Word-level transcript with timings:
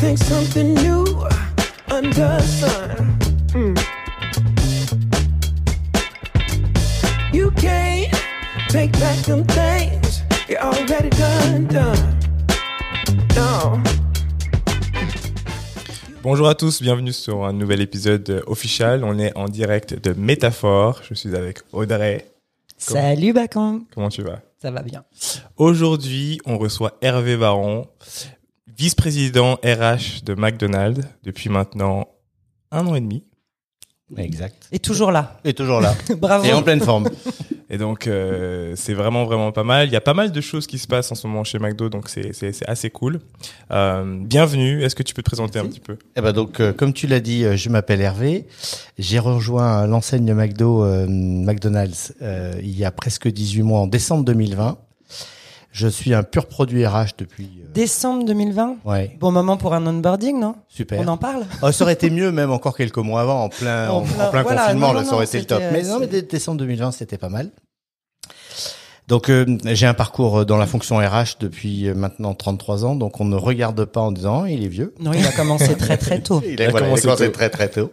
think 0.00 0.18
something 0.18 0.74
new 0.76 1.04
under 1.90 2.38
the 2.38 2.40
sun. 2.40 3.18
Mm. 3.52 3.76
You 7.34 7.50
can't 7.50 8.10
take 8.70 8.92
back 8.92 9.18
them 9.26 9.44
things 9.44 10.22
you 10.48 10.56
already 10.56 11.10
done, 11.10 11.66
done. 11.66 12.18
No. 13.36 13.78
Bonjour 16.22 16.48
à 16.48 16.54
tous, 16.54 16.80
bienvenue 16.80 17.12
sur 17.12 17.44
un 17.44 17.52
nouvel 17.52 17.82
épisode 17.82 18.42
official. 18.46 19.04
On 19.04 19.18
est 19.18 19.36
en 19.36 19.48
direct 19.48 20.02
de 20.02 20.14
Métaphore. 20.14 21.02
Je 21.06 21.12
suis 21.12 21.36
avec 21.36 21.58
Audrey. 21.72 22.26
Salut 22.78 23.34
Bacan, 23.34 23.82
Comment 23.94 24.08
tu 24.08 24.22
vas? 24.22 24.40
Ça 24.62 24.70
va 24.70 24.82
bien. 24.82 25.04
Aujourd'hui, 25.58 26.38
on 26.46 26.56
reçoit 26.56 26.96
Hervé 27.02 27.36
Baron, 27.36 27.86
vice-président 28.80 29.56
RH 29.56 30.24
de 30.24 30.34
McDonald's 30.34 31.06
depuis 31.22 31.50
maintenant 31.50 32.08
un 32.70 32.86
an 32.86 32.94
et 32.94 33.02
demi. 33.02 33.24
Exact. 34.16 34.56
Et 34.72 34.78
toujours 34.78 35.12
là. 35.12 35.38
Et 35.44 35.52
toujours 35.52 35.82
là. 35.82 35.94
Bravo. 36.18 36.46
Et 36.46 36.52
en 36.54 36.62
pleine 36.62 36.80
forme. 36.80 37.10
Et 37.68 37.76
donc, 37.76 38.06
euh, 38.06 38.72
c'est 38.76 38.94
vraiment, 38.94 39.26
vraiment 39.26 39.52
pas 39.52 39.64
mal. 39.64 39.86
Il 39.86 39.92
y 39.92 39.96
a 39.96 40.00
pas 40.00 40.14
mal 40.14 40.32
de 40.32 40.40
choses 40.40 40.66
qui 40.66 40.78
se 40.78 40.86
passent 40.86 41.12
en 41.12 41.14
ce 41.14 41.26
moment 41.26 41.44
chez 41.44 41.58
McDo, 41.58 41.90
donc 41.90 42.08
c'est 42.08 42.32
assez 42.66 42.88
cool. 42.88 43.20
Euh, 43.70 44.16
bienvenue. 44.18 44.82
Est-ce 44.82 44.96
que 44.96 45.02
tu 45.02 45.12
peux 45.12 45.22
te 45.22 45.28
présenter 45.28 45.58
un 45.58 45.66
petit 45.66 45.80
peu? 45.80 45.98
Eh 46.16 46.22
ben 46.22 46.32
donc, 46.32 46.58
euh, 46.58 46.72
comme 46.72 46.94
tu 46.94 47.06
l'as 47.06 47.20
dit, 47.20 47.44
je 47.58 47.68
m'appelle 47.68 48.00
Hervé. 48.00 48.46
J'ai 48.98 49.18
rejoint 49.18 49.86
l'enseigne 49.86 50.32
McDo, 50.32 50.84
euh, 50.84 51.06
McDonald's, 51.06 52.14
euh, 52.22 52.54
il 52.62 52.76
y 52.78 52.86
a 52.86 52.90
presque 52.90 53.28
18 53.28 53.62
mois, 53.62 53.80
en 53.80 53.86
décembre 53.86 54.24
2020. 54.24 54.78
Je 55.72 55.86
suis 55.86 56.12
un 56.14 56.22
pur 56.24 56.46
produit 56.46 56.84
RH 56.84 57.10
depuis. 57.18 57.62
euh, 57.64 57.72
Décembre 57.72 58.24
2020. 58.24 58.76
ouais, 58.84 59.16
Bon 59.20 59.30
moment 59.30 59.56
pour 59.56 59.72
un 59.72 59.86
onboarding, 59.86 60.38
non? 60.40 60.56
Super. 60.68 60.98
On 61.00 61.06
en 61.06 61.16
parle? 61.16 61.44
Oh, 61.62 61.70
ça 61.70 61.84
aurait 61.84 61.92
été 61.92 62.10
mieux 62.10 62.32
même 62.32 62.50
encore 62.50 62.76
quelques 62.76 62.96
mois 62.98 63.20
avant, 63.20 63.44
en 63.44 63.48
plein, 63.48 63.88
en, 63.90 63.98
En 63.98 64.02
plein- 64.02 64.42
voilà, 64.42 64.62
confinement, 64.64 64.88
non, 64.88 64.92
là, 64.94 65.02
non, 65.02 65.08
ça 65.08 65.14
aurait 65.14 65.26
été 65.26 65.38
le 65.38 65.44
top. 65.44 65.58
c'était, 65.60 65.72
Mais 65.72 65.86
euh, 65.86 65.92
non, 65.92 65.98
mais 66.00 66.06
dé- 66.08 66.22
décembre 66.22 66.58
2020, 66.58 66.90
c'était 66.90 67.18
pas 67.18 67.28
mal. 67.28 67.50
Donc 69.08 69.28
euh, 69.28 69.58
j'ai 69.64 69.86
un 69.86 69.94
parcours 69.94 70.44
dans 70.46 70.56
la 70.56 70.66
fonction 70.66 70.98
RH 70.98 71.38
depuis 71.40 71.88
euh, 71.88 71.94
maintenant 71.94 72.32
33 72.34 72.84
ans, 72.84 72.94
donc 72.94 73.20
on 73.20 73.24
ne 73.24 73.34
regarde 73.34 73.84
pas 73.84 74.00
en 74.00 74.12
disant 74.12 74.44
il 74.44 74.64
est 74.64 74.68
vieux. 74.68 74.94
Non, 75.00 75.12
il 75.12 75.26
a 75.26 75.32
commencé 75.32 75.74
très 75.76 75.96
très 75.96 76.20
tôt. 76.20 76.40
Il 76.46 76.62
a 76.62 76.66
a, 76.66 76.70
voilà, 76.70 76.88
il 76.90 76.96
a 76.96 77.00
commencé 77.00 77.32
très 77.32 77.50
très 77.50 77.68
tôt, 77.70 77.92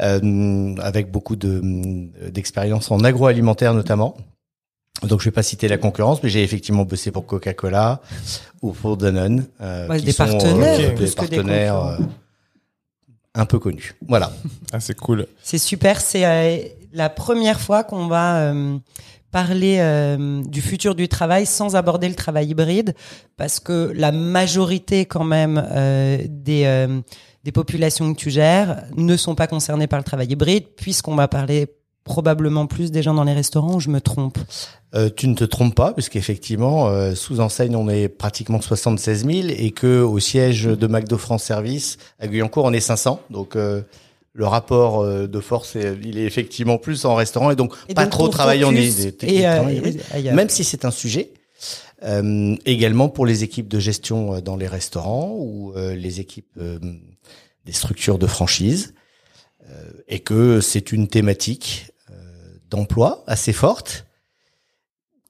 Euh, 0.00 0.74
avec 0.80 1.10
beaucoup 1.10 1.36
de 1.36 1.60
d'expérience 2.30 2.90
en 2.90 3.00
agroalimentaire 3.04 3.74
notamment. 3.74 4.16
Donc 5.02 5.20
je 5.20 5.26
vais 5.26 5.30
pas 5.30 5.42
citer 5.42 5.68
la 5.68 5.78
concurrence, 5.78 6.22
mais 6.22 6.28
j'ai 6.28 6.42
effectivement 6.42 6.84
bossé 6.84 7.10
pour 7.10 7.26
Coca-Cola 7.26 8.00
ou 8.62 8.72
pour 8.72 8.96
Danone, 8.96 9.46
euh, 9.60 9.88
Ouais, 9.88 9.98
qui 9.98 10.06
des 10.06 10.12
sont, 10.12 10.26
partenaires, 10.26 10.80
euh, 10.80 10.94
plus 10.94 11.10
des 11.10 11.14
partenaires 11.14 11.76
euh, 11.78 11.96
un 13.34 13.46
peu 13.46 13.58
connus. 13.58 13.94
Voilà. 14.06 14.32
Ah, 14.72 14.78
c'est 14.78 14.94
cool. 14.96 15.26
C'est 15.42 15.58
super. 15.58 16.00
C'est 16.00 16.24
euh, 16.24 16.58
la 16.92 17.08
première 17.08 17.60
fois 17.60 17.82
qu'on 17.82 18.06
va 18.06 18.36
euh, 18.38 18.78
parler 19.32 19.78
euh, 19.80 20.42
du 20.44 20.60
futur 20.60 20.94
du 20.94 21.08
travail 21.08 21.44
sans 21.44 21.74
aborder 21.74 22.08
le 22.08 22.14
travail 22.14 22.48
hybride, 22.48 22.94
parce 23.36 23.58
que 23.58 23.92
la 23.96 24.12
majorité 24.12 25.06
quand 25.06 25.24
même 25.24 25.60
euh, 25.72 26.18
des 26.28 26.64
euh, 26.66 27.00
des 27.42 27.52
populations 27.52 28.12
que 28.12 28.18
tu 28.18 28.30
gères 28.30 28.84
ne 28.96 29.16
sont 29.16 29.34
pas 29.34 29.46
concernées 29.46 29.86
par 29.86 29.98
le 29.98 30.04
travail 30.04 30.28
hybride, 30.28 30.66
puisqu'on 30.76 31.16
va 31.16 31.26
parler 31.26 31.66
probablement 32.10 32.66
plus 32.66 32.90
des 32.90 33.02
gens 33.02 33.14
dans 33.14 33.22
les 33.24 33.32
restaurants. 33.32 33.74
Ou 33.76 33.80
je 33.80 33.88
me 33.88 34.00
trompe? 34.00 34.36
Euh, 34.94 35.08
tu 35.14 35.28
ne 35.28 35.34
te 35.34 35.44
trompes 35.44 35.74
pas, 35.76 35.92
puisqu'effectivement, 35.92 36.88
euh, 36.88 37.14
sous 37.14 37.38
enseigne, 37.40 37.76
on 37.76 37.88
est 37.88 38.08
pratiquement 38.08 38.60
76 38.60 39.24
000 39.24 39.48
et 39.48 39.70
que 39.70 40.00
au 40.02 40.18
siège 40.18 40.64
de 40.64 40.86
McDo 40.88 41.16
France 41.18 41.44
Service 41.44 41.96
à 42.18 42.26
Guyancourt, 42.26 42.64
on 42.64 42.72
est 42.72 42.80
500. 42.80 43.20
Donc 43.30 43.54
euh, 43.54 43.82
le 44.32 44.46
rapport 44.46 45.00
euh, 45.02 45.28
de 45.28 45.40
force, 45.40 45.76
est- 45.76 45.96
il 46.02 46.18
est 46.18 46.24
effectivement 46.24 46.78
plus 46.78 47.04
en 47.04 47.14
restaurant 47.14 47.50
et 47.52 47.56
donc 47.56 47.74
Et 47.88 47.94
pas 47.94 48.02
donc, 48.04 48.10
trop 48.12 48.24
en 48.24 48.28
hybride. 48.28 48.94
euh, 49.06 49.10
Travailler 49.12 49.60
en 49.60 49.68
hybride. 49.68 50.02
ailleurs. 50.12 50.34
même 50.34 50.48
si 50.48 50.64
c'est 50.64 50.84
un 50.84 50.90
sujet. 50.90 51.30
Euh, 52.02 52.56
également 52.64 53.08
pour 53.10 53.26
les 53.26 53.44
équipes 53.44 53.68
de 53.68 53.78
gestion 53.78 54.34
euh, 54.34 54.40
dans 54.40 54.56
les 54.56 54.66
restaurants 54.66 55.34
ou 55.38 55.72
euh, 55.76 55.94
les 55.94 56.18
équipes 56.18 56.48
euh, 56.58 56.78
des 57.66 57.72
structures 57.72 58.18
de 58.18 58.26
franchise, 58.26 58.94
euh, 59.68 59.90
et 60.08 60.20
que 60.20 60.60
c'est 60.62 60.92
une 60.92 61.08
thématique 61.08 61.86
euh, 61.88 61.89
d'emploi 62.70 63.24
assez 63.26 63.52
forte 63.52 64.06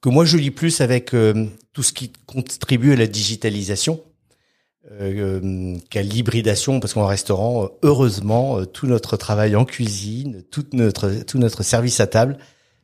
que 0.01 0.09
moi 0.09 0.25
je 0.25 0.37
lis 0.37 0.51
plus 0.51 0.81
avec 0.81 1.13
euh, 1.13 1.47
tout 1.73 1.83
ce 1.83 1.93
qui 1.93 2.11
contribue 2.25 2.93
à 2.93 2.95
la 2.95 3.07
digitalisation 3.07 4.01
euh, 4.91 5.41
euh, 5.43 5.77
qu'à 5.91 6.01
l'hybridation, 6.01 6.79
parce 6.79 6.95
qu'en 6.95 7.05
restaurant, 7.05 7.69
heureusement, 7.83 8.65
tout 8.65 8.87
notre 8.87 9.15
travail 9.15 9.55
en 9.55 9.63
cuisine, 9.63 10.41
tout 10.49 10.65
notre 10.73 11.23
tout 11.23 11.37
notre 11.37 11.61
service 11.61 11.99
à 11.99 12.07
table 12.07 12.39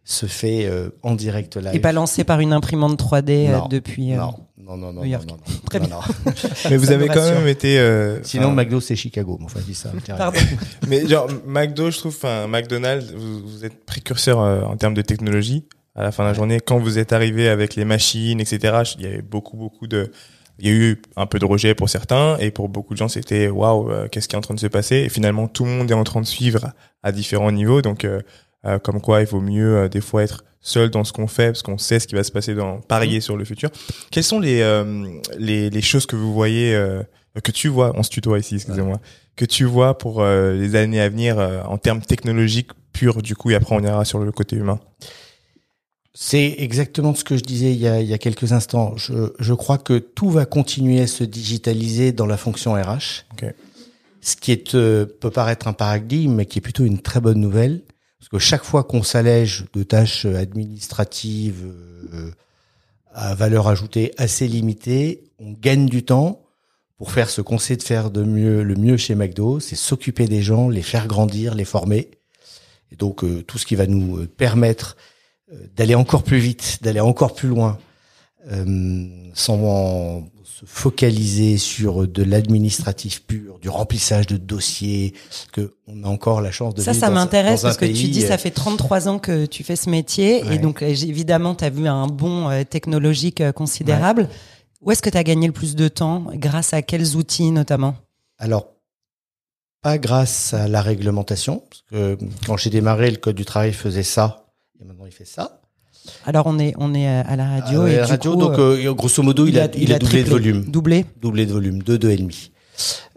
se 0.07 0.25
fait 0.25 0.65
euh, 0.65 0.89
en 1.03 1.15
direct 1.15 1.57
live. 1.57 1.75
et 1.75 1.79
pas 1.79 1.91
lancé 1.91 2.23
par 2.23 2.39
une 2.39 2.53
imprimante 2.53 2.97
3D 2.97 3.49
euh, 3.49 3.57
Non, 3.57 3.67
depuis. 3.67 4.11
Non, 4.11 4.35
non, 4.67 4.77
non, 4.77 4.93
non, 4.93 5.01
New 5.01 5.07
York. 5.09 5.25
non, 5.27 5.35
non, 5.35 5.53
non. 5.53 5.59
Très 5.69 5.79
bien. 5.79 5.89
non. 5.89 5.99
Mais 6.69 6.77
vous 6.77 6.91
avez 6.91 7.07
quand 7.07 7.19
rassure. 7.21 7.35
même 7.39 7.47
été. 7.47 7.79
euh, 7.79 8.21
Sinon, 8.23 8.51
McDo, 8.51 8.79
c'est 8.81 8.95
Chicago. 8.95 9.39
Enfin, 9.43 9.59
je 9.61 9.65
dis 9.65 9.75
ça. 9.75 9.91
Pardon. 10.17 10.39
Mais 10.87 11.07
genre 11.07 11.27
McDo, 11.45 11.89
je 11.91 11.97
trouve, 11.99 12.15
enfin 12.15 12.47
McDonald's, 12.47 13.11
vous, 13.13 13.47
vous 13.47 13.65
êtes 13.65 13.85
précurseur 13.85 14.39
euh, 14.41 14.61
en 14.61 14.75
termes 14.77 14.93
de 14.93 15.01
technologie. 15.01 15.65
À 15.95 16.03
la 16.03 16.11
fin 16.11 16.23
de 16.23 16.27
la 16.27 16.33
journée, 16.35 16.59
quand 16.59 16.77
vous 16.77 16.99
êtes 16.99 17.11
arrivé 17.11 17.47
avec 17.49 17.75
les 17.75 17.83
machines, 17.85 18.39
etc., 18.39 18.83
il 18.99 19.03
y 19.03 19.07
avait 19.07 19.23
beaucoup, 19.23 19.57
beaucoup 19.57 19.87
de, 19.87 20.11
il 20.59 20.67
y 20.67 20.69
a 20.69 20.73
eu 20.73 21.01
un 21.15 21.25
peu 21.25 21.39
de 21.39 21.45
rejet 21.45 21.73
pour 21.73 21.89
certains 21.89 22.37
et 22.37 22.51
pour 22.51 22.69
beaucoup 22.69 22.93
de 22.93 22.99
gens, 22.99 23.07
c'était 23.07 23.47
waouh, 23.49 23.89
euh, 23.89 24.07
qu'est-ce 24.07 24.27
qui 24.27 24.35
est 24.35 24.37
en 24.37 24.41
train 24.41 24.53
de 24.53 24.59
se 24.59 24.67
passer? 24.67 24.97
Et 24.97 25.09
finalement, 25.09 25.47
tout 25.47 25.65
le 25.65 25.71
monde 25.71 25.89
est 25.89 25.95
en 25.95 26.03
train 26.03 26.21
de 26.21 26.25
suivre 26.27 26.71
à 27.01 27.11
différents 27.11 27.51
niveaux. 27.51 27.81
Donc, 27.81 28.05
euh, 28.05 28.21
euh, 28.67 28.79
comme 28.79 29.01
quoi, 29.01 29.21
il 29.21 29.27
vaut 29.27 29.41
mieux 29.41 29.77
euh, 29.77 29.89
des 29.89 30.01
fois 30.01 30.23
être 30.23 30.43
seul 30.61 30.89
dans 30.89 31.03
ce 31.03 31.13
qu'on 31.13 31.27
fait 31.27 31.47
parce 31.47 31.61
qu'on 31.61 31.77
sait 31.77 31.99
ce 31.99 32.07
qui 32.07 32.15
va 32.15 32.23
se 32.23 32.31
passer 32.31 32.53
dans 32.53 32.79
parier 32.81 33.21
sur 33.21 33.37
le 33.37 33.45
futur. 33.45 33.69
Quelles 34.11 34.23
sont 34.23 34.39
les 34.39 34.61
euh, 34.61 35.07
les, 35.37 35.69
les 35.69 35.81
choses 35.81 36.05
que 36.05 36.15
vous 36.15 36.33
voyez, 36.33 36.77
que 37.43 37.51
tu 37.51 37.67
vois, 37.69 37.93
on 37.95 38.03
se 38.03 38.09
tutoie 38.09 38.39
ici, 38.39 38.55
excusez-moi 38.55 38.99
que 39.35 39.45
tu 39.45 39.65
vois 39.65 39.99
pour 39.99 40.25
les 40.25 40.75
années 40.75 40.99
à 40.99 41.09
venir 41.09 41.37
en 41.37 41.77
termes 41.77 42.01
technologiques 42.01 42.71
purs 42.91 43.21
du 43.21 43.35
coup 43.35 43.51
et 43.51 43.55
après 43.55 43.75
on 43.75 43.83
ira 43.83 44.03
sur 44.03 44.19
le 44.19 44.31
côté 44.31 44.55
humain? 44.55 44.79
C'est 46.15 46.55
exactement 46.57 47.13
ce 47.13 47.23
que 47.23 47.37
je 47.37 47.43
disais 47.43 47.71
il 47.71 47.77
y 47.77 47.87
a, 47.87 48.01
il 48.01 48.07
y 48.07 48.13
a 48.13 48.17
quelques 48.17 48.51
instants. 48.51 48.97
Je, 48.97 49.31
je 49.37 49.53
crois 49.53 49.77
que 49.77 49.99
tout 49.99 50.31
va 50.31 50.47
continuer 50.47 50.99
à 50.99 51.07
se 51.07 51.23
digitaliser 51.23 52.11
dans 52.11 52.25
la 52.25 52.37
fonction 52.37 52.73
RH. 52.73 53.25
Ok. 53.33 53.53
Ce 54.27 54.35
qui 54.35 54.51
est, 54.51 54.75
euh, 54.75 55.05
peut 55.05 55.31
paraître 55.31 55.67
un 55.67 55.73
paradigme, 55.73 56.33
mais 56.33 56.45
qui 56.45 56.57
est 56.59 56.61
plutôt 56.61 56.83
une 56.83 56.99
très 56.99 57.21
bonne 57.21 57.39
nouvelle. 57.39 57.83
Parce 58.19 58.29
que 58.29 58.39
chaque 58.39 58.63
fois 58.63 58.83
qu'on 58.83 59.03
s'allège 59.03 59.65
de 59.73 59.83
tâches 59.83 60.25
administratives 60.25 61.65
euh, 62.13 62.31
à 63.13 63.35
valeur 63.35 63.67
ajoutée 63.67 64.13
assez 64.17 64.47
limitée, 64.47 65.23
on 65.39 65.51
gagne 65.51 65.87
du 65.87 66.03
temps 66.03 66.41
pour 66.97 67.11
faire 67.11 67.29
ce 67.29 67.41
qu'on 67.41 67.59
sait 67.59 67.75
de 67.75 67.83
faire 67.83 68.09
de 68.09 68.23
mieux, 68.23 68.63
le 68.63 68.75
mieux 68.75 68.97
chez 68.97 69.13
McDo, 69.13 69.59
c'est 69.59 69.75
s'occuper 69.75 70.25
des 70.27 70.41
gens, 70.41 70.67
les 70.67 70.81
faire 70.81 71.07
grandir, 71.07 71.53
les 71.53 71.65
former. 71.65 72.09
Et 72.91 72.95
donc 72.95 73.23
euh, 73.23 73.43
tout 73.43 73.57
ce 73.57 73.65
qui 73.65 73.75
va 73.75 73.85
nous 73.85 74.17
euh, 74.17 74.27
permettre 74.27 74.97
euh, 75.53 75.67
d'aller 75.75 75.95
encore 75.95 76.23
plus 76.23 76.39
vite, 76.39 76.79
d'aller 76.81 76.99
encore 76.99 77.35
plus 77.35 77.49
loin, 77.49 77.77
euh, 78.51 79.07
sans 79.33 80.27
se 80.59 80.65
focaliser 80.65 81.57
sur 81.57 82.07
de 82.07 82.23
l'administratif 82.23 83.21
pur, 83.23 83.59
du 83.59 83.69
remplissage 83.69 84.25
de 84.27 84.37
dossiers, 84.37 85.13
que 85.51 85.75
on 85.87 86.03
a 86.03 86.07
encore 86.07 86.41
la 86.41 86.51
chance 86.51 86.73
de 86.73 86.81
Ça, 86.81 86.93
vivre 86.93 87.05
ça 87.05 87.11
un- 87.11 87.13
m'intéresse 87.13 87.61
parce 87.61 87.77
que 87.77 87.85
tu 87.85 88.07
dis 88.09 88.23
euh, 88.23 88.27
ça 88.27 88.37
fait 88.39 88.49
33 88.51 89.07
ans 89.07 89.19
que 89.19 89.45
tu 89.45 89.63
fais 89.63 89.75
ce 89.75 89.89
métier 89.89 90.43
Ouais. 90.43 90.55
et 90.55 90.57
donc 90.57 90.81
euh, 90.81 90.87
évidemment 90.87 91.53
tu 91.53 91.63
as 91.63 91.69
vu 91.69 91.87
un 91.87 92.07
bond 92.07 92.49
euh, 92.49 92.63
technologique 92.63 93.41
euh, 93.41 93.51
considérable. 93.51 94.29
Où 94.81 94.91
est-ce 94.91 95.01
que 95.01 95.09
tu 95.11 95.17
as 95.17 95.23
gagné 95.23 95.45
le 95.47 95.53
plus 95.53 95.75
de 95.75 95.87
temps 95.87 96.25
Grâce 96.33 96.73
à 96.73 96.81
quels 96.81 97.15
outils 97.17 97.51
notamment? 97.51 97.95
Alors, 98.39 98.67
pas 99.81 99.97
grâce 99.99 100.53
à 100.55 100.67
la 100.67 100.81
réglementation, 100.81 101.61
parce 101.69 101.83
que 101.91 102.17
quand 102.47 102.57
j'ai 102.57 102.69
démarré, 102.71 103.11
le 103.11 103.17
code 103.17 103.35
du 103.35 103.45
travail 103.45 103.73
faisait 103.73 104.03
ça, 104.03 104.47
et 104.79 104.85
maintenant 104.85 105.05
il 105.05 105.11
fait 105.11 105.25
ça. 105.25 105.56
Alors 106.25 106.47
on 106.47 106.59
est 106.59 106.73
on 106.77 106.93
est 106.93 107.07
à 107.07 107.35
la 107.35 107.47
radio 107.49 107.81
Ah, 107.83 107.89
et 107.89 107.95
la 107.97 108.05
du 108.05 108.11
radio, 108.11 108.31
coup, 108.33 108.37
donc 108.39 108.59
euh, 108.59 108.93
grosso 108.93 109.23
modo, 109.23 109.45
il, 109.47 109.59
a, 109.59 109.67
il 109.75 109.93
a 109.93 109.99
doublé 109.99 110.23
de 110.23 110.29
volume. 110.29 110.63
Doublé 110.65 111.05
doublé 111.21 111.45
de 111.45 111.53
volume, 111.53 111.81
deux, 111.83 111.97
deux 111.97 112.11
et 112.11 112.17
demi. 112.17 112.51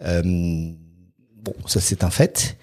Euh, 0.03 0.21
bon, 0.23 1.53
ça 1.67 1.79
c'est 1.79 2.03
un 2.03 2.09
fait. 2.09 2.57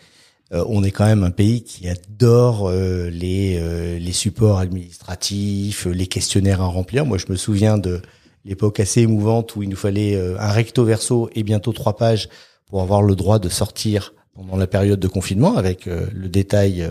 Euh, 0.52 0.64
on 0.68 0.82
est 0.82 0.90
quand 0.90 1.04
même 1.04 1.24
un 1.24 1.30
pays 1.30 1.62
qui 1.62 1.88
adore 1.88 2.68
euh, 2.70 3.10
les 3.10 3.58
euh, 3.60 3.98
les 3.98 4.12
supports 4.12 4.58
administratifs, 4.58 5.86
euh, 5.86 5.90
les 5.90 6.06
questionnaires 6.06 6.62
à 6.62 6.66
remplir. 6.66 7.04
Moi, 7.04 7.18
je 7.18 7.26
me 7.30 7.36
souviens 7.36 7.76
de 7.76 8.00
l'époque 8.46 8.80
assez 8.80 9.02
émouvante 9.02 9.56
où 9.56 9.62
il 9.62 9.68
nous 9.68 9.76
fallait 9.76 10.14
euh, 10.16 10.38
un 10.40 10.50
recto 10.50 10.84
verso 10.84 11.28
et 11.34 11.42
bientôt 11.42 11.72
trois 11.72 11.96
pages 11.96 12.30
pour 12.66 12.80
avoir 12.80 13.02
le 13.02 13.14
droit 13.14 13.38
de 13.38 13.48
sortir 13.50 14.14
pendant 14.34 14.56
la 14.56 14.66
période 14.66 15.00
de 15.00 15.08
confinement 15.08 15.56
avec 15.56 15.86
euh, 15.86 16.06
le 16.14 16.28
détail 16.30 16.88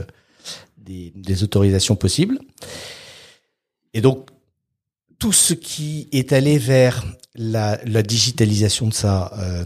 des, 0.77 1.11
des 1.15 1.43
autorisations 1.43 1.95
possibles. 1.95 2.37
Et 3.93 4.01
donc, 4.01 4.29
tout 5.19 5.33
ce 5.33 5.53
qui 5.53 6.07
est 6.11 6.33
allé 6.33 6.57
vers 6.57 7.05
la, 7.35 7.79
la 7.85 8.03
digitalisation 8.03 8.87
de 8.87 8.93
ça, 8.93 9.31
euh, 9.37 9.65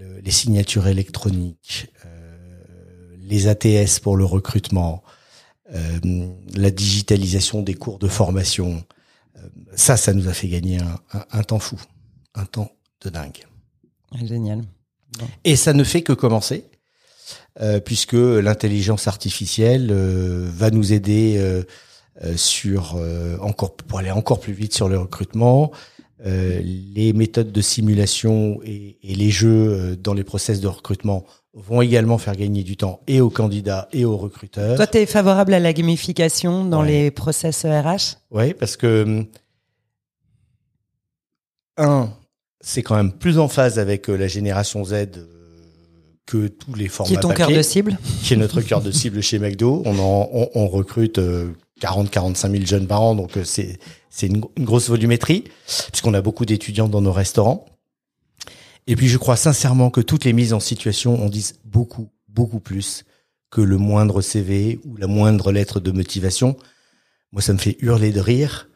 euh, 0.00 0.20
les 0.22 0.30
signatures 0.30 0.86
électroniques, 0.86 1.88
euh, 2.06 3.16
les 3.20 3.46
ATS 3.48 4.00
pour 4.00 4.16
le 4.16 4.24
recrutement, 4.24 5.02
euh, 5.74 5.98
la 6.54 6.70
digitalisation 6.70 7.62
des 7.62 7.74
cours 7.74 7.98
de 7.98 8.08
formation. 8.08 8.84
Ça, 9.76 9.96
ça 9.98 10.14
nous 10.14 10.28
a 10.28 10.32
fait 10.32 10.48
gagner 10.48 10.78
un, 10.78 10.98
un- 11.12 11.24
un 11.32 11.42
temps 11.42 11.58
fou, 11.58 11.78
un 12.34 12.46
temps 12.46 12.70
de 13.02 13.10
dingue. 13.10 13.44
Génial. 14.24 14.62
Et 15.44 15.56
ça 15.56 15.72
ne 15.74 15.84
fait 15.84 16.02
que 16.02 16.12
commencer, 16.12 16.64
puisque 17.84 18.14
l'intelligence 18.14 19.06
artificielle 19.06 19.92
va 19.92 20.70
nous 20.70 20.92
aider 20.92 21.62
sur 22.36 22.94
euh, 22.96 23.36
encore 23.40 23.74
pour 23.74 23.98
aller 23.98 24.10
encore 24.10 24.40
plus 24.40 24.52
vite 24.52 24.74
sur 24.74 24.88
le 24.88 24.98
recrutement. 24.98 25.72
Euh, 26.24 26.60
les 26.62 27.12
méthodes 27.12 27.52
de 27.52 27.60
simulation 27.60 28.60
et, 28.64 28.96
et 29.02 29.14
les 29.14 29.30
jeux 29.30 29.48
euh, 29.72 29.96
dans 29.96 30.14
les 30.14 30.24
process 30.24 30.60
de 30.60 30.68
recrutement 30.68 31.24
vont 31.52 31.82
également 31.82 32.18
faire 32.18 32.34
gagner 32.36 32.62
du 32.62 32.76
temps 32.76 33.00
et 33.08 33.20
aux 33.20 33.30
candidats 33.30 33.88
et 33.92 34.04
aux 34.04 34.16
recruteurs. 34.16 34.76
Toi, 34.76 34.86
tu 34.86 34.98
es 34.98 35.06
favorable 35.06 35.52
à 35.52 35.60
la 35.60 35.72
gamification 35.72 36.64
dans 36.64 36.80
Ouais. 36.82 36.88
les 37.04 37.10
process 37.10 37.64
E 37.64 37.68
RH 37.68 38.16
Oui, 38.30 38.54
parce 38.54 38.76
que 38.76 39.26
un, 41.76 42.08
c'est 42.60 42.82
quand 42.82 42.96
même 42.96 43.12
plus 43.12 43.38
en 43.38 43.48
phase 43.48 43.78
avec 43.78 44.08
euh, 44.08 44.16
la 44.16 44.28
génération 44.28 44.84
Z 44.84 44.92
euh, 44.92 45.26
que 46.26 46.46
tous 46.46 46.74
les 46.74 46.88
formats 46.88 47.08
Qui 47.10 47.16
est 47.16 47.20
ton 47.20 47.30
cœur 47.34 47.50
de 47.50 47.62
cible? 47.62 47.98
Qui 48.22 48.34
est 48.34 48.36
notre 48.36 48.60
cœur 48.60 48.80
de 48.80 48.90
cible 48.92 49.20
chez 49.22 49.38
McDo. 49.40 49.82
On, 49.84 49.98
en, 49.98 50.28
on, 50.32 50.48
on 50.54 50.68
recrute 50.68 51.18
40-45 51.80 52.50
000 52.52 52.66
jeunes 52.66 52.86
par 52.86 53.02
an, 53.02 53.14
donc 53.14 53.36
euh, 53.36 53.44
c'est 53.44 53.78
c'est 54.10 54.28
une, 54.28 54.44
une 54.56 54.64
grosse 54.64 54.88
volumétrie, 54.88 55.44
puisqu'on 55.90 56.14
a 56.14 56.22
beaucoup 56.22 56.46
d'étudiants 56.46 56.88
dans 56.88 57.00
nos 57.00 57.12
restaurants. 57.12 57.66
Et 58.86 58.96
puis 58.96 59.08
je 59.08 59.18
crois 59.18 59.36
sincèrement 59.36 59.90
que 59.90 60.00
toutes 60.00 60.24
les 60.24 60.32
mises 60.32 60.52
en 60.52 60.60
situation 60.60 61.24
en 61.24 61.28
disent 61.28 61.58
beaucoup, 61.64 62.10
beaucoup 62.28 62.60
plus 62.60 63.04
que 63.50 63.60
le 63.60 63.78
moindre 63.78 64.20
CV 64.20 64.80
ou 64.84 64.96
la 64.96 65.06
moindre 65.06 65.52
lettre 65.52 65.80
de 65.80 65.92
motivation. 65.92 66.56
Moi, 67.32 67.40
ça 67.40 67.52
me 67.52 67.58
fait 67.58 67.76
hurler 67.80 68.10
de 68.10 68.20
rire 68.20 68.68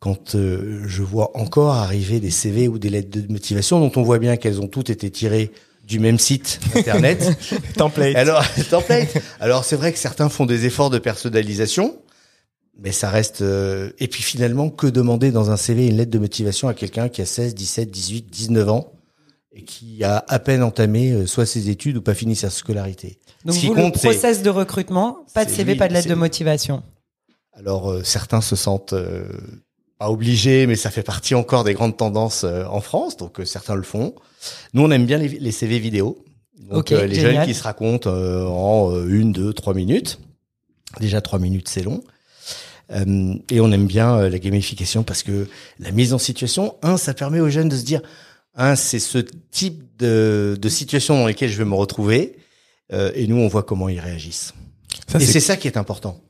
quand 0.00 0.34
euh, 0.34 0.82
je 0.86 1.02
vois 1.02 1.36
encore 1.36 1.74
arriver 1.74 2.18
des 2.18 2.30
CV 2.30 2.66
ou 2.66 2.78
des 2.78 2.88
lettres 2.88 3.10
de 3.10 3.30
motivation 3.30 3.78
dont 3.78 3.92
on 4.00 4.02
voit 4.02 4.18
bien 4.18 4.36
qu'elles 4.36 4.60
ont 4.60 4.68
toutes 4.68 4.90
été 4.90 5.10
tirées 5.10 5.52
du 5.86 5.98
même 5.98 6.18
site 6.18 6.60
internet. 6.74 7.38
Template. 7.76 8.16
Alors, 8.16 8.42
template. 8.70 9.18
Alors, 9.38 9.64
c'est 9.64 9.76
vrai 9.76 9.92
que 9.92 9.98
certains 9.98 10.28
font 10.28 10.46
des 10.46 10.64
efforts 10.64 10.90
de 10.90 10.98
personnalisation, 10.98 11.96
mais 12.78 12.92
ça 12.92 13.10
reste. 13.10 13.42
euh, 13.42 13.90
Et 13.98 14.08
puis 14.08 14.22
finalement, 14.22 14.70
que 14.70 14.86
demander 14.86 15.30
dans 15.30 15.50
un 15.50 15.56
CV 15.56 15.86
une 15.86 15.96
lettre 15.96 16.10
de 16.10 16.18
motivation 16.18 16.68
à 16.68 16.74
quelqu'un 16.74 17.08
qui 17.08 17.22
a 17.22 17.26
16, 17.26 17.54
17, 17.54 17.90
18, 17.90 18.30
19 18.30 18.68
ans 18.68 18.92
et 19.52 19.64
qui 19.64 20.02
a 20.04 20.24
à 20.28 20.38
peine 20.38 20.62
entamé 20.62 21.12
euh, 21.12 21.26
soit 21.26 21.46
ses 21.46 21.68
études 21.68 21.98
ou 21.98 22.02
pas 22.02 22.14
fini 22.14 22.34
sa 22.36 22.48
scolarité. 22.50 23.18
Donc, 23.44 23.54
Ce 23.54 23.60
qui 23.60 23.66
vous, 23.66 23.74
compte, 23.74 23.94
le 23.94 24.00
process 24.00 24.42
de 24.42 24.50
recrutement, 24.50 25.18
pas 25.34 25.44
de 25.44 25.50
CV, 25.50 25.72
lui, 25.72 25.78
pas 25.78 25.88
de 25.88 25.92
lettre 25.92 26.08
de 26.08 26.14
motivation. 26.14 26.82
Alors, 27.52 27.90
euh, 27.90 28.02
certains 28.02 28.40
se 28.40 28.56
sentent 28.56 28.94
euh, 28.94 29.24
pas 29.98 30.08
obligés, 30.10 30.66
mais 30.66 30.74
ça 30.76 30.90
fait 30.90 31.02
partie 31.02 31.34
encore 31.34 31.64
des 31.64 31.74
grandes 31.74 31.96
tendances 31.98 32.44
euh, 32.44 32.64
en 32.64 32.80
France, 32.80 33.16
donc 33.18 33.40
euh, 33.40 33.44
certains 33.44 33.74
le 33.74 33.82
font. 33.82 34.14
Nous, 34.72 34.82
on 34.82 34.90
aime 34.90 35.04
bien 35.04 35.18
les, 35.18 35.28
les 35.28 35.52
CV 35.52 35.78
vidéo. 35.78 36.24
Donc, 36.70 36.78
Ok, 36.78 36.92
euh, 36.92 37.06
les 37.06 37.16
génial. 37.16 37.34
jeunes 37.34 37.44
qui 37.46 37.54
se 37.54 37.62
racontent 37.64 38.08
euh, 38.10 38.46
en 38.46 39.06
une, 39.06 39.32
deux, 39.32 39.52
trois 39.52 39.74
minutes. 39.74 40.18
Déjà, 41.00 41.20
trois 41.20 41.38
minutes, 41.38 41.68
c'est 41.68 41.82
long. 41.82 42.02
Euh, 42.92 43.34
et 43.50 43.60
on 43.60 43.72
aime 43.72 43.86
bien 43.86 44.16
euh, 44.16 44.28
la 44.28 44.38
gamification 44.38 45.02
parce 45.02 45.22
que 45.22 45.48
la 45.78 45.90
mise 45.90 46.12
en 46.12 46.18
situation, 46.18 46.76
un, 46.82 46.96
ça 46.96 47.14
permet 47.14 47.40
aux 47.40 47.48
jeunes 47.48 47.68
de 47.68 47.76
se 47.76 47.84
dire, 47.84 48.02
un, 48.54 48.76
c'est 48.76 48.98
ce 48.98 49.18
type 49.50 49.82
de, 49.98 50.58
de 50.60 50.68
situation 50.68 51.16
dans 51.16 51.26
lesquelles 51.26 51.50
je 51.50 51.58
vais 51.58 51.64
me 51.64 51.74
retrouver. 51.74 52.36
Euh, 52.92 53.10
et 53.14 53.26
nous, 53.26 53.36
on 53.36 53.48
voit 53.48 53.62
comment 53.62 53.88
ils 53.88 54.00
réagissent. 54.00 54.52
Ça, 55.08 55.18
et 55.18 55.24
c'est 55.24 55.40
ça 55.40 55.56
qui 55.56 55.66
est 55.66 55.78
important. 55.78 56.20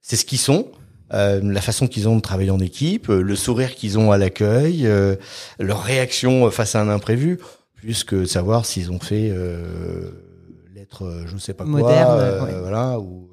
C'est 0.00 0.16
ce 0.16 0.24
qu'ils 0.24 0.38
sont, 0.38 0.70
euh, 1.12 1.40
la 1.42 1.60
façon 1.60 1.86
qu'ils 1.86 2.08
ont 2.08 2.16
de 2.16 2.20
travailler 2.20 2.50
en 2.50 2.60
équipe, 2.60 3.10
euh, 3.10 3.20
le 3.20 3.36
sourire 3.36 3.74
qu'ils 3.74 3.98
ont 3.98 4.12
à 4.12 4.18
l'accueil, 4.18 4.86
euh, 4.86 5.16
leur 5.58 5.82
réaction 5.82 6.50
face 6.50 6.74
à 6.74 6.80
un 6.80 6.88
imprévu, 6.88 7.38
plus 7.74 8.04
que 8.04 8.24
savoir 8.24 8.64
s'ils 8.64 8.90
ont 8.90 8.98
fait 8.98 9.28
euh, 9.30 10.10
l'être, 10.74 11.24
je 11.26 11.36
sais 11.36 11.54
pas 11.54 11.64
quoi, 11.64 11.72
Moderne, 11.80 12.18
euh, 12.18 12.44
ouais. 12.44 12.60
voilà, 12.60 12.98
ou 12.98 13.25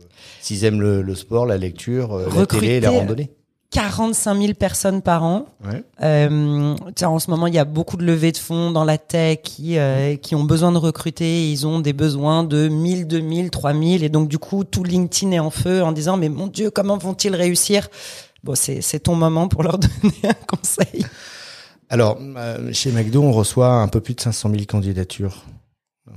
s'ils 0.44 0.66
aiment 0.66 0.82
le, 0.82 1.02
le 1.02 1.16
sport, 1.16 1.46
la 1.46 1.58
lecture, 1.58 2.14
euh, 2.14 2.28
la 2.36 2.46
télé, 2.46 2.80
la 2.80 2.92
randonnée. 2.92 3.32
45 3.72 4.40
000 4.40 4.54
personnes 4.54 5.02
par 5.02 5.24
an. 5.24 5.48
Ouais. 5.66 5.84
Euh, 6.04 6.76
tiens, 6.96 7.10
en 7.10 7.18
ce 7.18 7.32
moment, 7.32 7.48
il 7.48 7.56
y 7.56 7.60
a 7.60 7.66
beaucoup 7.66 7.98
de 7.98 8.06
levées 8.06 8.32
de 8.32 8.38
fonds 8.38 8.70
dans 8.70 8.84
la 8.84 9.00
tech 9.00 9.40
qui, 9.44 9.80
euh, 9.80 10.16
qui 10.16 10.36
ont 10.36 10.44
besoin 10.44 10.72
de 10.72 10.78
recruter. 10.78 11.50
Ils 11.50 11.66
ont 11.66 11.80
des 11.80 11.94
besoins 11.94 12.44
de 12.44 12.68
1000, 12.68 13.08
2000, 13.08 13.50
3000. 13.50 14.04
Et 14.04 14.10
donc, 14.10 14.28
du 14.28 14.38
coup, 14.38 14.64
tout 14.64 14.84
LinkedIn 14.84 15.32
est 15.32 15.40
en 15.40 15.50
feu 15.50 15.82
en 15.82 15.92
disant, 15.92 16.18
mais 16.18 16.30
mon 16.30 16.48
Dieu, 16.48 16.70
comment 16.70 16.98
vont-ils 16.98 17.36
réussir? 17.36 17.90
Bon, 18.44 18.54
c'est 18.54 18.82
c'est 18.82 19.00
ton 19.00 19.16
moment 19.16 19.48
pour 19.48 19.64
leur 19.64 19.78
donner 19.80 20.14
un 20.26 20.46
conseil. 20.46 21.06
Alors, 21.90 22.20
euh, 22.20 22.72
chez 22.74 22.92
McDo, 22.92 23.24
on 23.24 23.32
reçoit 23.32 23.70
un 23.70 23.88
peu 23.88 24.02
plus 24.02 24.14
de 24.14 24.22
500 24.22 24.52
000 24.52 24.64
candidatures 24.66 25.46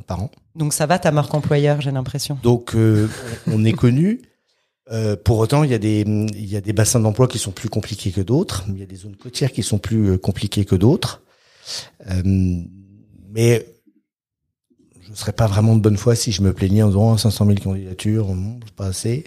par 0.06 0.22
an. 0.22 0.30
Donc, 0.54 0.72
ça 0.72 0.86
va 0.86 0.98
ta 0.98 1.10
marque 1.10 1.34
employeur, 1.34 1.80
j'ai 1.80 1.90
l'impression. 1.90 2.38
Donc, 2.42 2.74
euh, 2.74 3.08
on 3.46 3.64
est 3.64 3.72
connu. 3.72 4.22
Euh, 4.92 5.16
pour 5.16 5.38
autant, 5.38 5.64
il 5.64 5.70
y 5.70 5.74
a 5.74 5.78
des 5.78 6.02
il 6.02 6.46
y 6.46 6.56
a 6.56 6.60
des 6.60 6.72
bassins 6.72 7.00
d'emploi 7.00 7.26
qui 7.26 7.38
sont 7.38 7.50
plus 7.50 7.68
compliqués 7.68 8.12
que 8.12 8.20
d'autres. 8.20 8.64
Il 8.68 8.78
y 8.78 8.82
a 8.82 8.86
des 8.86 8.96
zones 8.96 9.16
côtières 9.16 9.52
qui 9.52 9.62
sont 9.62 9.78
plus 9.78 10.12
euh, 10.12 10.18
compliquées 10.18 10.64
que 10.64 10.76
d'autres. 10.76 11.22
Euh, 12.08 12.22
mais 13.30 13.66
je 15.00 15.14
serais 15.14 15.32
pas 15.32 15.46
vraiment 15.46 15.76
de 15.76 15.80
bonne 15.80 15.96
foi 15.96 16.14
si 16.14 16.32
je 16.32 16.42
me 16.42 16.52
plaignais 16.52 16.82
en 16.82 16.88
disant 16.88 17.12
oh, 17.12 17.18
500 17.18 17.46
000 17.46 17.58
candidatures, 17.58 18.28
c'est 18.64 18.74
pas 18.74 18.86
assez. 18.86 19.24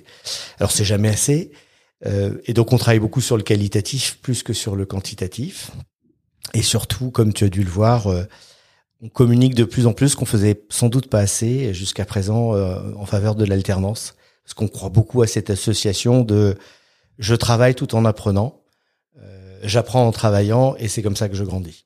Alors 0.59 0.71
c'est 0.71 0.85
jamais 0.85 1.09
assez. 1.09 1.51
Euh, 2.05 2.37
et 2.45 2.53
donc 2.53 2.71
on 2.71 2.77
travaille 2.77 2.99
beaucoup 2.99 3.21
sur 3.21 3.37
le 3.37 3.43
qualitatif 3.43 4.19
plus 4.21 4.43
que 4.43 4.53
sur 4.53 4.75
le 4.75 4.85
quantitatif. 4.85 5.71
Et 6.53 6.61
surtout, 6.61 7.11
comme 7.11 7.33
tu 7.33 7.43
as 7.43 7.49
dû 7.49 7.63
le 7.63 7.69
voir, 7.69 8.07
euh, 8.07 8.23
on 9.01 9.09
communique 9.09 9.55
de 9.55 9.63
plus 9.63 9.87
en 9.87 9.93
plus 9.93 10.15
qu'on 10.15 10.25
faisait 10.25 10.61
sans 10.69 10.89
doute 10.89 11.07
pas 11.07 11.19
assez 11.19 11.73
jusqu'à 11.73 12.05
présent 12.05 12.53
euh, 12.55 12.79
en 12.97 13.05
faveur 13.05 13.35
de 13.35 13.45
l'alternance, 13.45 14.15
parce 14.43 14.53
qu'on 14.53 14.67
croit 14.67 14.89
beaucoup 14.89 15.21
à 15.21 15.27
cette 15.27 15.49
association 15.49 16.21
de 16.21 16.55
je 17.17 17.35
travaille 17.35 17.75
tout 17.75 17.95
en 17.95 18.05
apprenant, 18.05 18.61
euh, 19.21 19.59
j'apprends 19.63 20.05
en 20.07 20.11
travaillant 20.11 20.75
et 20.79 20.87
c'est 20.87 21.01
comme 21.01 21.15
ça 21.15 21.29
que 21.29 21.35
je 21.35 21.43
grandis. 21.43 21.85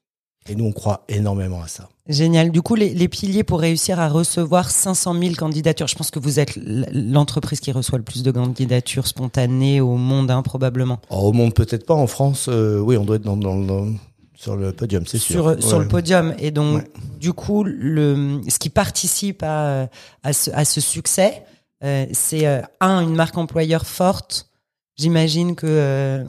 Et 0.50 0.56
nous, 0.56 0.66
on 0.66 0.74
croit 0.74 1.06
énormément 1.08 1.62
à 1.62 1.70
ça. 1.70 1.88
Génial. 2.10 2.52
Du 2.52 2.62
coup, 2.62 2.76
les, 2.76 2.94
les 2.94 3.08
piliers 3.08 3.46
pour 3.46 3.62
réussir 3.62 4.02
à 4.02 4.10
recevoir 4.10 4.70
500 4.72 5.18
000 5.18 5.36
candidatures. 5.36 5.88
Je 5.88 5.96
pense 5.96 6.12
que 6.12 6.20
vous 6.20 6.38
êtes 6.38 6.58
l'entreprise 6.92 7.62
qui 7.62 7.72
reçoit 7.72 7.98
le 7.98 8.04
plus 8.04 8.24
de 8.24 8.32
candidatures 8.32 9.08
spontanées 9.08 9.80
au 9.80 9.96
monde, 9.96 10.30
hein, 10.30 10.42
probablement. 10.42 11.00
Alors, 11.10 11.24
au 11.24 11.32
monde, 11.32 11.54
peut-être 11.54 11.86
pas. 11.86 11.94
En 11.94 12.08
France, 12.08 12.48
euh, 12.50 12.78
oui, 12.80 12.98
on 12.98 13.06
doit 13.06 13.16
être 13.16 13.22
dans, 13.22 13.38
dans, 13.38 13.56
dans- 13.58 13.88
sur 14.36 14.56
le 14.56 14.72
podium, 14.72 15.06
c'est 15.06 15.18
sûr. 15.20 15.54
sur, 15.60 15.64
sur 15.64 15.80
le 15.80 15.88
podium. 15.88 16.34
Et 16.40 16.52
donc, 16.52 16.78
Ouais. 16.84 16.92
du 17.20 17.34
coup, 17.34 17.64
le, 17.64 18.42
ce 18.50 18.58
qui 18.60 18.70
participe 18.70 19.44
à, 19.44 19.90
à, 20.24 20.34
ce, 20.34 20.52
à 20.52 20.66
ce 20.66 20.82
succès, 20.82 21.44
euh, 21.84 22.06
c'est 22.12 22.48
euh, 22.48 22.62
un, 22.82 23.02
une 23.02 23.16
marque 23.16 23.38
employeur 23.38 23.86
forte. 23.86 24.50
J'imagine 24.98 25.56
que 25.56 25.68
euh, 25.68 26.24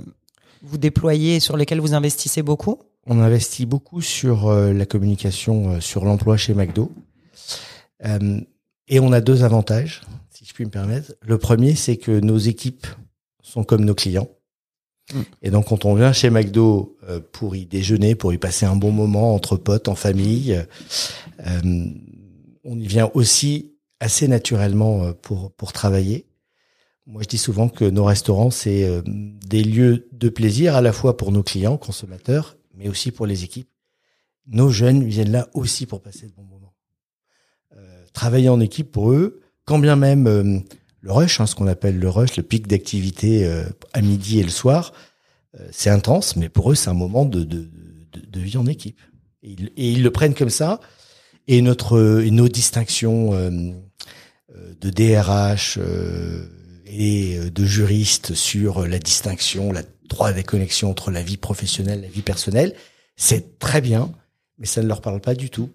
vous 0.62 0.78
déployez, 0.78 1.40
sur 1.40 1.56
lesquels 1.56 1.80
vous 1.80 1.94
investissez 1.94 2.42
beaucoup. 2.42 2.78
On 3.06 3.20
investit 3.20 3.66
beaucoup 3.66 4.00
sur 4.00 4.50
la 4.50 4.86
communication, 4.86 5.78
sur 5.82 6.06
l'emploi 6.06 6.38
chez 6.38 6.54
McDo. 6.54 6.90
Et 8.88 9.00
on 9.00 9.12
a 9.12 9.20
deux 9.20 9.44
avantages, 9.44 10.02
si 10.30 10.44
je 10.46 10.52
puis 10.54 10.64
me 10.64 10.70
permettre. 10.70 11.12
Le 11.20 11.36
premier, 11.38 11.74
c'est 11.74 11.96
que 11.98 12.18
nos 12.20 12.38
équipes 12.38 12.86
sont 13.42 13.64
comme 13.64 13.84
nos 13.84 13.94
clients. 13.94 14.28
Et 15.42 15.50
donc, 15.50 15.68
quand 15.68 15.84
on 15.84 15.94
vient 15.94 16.12
chez 16.12 16.30
McDo 16.30 16.96
euh, 17.08 17.20
pour 17.32 17.56
y 17.56 17.66
déjeuner, 17.66 18.14
pour 18.14 18.32
y 18.32 18.38
passer 18.38 18.66
un 18.66 18.76
bon 18.76 18.90
moment 18.90 19.34
entre 19.34 19.56
potes, 19.56 19.88
en 19.88 19.94
famille, 19.94 20.64
euh, 21.46 21.90
on 22.64 22.78
y 22.78 22.86
vient 22.86 23.10
aussi 23.14 23.74
assez 24.00 24.28
naturellement 24.28 25.04
euh, 25.04 25.12
pour, 25.12 25.52
pour 25.52 25.72
travailler. 25.72 26.26
Moi, 27.06 27.22
je 27.22 27.28
dis 27.28 27.38
souvent 27.38 27.68
que 27.68 27.84
nos 27.84 28.04
restaurants, 28.04 28.50
c'est 28.50 28.84
euh, 28.84 29.02
des 29.04 29.62
lieux 29.62 30.08
de 30.12 30.30
plaisir 30.30 30.74
à 30.74 30.80
la 30.80 30.92
fois 30.92 31.16
pour 31.16 31.32
nos 31.32 31.42
clients, 31.42 31.76
consommateurs, 31.76 32.56
mais 32.74 32.88
aussi 32.88 33.10
pour 33.10 33.26
les 33.26 33.44
équipes. 33.44 33.68
Nos 34.46 34.70
jeunes 34.70 35.04
viennent 35.04 35.32
là 35.32 35.48
aussi 35.52 35.84
pour 35.84 36.00
passer 36.00 36.26
de 36.26 36.32
bons 36.32 36.44
moments. 36.44 36.74
Euh, 37.76 38.04
travailler 38.14 38.48
en 38.48 38.60
équipe 38.60 38.90
pour 38.90 39.12
eux, 39.12 39.40
quand 39.66 39.78
bien 39.78 39.96
même 39.96 40.26
euh, 40.26 40.58
le 41.04 41.12
rush, 41.12 41.38
hein, 41.38 41.46
ce 41.46 41.54
qu'on 41.54 41.66
appelle 41.66 41.98
le 41.98 42.08
rush, 42.08 42.36
le 42.38 42.42
pic 42.42 42.66
d'activité 42.66 43.44
euh, 43.44 43.64
à 43.92 44.00
midi 44.00 44.40
et 44.40 44.42
le 44.42 44.48
soir, 44.48 44.94
euh, 45.54 45.68
c'est 45.70 45.90
intense, 45.90 46.34
mais 46.34 46.48
pour 46.48 46.72
eux, 46.72 46.74
c'est 46.74 46.88
un 46.88 46.94
moment 46.94 47.26
de, 47.26 47.44
de, 47.44 47.68
de, 48.12 48.20
de 48.26 48.40
vie 48.40 48.56
en 48.56 48.64
équipe. 48.66 48.98
Et 49.42 49.54
ils, 49.76 50.02
le 50.02 50.10
prennent 50.10 50.34
comme 50.34 50.50
ça. 50.50 50.80
Et 51.46 51.60
notre 51.60 52.22
nos 52.22 52.48
distinctions 52.48 53.34
euh, 53.34 53.50
euh, 54.56 54.74
de 54.80 54.88
DRH 54.88 55.76
euh, 55.78 56.46
et 56.86 57.38
de 57.50 57.64
juristes 57.66 58.34
sur 58.34 58.86
la 58.86 58.98
distinction, 58.98 59.70
la 59.70 59.82
droit 60.08 60.32
des 60.32 60.42
connexions 60.42 60.90
entre 60.90 61.10
la 61.10 61.22
vie 61.22 61.36
professionnelle 61.36 61.98
et 61.98 62.02
la 62.02 62.08
vie 62.08 62.22
personnelle, 62.22 62.74
c'est 63.16 63.58
très 63.58 63.82
bien, 63.82 64.10
mais 64.58 64.66
ça 64.66 64.82
ne 64.82 64.88
leur 64.88 65.02
parle 65.02 65.20
pas 65.20 65.34
du 65.34 65.50
tout. 65.50 65.68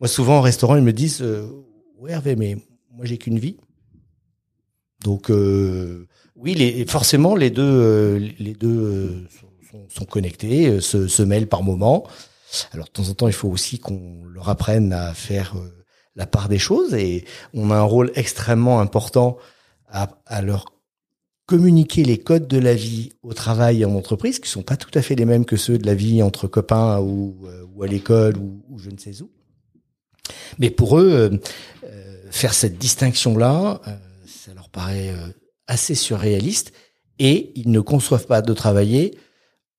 Moi, 0.00 0.08
souvent, 0.08 0.38
au 0.38 0.42
restaurant, 0.42 0.76
ils 0.76 0.82
me 0.82 0.92
disent, 0.92 1.22
euh, 1.22 1.48
ouais, 1.98 2.12
Hervé, 2.12 2.36
mais 2.36 2.58
moi, 2.92 3.06
j'ai 3.06 3.16
qu'une 3.16 3.38
vie. 3.38 3.56
Donc, 5.06 5.30
euh, 5.30 6.08
oui, 6.34 6.84
forcément, 6.88 7.36
les 7.36 7.50
deux, 7.50 7.62
euh, 7.62 8.28
les 8.40 8.54
deux 8.54 8.76
euh, 8.76 9.88
sont, 9.88 10.04
connectés, 10.04 10.80
se, 10.80 11.22
mêlent 11.22 11.46
par 11.46 11.62
moment. 11.62 12.08
Alors, 12.72 12.86
de 12.86 12.90
temps 12.90 13.08
en 13.08 13.14
temps, 13.14 13.28
il 13.28 13.32
faut 13.32 13.48
aussi 13.48 13.78
qu'on 13.78 14.24
leur 14.24 14.48
apprenne 14.48 14.92
à 14.92 15.14
faire 15.14 15.54
la 16.16 16.26
part 16.26 16.48
des 16.48 16.58
choses 16.58 16.92
et 16.94 17.24
on 17.54 17.70
a 17.70 17.76
un 17.76 17.82
rôle 17.82 18.10
extrêmement 18.16 18.80
important 18.80 19.36
à, 19.88 20.42
leur 20.42 20.64
communiquer 21.46 22.02
les 22.02 22.18
codes 22.18 22.48
de 22.48 22.58
la 22.58 22.74
vie 22.74 23.12
au 23.22 23.32
travail 23.32 23.82
et 23.82 23.84
en 23.84 23.94
entreprise, 23.94 24.40
qui 24.40 24.50
sont 24.50 24.64
pas 24.64 24.76
tout 24.76 24.90
à 24.98 25.02
fait 25.02 25.14
les 25.14 25.24
mêmes 25.24 25.44
que 25.44 25.56
ceux 25.56 25.78
de 25.78 25.86
la 25.86 25.94
vie 25.94 26.20
entre 26.20 26.48
copains 26.48 26.98
ou, 26.98 27.46
à 27.80 27.86
l'école 27.86 28.36
ou, 28.38 28.76
je 28.76 28.90
ne 28.90 28.98
sais 28.98 29.22
où. 29.22 29.30
Mais 30.58 30.70
pour 30.70 30.98
eux, 30.98 31.38
faire 32.30 32.54
cette 32.54 32.78
distinction-là, 32.78 33.80
euh, 33.86 33.96
ça 34.46 34.54
leur 34.54 34.68
paraît 34.68 35.08
euh, 35.08 35.32
assez 35.66 35.96
surréaliste 35.96 36.72
et 37.18 37.52
ils 37.56 37.68
ne 37.68 37.80
conçoivent 37.80 38.26
pas 38.26 38.42
de 38.42 38.52
travailler 38.52 39.18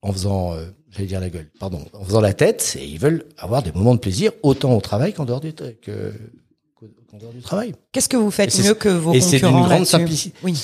en 0.02 0.12
faisant, 0.12 0.54
euh, 0.54 0.66
j'allais 0.90 1.08
dire 1.08 1.22
la 1.22 1.30
gueule, 1.30 1.50
pardon, 1.58 1.86
en 1.94 2.04
faisant 2.04 2.20
la 2.20 2.34
tête 2.34 2.76
et 2.78 2.86
ils 2.86 3.00
veulent 3.00 3.26
avoir 3.38 3.64
des 3.64 3.72
moments 3.72 3.96
de 3.96 4.02
plaisir 4.02 4.34
autant 4.44 4.76
au 4.76 4.82
travail 4.82 5.14
qu'en 5.14 5.24
dehors 5.24 5.40
du, 5.40 5.54
que, 5.54 6.14
qu'en 7.10 7.18
dehors 7.18 7.32
du 7.32 7.40
travail. 7.40 7.76
Qu'est-ce 7.94 8.10
que 8.10 8.18
vous 8.18 8.30
faites 8.30 8.54
Et 8.60 8.64
mieux 8.64 8.74
que 8.74 8.90
vos 8.90 9.14
et 9.14 9.22
c'est 9.22 9.38
d'une 9.38 9.48
concurrents 9.48 9.68
grande 9.68 9.86
simplicité. 9.86 10.38
Oui. 10.44 10.62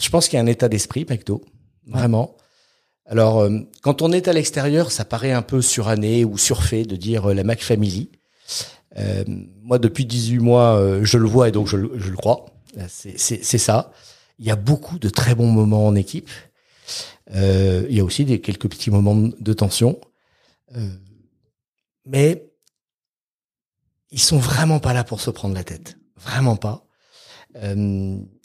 Je 0.00 0.08
pense 0.08 0.28
qu'il 0.28 0.38
y 0.38 0.40
a 0.40 0.42
un 0.42 0.46
état 0.46 0.70
d'esprit, 0.70 1.04
McDo, 1.06 1.44
vraiment. 1.86 2.36
Alors, 3.04 3.40
euh, 3.40 3.58
quand 3.82 4.00
on 4.00 4.12
est 4.12 4.28
à 4.28 4.32
l'extérieur, 4.32 4.92
ça 4.92 5.04
paraît 5.04 5.32
un 5.32 5.42
peu 5.42 5.60
suranné 5.60 6.24
ou 6.24 6.38
surfait 6.38 6.84
de 6.84 6.96
dire 6.96 7.28
euh, 7.30 7.34
la 7.34 7.44
Mac 7.44 7.60
Family. 7.60 8.08
Euh, 8.96 9.24
moi, 9.62 9.78
depuis 9.78 10.06
18 10.06 10.38
mois, 10.38 10.76
euh, 10.78 11.04
je 11.04 11.18
le 11.18 11.26
vois 11.26 11.48
et 11.48 11.52
donc 11.52 11.66
je, 11.68 11.76
le- 11.76 11.98
je 11.98 12.10
le 12.10 12.16
crois. 12.16 12.46
Euh, 12.78 12.86
c'est 12.88 13.58
ça. 13.58 13.92
Il 14.38 14.46
y 14.46 14.50
a 14.50 14.56
beaucoup 14.56 14.98
de 14.98 15.08
très 15.08 15.34
bons 15.34 15.50
moments 15.50 15.86
en 15.86 15.94
équipe. 15.94 16.30
Euh, 17.34 17.84
il 17.90 17.96
y 17.96 18.00
a 18.00 18.04
aussi 18.04 18.24
des 18.24 18.40
quelques 18.40 18.68
petits 18.68 18.90
moments 18.90 19.14
de 19.16 19.52
tension. 19.52 20.00
Euh, 20.76 20.88
mais 22.06 22.50
ils 24.10 24.20
sont 24.20 24.38
vraiment 24.38 24.78
pas 24.80 24.94
là 24.94 25.04
pour 25.04 25.20
se 25.20 25.30
prendre 25.30 25.54
la 25.54 25.64
tête. 25.64 25.98
Vraiment 26.16 26.56
pas. 26.56 26.86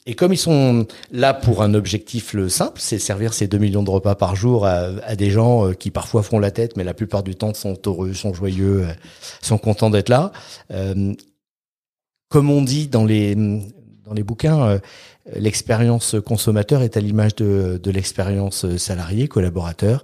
Et 0.06 0.16
comme 0.16 0.34
ils 0.34 0.38
sont 0.38 0.86
là 1.12 1.34
pour 1.34 1.64
un 1.64 1.74
objectif 1.74 2.34
le 2.34 2.50
simple, 2.50 2.80
c'est 2.82 3.00
servir 3.00 3.34
ces 3.34 3.48
2 3.48 3.58
millions 3.58 3.84
de 3.84 3.90
repas 3.90 4.16
par 4.16 4.36
jour 4.36 4.66
à, 4.66 5.16
des 5.16 5.30
gens 5.30 5.68
euh, 5.68 5.74
qui 5.74 5.92
parfois 5.92 6.24
font 6.24 6.40
la 6.40 6.52
tête, 6.52 6.76
mais 6.76 6.84
la 6.84 6.94
plupart 6.94 7.24
du 7.24 7.36
temps 7.36 7.54
sont 7.54 7.78
heureux, 7.86 8.14
sont 8.14 8.34
joyeux, 8.34 8.84
euh, 8.84 8.94
sont 9.42 9.58
contents 9.58 9.90
d'être 9.90 10.10
là. 10.10 10.34
Euh, 10.72 11.14
comme 12.30 12.50
on 12.50 12.62
dit 12.62 12.88
dans 12.88 13.06
les 13.06 13.36
dans 13.36 14.14
les 14.14 14.24
bouquins, 14.24 14.82
l'expérience 15.34 16.18
consommateur 16.26 16.82
est 16.82 16.98
à 16.98 17.00
l'image 17.00 17.36
de, 17.36 17.80
de 17.82 17.92
l'expérience 17.92 18.76
salarié, 18.76 19.30
collaborateur. 19.30 20.04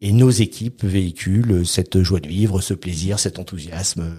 Et 0.00 0.12
nos 0.12 0.30
équipes 0.30 0.82
véhiculent 0.82 1.64
cette 1.64 2.02
joie 2.02 2.18
de 2.18 2.26
vivre, 2.26 2.60
ce 2.60 2.74
plaisir, 2.74 3.20
cet 3.20 3.38
enthousiasme, 3.38 4.16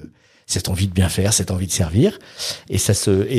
cette 0.47 0.69
envie 0.69 0.87
de 0.87 0.93
bien 0.93 1.09
faire, 1.09 1.33
cette 1.33 1.51
envie 1.51 1.67
de 1.67 1.71
servir. 1.71 2.17
Et 2.69 2.79
ça 2.79 2.93
se 2.95 3.11
et, 3.29 3.35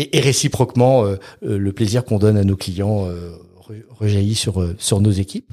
et- 0.00 0.16
et 0.16 0.20
réciproquement, 0.20 1.04
euh, 1.04 1.16
euh, 1.44 1.58
le 1.58 1.72
plaisir 1.72 2.04
qu'on 2.04 2.18
donne 2.18 2.36
à 2.36 2.42
nos 2.44 2.56
clients 2.56 3.06
euh, 3.06 3.30
re- 3.68 3.84
rejaillit 3.90 4.34
sur 4.34 4.60
euh, 4.60 4.74
sur 4.78 5.00
nos 5.00 5.12
équipes. 5.12 5.52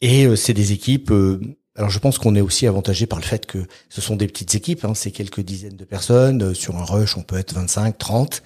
Et 0.00 0.26
euh, 0.26 0.36
c'est 0.36 0.54
des 0.54 0.72
équipes. 0.72 1.10
euh, 1.10 1.40
alors 1.76 1.90
je 1.90 1.98
pense 1.98 2.18
qu'on 2.18 2.36
est 2.36 2.40
aussi 2.40 2.66
avantagé 2.66 3.06
par 3.06 3.18
le 3.18 3.24
fait 3.24 3.46
que 3.46 3.66
ce 3.88 4.00
sont 4.00 4.16
des 4.16 4.26
petites 4.26 4.54
équipes. 4.54 4.84
Hein, 4.84 4.94
c'est 4.94 5.10
quelques 5.10 5.40
dizaines 5.40 5.76
de 5.76 5.84
personnes. 5.84 6.54
Sur 6.54 6.76
un 6.76 6.84
rush, 6.84 7.16
on 7.16 7.22
peut 7.22 7.36
être 7.38 7.54
25, 7.54 7.96
30. 7.98 8.42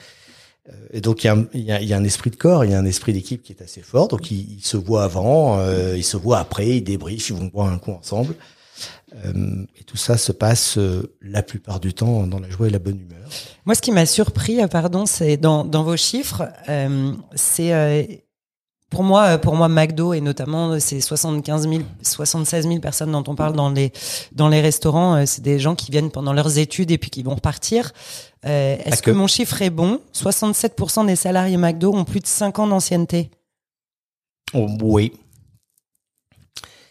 Euh, 0.69 0.73
Et 0.93 1.01
donc 1.01 1.25
il 1.25 1.27
y, 1.27 1.31
a 1.31 1.35
un, 1.35 1.47
il, 1.55 1.61
y 1.63 1.73
a, 1.73 1.83
y 1.83 1.93
a 1.93 1.97
un 1.97 2.05
esprit 2.05 2.31
de 2.31 2.37
corps, 2.37 2.65
il 2.65 2.71
y 2.71 2.75
a 2.75 2.79
un 2.79 2.85
esprit 2.87 3.13
d'équipe 3.13 3.43
qui 3.43 3.53
est 3.53 3.63
assez 3.63 3.81
fort. 3.83 4.09
Donc 4.09 4.31
ils, 4.31 4.59
ils 4.59 4.65
se 4.65 4.77
voient 4.77 5.05
avant, 5.05 5.59
euh, 5.61 5.97
ils 5.97 6.05
se 6.05 6.17
voient 6.17 6.39
après, 6.39 6.69
ils 6.77 6.83
débriefent, 6.85 7.31
ils 7.31 7.37
vont 7.37 7.47
boire 7.47 7.73
un 7.73 7.79
coup 7.79 7.93
ensemble. 7.93 8.35
Euh, 9.15 9.65
et 9.79 9.85
tout 9.85 9.97
ça 9.97 10.19
se 10.19 10.33
passe 10.33 10.77
euh, 10.79 11.15
la 11.23 11.43
plupart 11.43 11.81
du 11.81 11.95
temps 11.95 12.27
dans 12.27 12.39
la 12.39 12.51
joie 12.51 12.69
et 12.69 12.71
la 12.71 12.79
bonne 12.79 13.01
humeur. 13.01 13.29
Moi, 13.65 13.75
ce 13.75 13.81
qui 13.81 13.93
m'a 13.93 14.07
surpris, 14.07 14.61
euh, 14.63 14.69
pardon, 14.69 15.07
c'est 15.07 15.37
dans, 15.37 15.65
dans 15.65 15.83
vos 15.83 15.97
chiffres, 15.97 16.49
c'est 17.35 18.25
pour 18.91 19.03
moi, 19.03 19.37
pour 19.37 19.55
moi, 19.55 19.69
McDo 19.69 20.15
et 20.15 20.21
notamment 20.21 20.81
ces 20.81 21.01
75 21.01 21.69
000, 21.69 21.83
76 22.03 22.67
000 22.67 22.81
personnes 22.81 23.13
dont 23.13 23.25
on 23.27 23.35
parle 23.35 23.55
dans 23.55 23.69
les 23.69 23.93
dans 24.33 24.49
les 24.49 24.63
restaurants, 24.63 25.27
c'est 25.27 25.43
des 25.43 25.59
gens 25.59 25.75
qui 25.75 25.91
viennent 25.91 26.11
pendant 26.11 26.33
leurs 26.33 26.57
études 26.57 26.91
et 26.91 26.97
puis 26.97 27.11
qui 27.11 27.23
vont 27.23 27.35
repartir. 27.35 27.93
Euh, 28.47 28.77
Est-ce 28.85 29.03
que 29.03 29.11
que. 29.11 29.17
mon 29.17 29.27
chiffre 29.27 29.61
est 29.63 29.71
bon? 29.71 30.01
67% 30.15 31.07
des 31.07 31.17
salariés 31.17 31.57
McDo 31.57 31.93
ont 31.93 32.05
plus 32.05 32.21
de 32.21 32.27
5 32.27 32.59
ans 32.61 32.67
d'ancienneté. 32.67 33.31
Oh, 34.55 34.67
oui. 34.83 35.13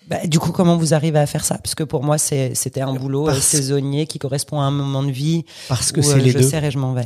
Bah, 0.07 0.25
du 0.25 0.39
coup, 0.39 0.51
comment 0.51 0.77
vous 0.77 0.93
arrivez 0.93 1.19
à 1.19 1.25
faire 1.25 1.43
ça? 1.43 1.57
Parce 1.57 1.75
que 1.75 1.83
pour 1.83 2.03
moi, 2.03 2.17
c'était 2.17 2.81
un 2.81 2.93
boulot 2.93 3.23
euh, 3.27 3.31
Parce- 3.31 3.45
saisonnier 3.45 4.07
qui 4.07 4.19
correspond 4.19 4.59
à 4.59 4.63
un 4.63 4.71
moment 4.71 5.03
de 5.03 5.11
vie 5.11 5.43
Parce 5.67 5.91
que 5.91 6.01
c'est 6.01 6.13
euh, 6.15 6.17
les 6.19 6.31
je 6.31 6.37
deux. 6.39 6.43
sers 6.43 6.63
et 6.63 6.71
je 6.71 6.77
m'en 6.79 6.93
vais. 6.93 7.05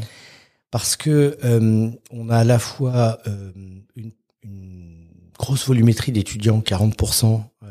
Parce 0.70 0.96
que 0.96 1.38
euh, 1.44 1.90
on 2.12 2.30
a 2.30 2.38
à 2.38 2.44
la 2.44 2.60
fois 2.60 3.18
euh, 3.28 3.52
une, 3.96 4.12
une 4.44 5.08
grosse 5.38 5.66
volumétrie 5.68 6.12
d'étudiants, 6.12 6.60
40%, 6.60 7.42
euh, 7.64 7.68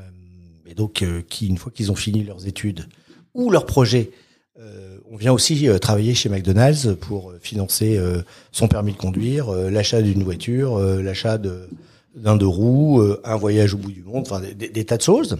et 0.66 0.74
donc 0.74 1.02
euh, 1.02 1.22
qui, 1.28 1.46
une 1.46 1.56
fois 1.58 1.72
qu'ils 1.72 1.90
ont 1.92 1.94
fini 1.96 2.24
leurs 2.24 2.46
études 2.46 2.86
ou 3.32 3.50
leurs 3.50 3.64
projets, 3.66 4.10
euh, 4.58 4.98
on 5.10 5.16
vient 5.16 5.32
aussi 5.32 5.66
travailler 5.80 6.14
chez 6.14 6.28
McDonald's 6.28 6.88
pour 7.00 7.32
financer 7.40 7.96
euh, 7.96 8.20
son 8.52 8.68
permis 8.68 8.92
de 8.92 8.98
conduire, 8.98 9.48
euh, 9.48 9.70
l'achat 9.70 10.02
d'une 10.02 10.22
voiture, 10.24 10.76
euh, 10.76 11.00
l'achat 11.02 11.38
de 11.38 11.68
d'un 12.14 12.36
deux 12.36 12.46
roues, 12.46 13.00
euh, 13.00 13.20
un 13.24 13.36
voyage 13.36 13.74
au 13.74 13.78
bout 13.78 13.92
du 13.92 14.02
monde, 14.02 14.26
enfin 14.26 14.40
des, 14.40 14.84
tas 14.84 14.96
de 14.96 15.02
choses. 15.02 15.38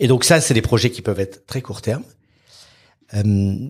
Et 0.00 0.08
donc 0.08 0.24
ça, 0.24 0.40
c'est 0.40 0.54
des 0.54 0.62
projets 0.62 0.90
qui 0.90 1.02
peuvent 1.02 1.20
être 1.20 1.46
très 1.46 1.62
court 1.62 1.80
terme. 1.82 2.02
Euh, 3.14 3.68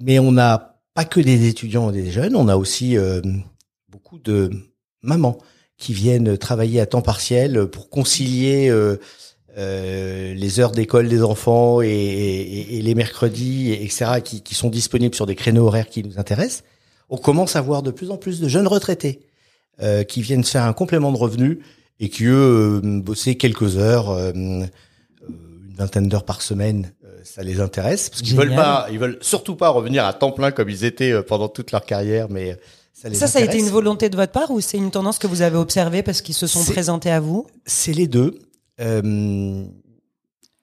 mais 0.00 0.18
on 0.18 0.32
n'a 0.32 0.80
pas 0.94 1.04
que 1.04 1.20
des 1.20 1.48
étudiants 1.48 1.90
et 1.90 2.02
des 2.02 2.10
jeunes, 2.10 2.34
on 2.36 2.48
a 2.48 2.56
aussi 2.56 2.96
euh, 2.96 3.20
beaucoup 3.88 4.18
de 4.18 4.50
mamans 5.02 5.38
qui 5.76 5.92
viennent 5.92 6.36
travailler 6.36 6.80
à 6.80 6.86
temps 6.86 7.02
partiel 7.02 7.66
pour 7.66 7.90
concilier 7.90 8.68
euh, 8.68 8.96
euh, 9.58 10.34
les 10.34 10.60
heures 10.60 10.72
d'école 10.72 11.08
des 11.08 11.22
enfants 11.22 11.80
et, 11.82 11.88
et- 11.88 12.76
et 12.78 12.82
les 12.82 12.94
mercredis, 12.94 13.72
etc., 13.72 14.20
qui, 14.22 14.42
qui 14.42 14.54
sont 14.54 14.68
disponibles 14.70 15.14
sur 15.14 15.26
des 15.26 15.34
créneaux 15.34 15.66
horaires 15.66 15.88
qui 15.88 16.02
nous 16.04 16.18
intéressent. 16.18 16.64
On 17.08 17.16
commence 17.16 17.56
à 17.56 17.60
voir 17.60 17.82
de 17.82 17.90
plus 17.90 18.10
en 18.10 18.16
plus 18.16 18.40
de 18.40 18.48
jeunes 18.48 18.68
retraités 18.68 19.20
euh, 19.82 20.04
qui 20.04 20.22
viennent 20.22 20.44
faire 20.44 20.64
un 20.64 20.72
complément 20.72 21.12
de 21.12 21.16
revenus 21.16 21.58
et 21.98 22.08
qui, 22.08 22.24
eux, 22.24 22.80
euh, 22.84 23.00
bosser 23.00 23.36
quelques 23.36 23.76
heures, 23.76 24.10
euh, 24.10 24.32
une 24.32 24.68
vingtaine 25.76 26.08
d'heures 26.08 26.24
par 26.24 26.42
semaine, 26.42 26.92
ça 27.24 27.42
les 27.42 27.60
intéresse 27.60 28.08
parce 28.10 28.22
qu'ils 28.22 28.36
veulent 28.36 28.54
pas, 28.54 28.88
ils 28.90 28.98
veulent 28.98 29.18
surtout 29.20 29.54
pas 29.54 29.68
revenir 29.68 30.04
à 30.04 30.12
temps 30.12 30.32
plein 30.32 30.50
comme 30.50 30.68
ils 30.68 30.84
étaient 30.84 31.22
pendant 31.22 31.48
toute 31.48 31.72
leur 31.72 31.84
carrière, 31.84 32.28
mais 32.30 32.56
ça 32.92 33.08
les 33.08 33.14
Ça, 33.14 33.26
ça 33.26 33.38
a 33.38 33.42
été 33.42 33.58
une 33.58 33.68
volonté 33.68 34.08
de 34.08 34.16
votre 34.16 34.32
part 34.32 34.50
ou 34.50 34.60
c'est 34.60 34.78
une 34.78 34.90
tendance 34.90 35.18
que 35.18 35.26
vous 35.26 35.42
avez 35.42 35.56
observée 35.56 36.02
parce 36.02 36.20
qu'ils 36.22 36.34
se 36.34 36.46
sont 36.46 36.64
présentés 36.64 37.10
à 37.10 37.20
vous? 37.20 37.46
C'est 37.66 37.92
les 37.92 38.06
deux. 38.06 38.38
Euh, 38.80 39.02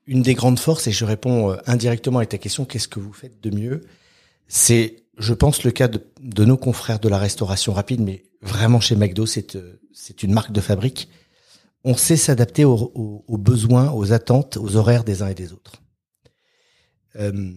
une 0.07 0.21
des 0.21 0.33
grandes 0.35 0.59
forces, 0.59 0.87
et 0.87 0.91
je 0.91 1.05
réponds 1.05 1.55
indirectement 1.65 2.19
à 2.19 2.25
ta 2.25 2.37
question, 2.37 2.65
qu'est-ce 2.65 2.87
que 2.87 2.99
vous 2.99 3.13
faites 3.13 3.41
de 3.41 3.55
mieux? 3.55 3.81
C'est, 4.47 5.03
je 5.17 5.33
pense, 5.33 5.63
le 5.63 5.71
cas 5.71 5.87
de, 5.87 6.45
nos 6.45 6.57
confrères 6.57 6.99
de 6.99 7.09
la 7.09 7.17
restauration 7.17 7.73
rapide, 7.73 8.01
mais 8.01 8.23
vraiment 8.41 8.79
chez 8.79 8.95
McDo, 8.95 9.25
c'est 9.25 9.55
euh, 9.55 9.79
une 10.21 10.33
marque 10.33 10.51
de 10.51 10.61
fabrique. 10.61 11.09
On 11.83 11.95
sait 11.95 12.17
s'adapter 12.17 12.65
aux 12.65 13.37
besoins, 13.37 13.91
aux 13.91 14.11
attentes, 14.11 14.57
aux 14.57 14.75
horaires 14.75 15.03
des 15.03 15.21
uns 15.21 15.27
et 15.27 15.35
des 15.35 15.53
autres. 15.53 15.81
Euh, 17.15 17.53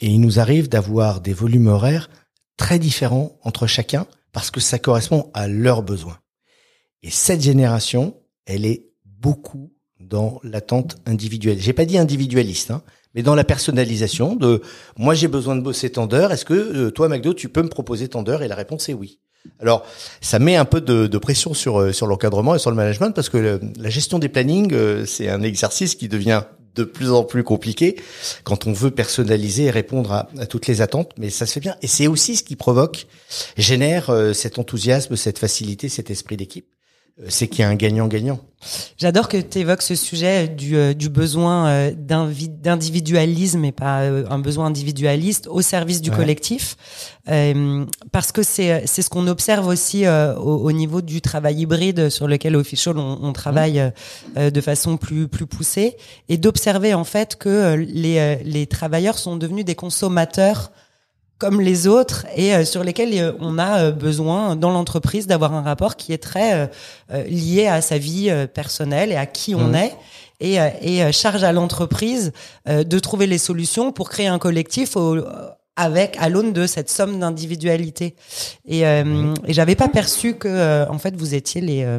et 0.00 0.08
il 0.08 0.20
nous 0.20 0.40
arrive 0.40 0.68
d'avoir 0.68 1.20
des 1.20 1.32
volumes 1.32 1.68
horaires 1.68 2.10
très 2.56 2.78
différents 2.78 3.38
entre 3.42 3.66
chacun 3.66 4.06
parce 4.32 4.50
que 4.50 4.60
ça 4.60 4.78
correspond 4.78 5.30
à 5.32 5.48
leurs 5.48 5.82
besoins. 5.82 6.18
Et 7.02 7.10
cette 7.10 7.40
génération, 7.40 8.16
elle 8.46 8.66
est 8.66 8.90
beaucoup 9.04 9.72
dans 10.00 10.40
l'attente 10.42 10.96
individuelle. 11.06 11.60
J'ai 11.60 11.72
pas 11.72 11.84
dit 11.84 11.98
individualiste, 11.98 12.70
hein, 12.70 12.82
mais 13.14 13.22
dans 13.22 13.34
la 13.34 13.44
personnalisation 13.44 14.36
de 14.36 14.62
moi 14.96 15.14
j'ai 15.14 15.28
besoin 15.28 15.56
de 15.56 15.60
bosser 15.60 15.90
tant 15.90 16.06
d'heures. 16.06 16.32
Est-ce 16.32 16.44
que 16.44 16.54
euh, 16.54 16.90
toi 16.90 17.08
McDo 17.08 17.34
tu 17.34 17.48
peux 17.48 17.62
me 17.62 17.68
proposer 17.68 18.08
tant 18.08 18.22
d'heures 18.22 18.42
Et 18.42 18.48
la 18.48 18.54
réponse 18.54 18.88
est 18.88 18.94
oui. 18.94 19.20
Alors 19.58 19.84
ça 20.20 20.38
met 20.38 20.56
un 20.56 20.64
peu 20.64 20.80
de, 20.80 21.18
pression 21.18 21.54
sur 21.54 21.80
euh, 21.80 21.92
sur 21.92 22.06
l'encadrement 22.06 22.54
et 22.54 22.58
sur 22.58 22.70
le 22.70 22.76
management 22.76 23.12
parce 23.12 23.28
que 23.28 23.60
la 23.78 23.90
gestion 23.90 24.18
des 24.18 24.28
plannings 24.28 24.72
euh, 24.72 25.04
c'est 25.06 25.28
un 25.28 25.42
exercice 25.42 25.94
qui 25.94 26.08
devient 26.08 26.42
de 26.74 26.84
plus 26.84 27.10
en 27.10 27.22
plus 27.22 27.44
compliqué 27.44 27.96
quand 28.44 28.66
on 28.66 28.72
veut 28.72 28.90
personnaliser 28.90 29.64
et 29.64 29.70
répondre 29.70 30.10
à, 30.10 30.46
toutes 30.46 30.66
les 30.66 30.80
attentes, 30.80 31.12
mais 31.18 31.28
ça 31.28 31.44
se 31.44 31.52
fait 31.52 31.60
bien. 31.60 31.76
Et 31.82 31.86
c'est 31.86 32.06
aussi 32.06 32.34
ce 32.34 32.42
qui 32.42 32.56
provoque, 32.56 33.08
génère 33.58 34.10
cet 34.32 34.58
enthousiasme, 34.58 35.14
cette 35.16 35.38
facilité, 35.38 35.90
cet 35.90 36.10
esprit 36.10 36.38
d'équipe. 36.38 36.71
Euh, 37.20 37.26
c'est 37.28 37.48
qu'il 37.48 37.60
y 37.60 37.62
a 37.64 37.68
un 37.68 37.74
gagnant-gagnant. 37.74 38.40
J'adore 38.96 39.28
que 39.28 39.36
tu 39.38 39.58
évoques 39.58 39.82
ce 39.82 39.96
sujet 39.96 40.46
du, 40.46 40.76
euh, 40.76 40.94
du 40.94 41.08
besoin 41.08 41.66
euh, 41.66 41.90
d'individualisme 41.96 43.64
et 43.64 43.72
pas 43.72 44.02
un 44.02 44.38
besoin 44.38 44.66
individualiste 44.66 45.46
au 45.48 45.62
service 45.62 46.00
du 46.00 46.10
Ouais. 46.10 46.16
collectif. 46.16 46.76
Euh, 47.28 47.84
parce 48.12 48.32
que 48.32 48.42
c'est 48.42 48.86
ce 48.86 49.08
qu'on 49.10 49.26
observe 49.26 49.66
aussi 49.66 50.06
euh, 50.06 50.34
au, 50.36 50.56
au 50.58 50.72
niveau 50.72 51.02
du 51.02 51.20
travail 51.20 51.60
hybride 51.60 52.08
sur 52.08 52.28
lequel 52.28 52.56
au 52.56 52.60
Official 52.60 52.98
on, 52.98 53.18
on 53.22 53.32
travaille 53.32 53.92
euh, 54.36 54.50
de 54.50 54.60
façon 54.60 54.96
plus 54.96 55.26
plus 55.28 55.46
poussée 55.46 55.96
et 56.28 56.36
d'observer 56.36 56.94
en 56.94 57.04
fait 57.04 57.36
que 57.36 57.74
les 57.74 58.36
les 58.44 58.66
travailleurs 58.66 59.18
sont 59.18 59.36
devenus 59.36 59.64
des 59.64 59.74
consommateurs 59.74 60.70
comme 61.42 61.60
les 61.60 61.88
autres 61.88 62.24
et 62.36 62.54
euh, 62.54 62.64
sur 62.64 62.84
lesquels 62.84 63.12
euh, 63.18 63.32
on 63.40 63.58
a 63.58 63.80
euh, 63.80 63.90
besoin 63.90 64.54
dans 64.54 64.70
l'entreprise 64.70 65.26
d'avoir 65.26 65.52
un 65.54 65.62
rapport 65.62 65.96
qui 65.96 66.12
est 66.12 66.22
très 66.22 66.70
lié 67.28 67.66
à 67.66 67.80
sa 67.82 67.98
vie 67.98 68.30
personnelle 68.54 69.10
et 69.10 69.16
à 69.16 69.26
qui 69.26 69.54
on 69.56 69.66
Mhm. 69.68 69.74
est. 69.74 69.94
Et, 70.40 70.56
et 70.82 71.12
charge 71.12 71.42
à 71.44 71.52
l'entreprise 71.52 72.32
de 72.66 72.98
trouver 72.98 73.26
les 73.26 73.38
solutions 73.38 73.92
pour 73.92 74.08
créer 74.08 74.26
un 74.28 74.38
collectif 74.38 74.96
au- 74.96 75.18
avec 75.76 76.16
à 76.20 76.28
l'aune 76.28 76.52
de 76.52 76.66
cette 76.66 76.90
somme 76.90 77.18
d'individualité. 77.20 78.14
Et, 78.66 78.86
euh, 78.86 79.34
et 79.46 79.52
j'avais 79.52 79.74
pas 79.76 79.88
perçu 79.88 80.34
que 80.34 80.88
en 80.88 80.98
fait 80.98 81.14
vous 81.16 81.34
étiez 81.34 81.60
les 81.60 81.82
euh, 81.84 81.98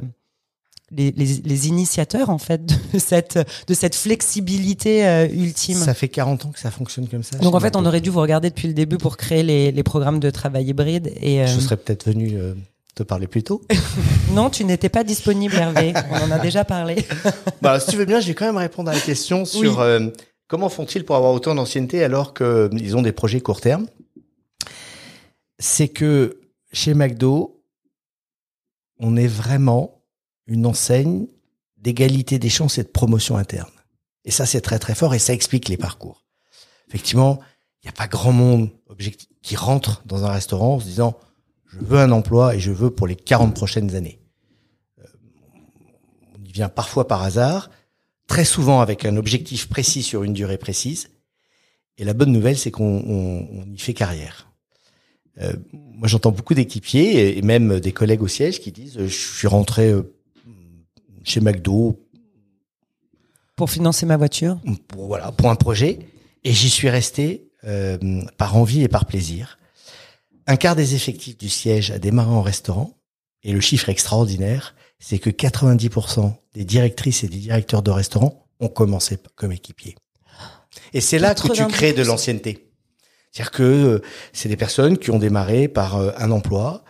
les, 0.96 1.12
les, 1.12 1.42
les 1.44 1.68
initiateurs 1.68 2.30
en 2.30 2.38
fait 2.38 2.66
de 2.66 2.74
cette 3.00 3.40
de 3.68 3.74
cette 3.74 3.96
flexibilité 3.96 5.06
euh, 5.06 5.28
ultime. 5.28 5.78
Ça 5.78 5.94
fait 5.94 6.08
40 6.08 6.46
ans 6.46 6.52
que 6.52 6.60
ça 6.60 6.72
fonctionne 6.72 7.08
comme 7.08 7.24
ça. 7.24 7.38
Donc 7.38 7.56
en 7.56 7.60
fait, 7.60 7.76
on 7.76 7.86
aurait 7.86 8.02
dû 8.02 8.10
vous 8.10 8.22
regarder 8.22 8.50
depuis 8.50 8.68
le 8.68 8.74
début 8.74 8.98
pour 8.98 9.18
créer 9.18 9.44
les, 9.44 9.72
les 9.72 9.84
programmes 9.84 10.20
de 10.20 10.30
travail 10.30 10.66
hybride. 10.66 11.12
Et 11.22 11.42
euh, 11.42 11.48
Je 11.48 11.60
serais 11.60 11.78
peut-être 11.78 12.06
venu 12.06 12.34
euh, 12.36 12.54
te 12.96 13.04
parler 13.04 13.28
plus 13.28 13.44
tôt. 13.44 13.62
non, 14.32 14.50
tu 14.50 14.66
n'étais 14.66 14.90
pas 14.90 15.04
disponible, 15.04 15.56
Hervé. 15.56 15.94
On 16.12 16.24
en 16.24 16.32
a 16.32 16.40
déjà 16.40 16.64
parlé. 16.66 17.06
bah, 17.62 17.80
si 17.80 17.92
tu 17.92 17.98
veux 17.98 18.06
bien, 18.06 18.20
je 18.20 18.28
vais 18.28 18.36
quand 18.36 18.46
même 18.46 18.58
répondre 18.58 18.90
à 18.90 18.94
la 18.94 19.00
question 19.00 19.46
sur 19.46 19.84
comment 20.48 20.70
font-ils 20.70 21.04
pour 21.06 21.16
avoir 21.16 21.34
autant 21.34 21.56
d'ancienneté 21.56 22.04
alors 22.04 22.34
qu'ils 22.34 22.98
ont 22.98 23.02
des 23.02 23.12
projets 23.12 23.42
court 23.42 23.62
terme? 23.62 23.88
C'est 25.60 25.88
que 25.88 26.42
chez 26.74 26.94
McDo, 26.94 27.62
on 29.00 29.16
est 29.16 29.28
vraiment 29.28 30.03
une 30.48 30.66
enseigne 30.66 31.28
d'égalité 31.78 32.40
des 32.40 32.50
chances 32.50 32.78
et 32.78 32.84
de 32.84 32.88
promotion 32.90 33.38
interne. 33.38 33.70
Et 34.26 34.32
ça, 34.32 34.46
c'est 34.46 34.62
très 34.62 34.80
très 34.80 34.96
fort 34.96 35.14
et 35.14 35.20
ça 35.20 35.34
explique 35.34 35.68
les 35.70 35.78
parcours. 35.78 36.24
Effectivement, 36.88 37.40
il 37.82 37.88
n'y 37.88 37.90
a 37.90 37.94
pas 37.94 38.08
grand 38.08 38.32
monde 38.32 38.70
objectif 38.88 39.28
qui 39.42 39.56
rentre 39.56 40.02
dans 40.06 40.24
un 40.26 40.32
restaurant 40.32 40.76
en 40.76 40.80
se 40.80 40.86
disant 40.86 41.18
je 41.68 41.80
veux 41.80 42.00
un 42.00 42.12
emploi 42.12 42.56
et 42.56 42.60
je 42.60 42.72
veux 42.72 42.90
pour 42.92 43.08
les 43.08 43.16
40 43.16 43.54
prochaines 43.54 43.96
années. 43.96 44.20
Euh, 45.00 45.04
on 46.40 46.44
y 46.46 46.52
vient 46.52 46.70
parfois 46.70 47.08
par 47.08 47.24
hasard, 47.24 47.70
très 48.28 48.46
souvent 48.46 48.80
avec 48.80 49.06
un 49.06 49.18
objectif 49.18 49.68
précis 49.68 50.04
sur 50.04 50.24
une 50.24 50.34
durée 50.34 50.58
précise. 50.58 51.10
Et 51.98 52.06
la 52.06 52.14
bonne 52.14 52.32
nouvelle, 52.32 52.58
c'est 52.58 52.72
qu'on 52.72 53.04
on- 53.06 53.48
on 53.62 53.72
y 53.72 53.78
fait 53.78 53.94
carrière. 53.94 54.50
Euh, 55.42 55.54
moi, 55.74 56.08
j'entends 56.08 56.32
beaucoup 56.32 56.54
d'équipiers 56.54 57.38
et- 57.38 57.42
même 57.42 57.80
des 57.80 57.92
collègues 57.92 58.22
au 58.22 58.28
siège 58.28 58.60
qui 58.62 58.72
disent 58.72 58.98
je 59.00 59.08
suis 59.08 59.48
rentré 59.48 59.90
euh, 59.90 60.13
chez 61.24 61.42
McDo 61.42 62.00
Pour 63.56 63.70
financer 63.70 64.06
ma 64.06 64.18
voiture? 64.18 64.60
pour, 64.88 65.08
voilà, 65.08 65.32
pour 65.32 65.50
un 65.50 65.56
projet. 65.56 66.00
Et 66.44 66.52
j'y 66.52 66.70
suis 66.70 66.90
resté 66.90 67.50
euh, 67.66 67.98
par 68.38 68.58
envie 68.58 68.84
et 68.84 68.88
par 68.88 69.06
plaisir. 69.06 69.58
Un 70.48 70.58
quart 70.58 70.76
des 70.76 70.96
effectifs 70.96 71.38
du 71.38 71.50
siège 71.50 71.92
a 71.92 72.00
démarré 72.00 72.32
en 72.32 72.42
restaurant. 72.42 72.98
Et 73.44 73.54
le 73.54 73.62
chiffre 73.62 73.90
extraordinaire, 73.90 74.76
c'est 75.00 75.20
que 75.20 75.30
90% 75.30 76.34
des 76.54 76.66
directrices 76.66 77.24
et 77.24 77.28
des 77.28 77.38
directeurs 77.38 77.82
de 77.82 77.92
restaurants 77.92 78.46
ont 78.60 78.68
commencé 78.70 79.18
comme 79.36 79.52
équipiers. 79.52 79.96
Et 80.94 81.02
c'est 81.02 81.20
là 81.20 81.36
que 81.36 81.52
tu 81.52 81.66
crées 81.68 81.94
de 81.94 82.04
90%. 82.04 82.08
l'ancienneté. 82.08 82.70
C'est-à-dire 83.32 83.52
que 83.52 83.64
euh, 83.64 84.02
c'est 84.32 84.50
des 84.50 84.58
personnes 84.58 84.98
qui 84.98 85.12
ont 85.12 85.20
démarré 85.20 85.68
par 85.68 85.98
euh, 85.98 86.12
un 86.18 86.32
emploi, 86.32 86.84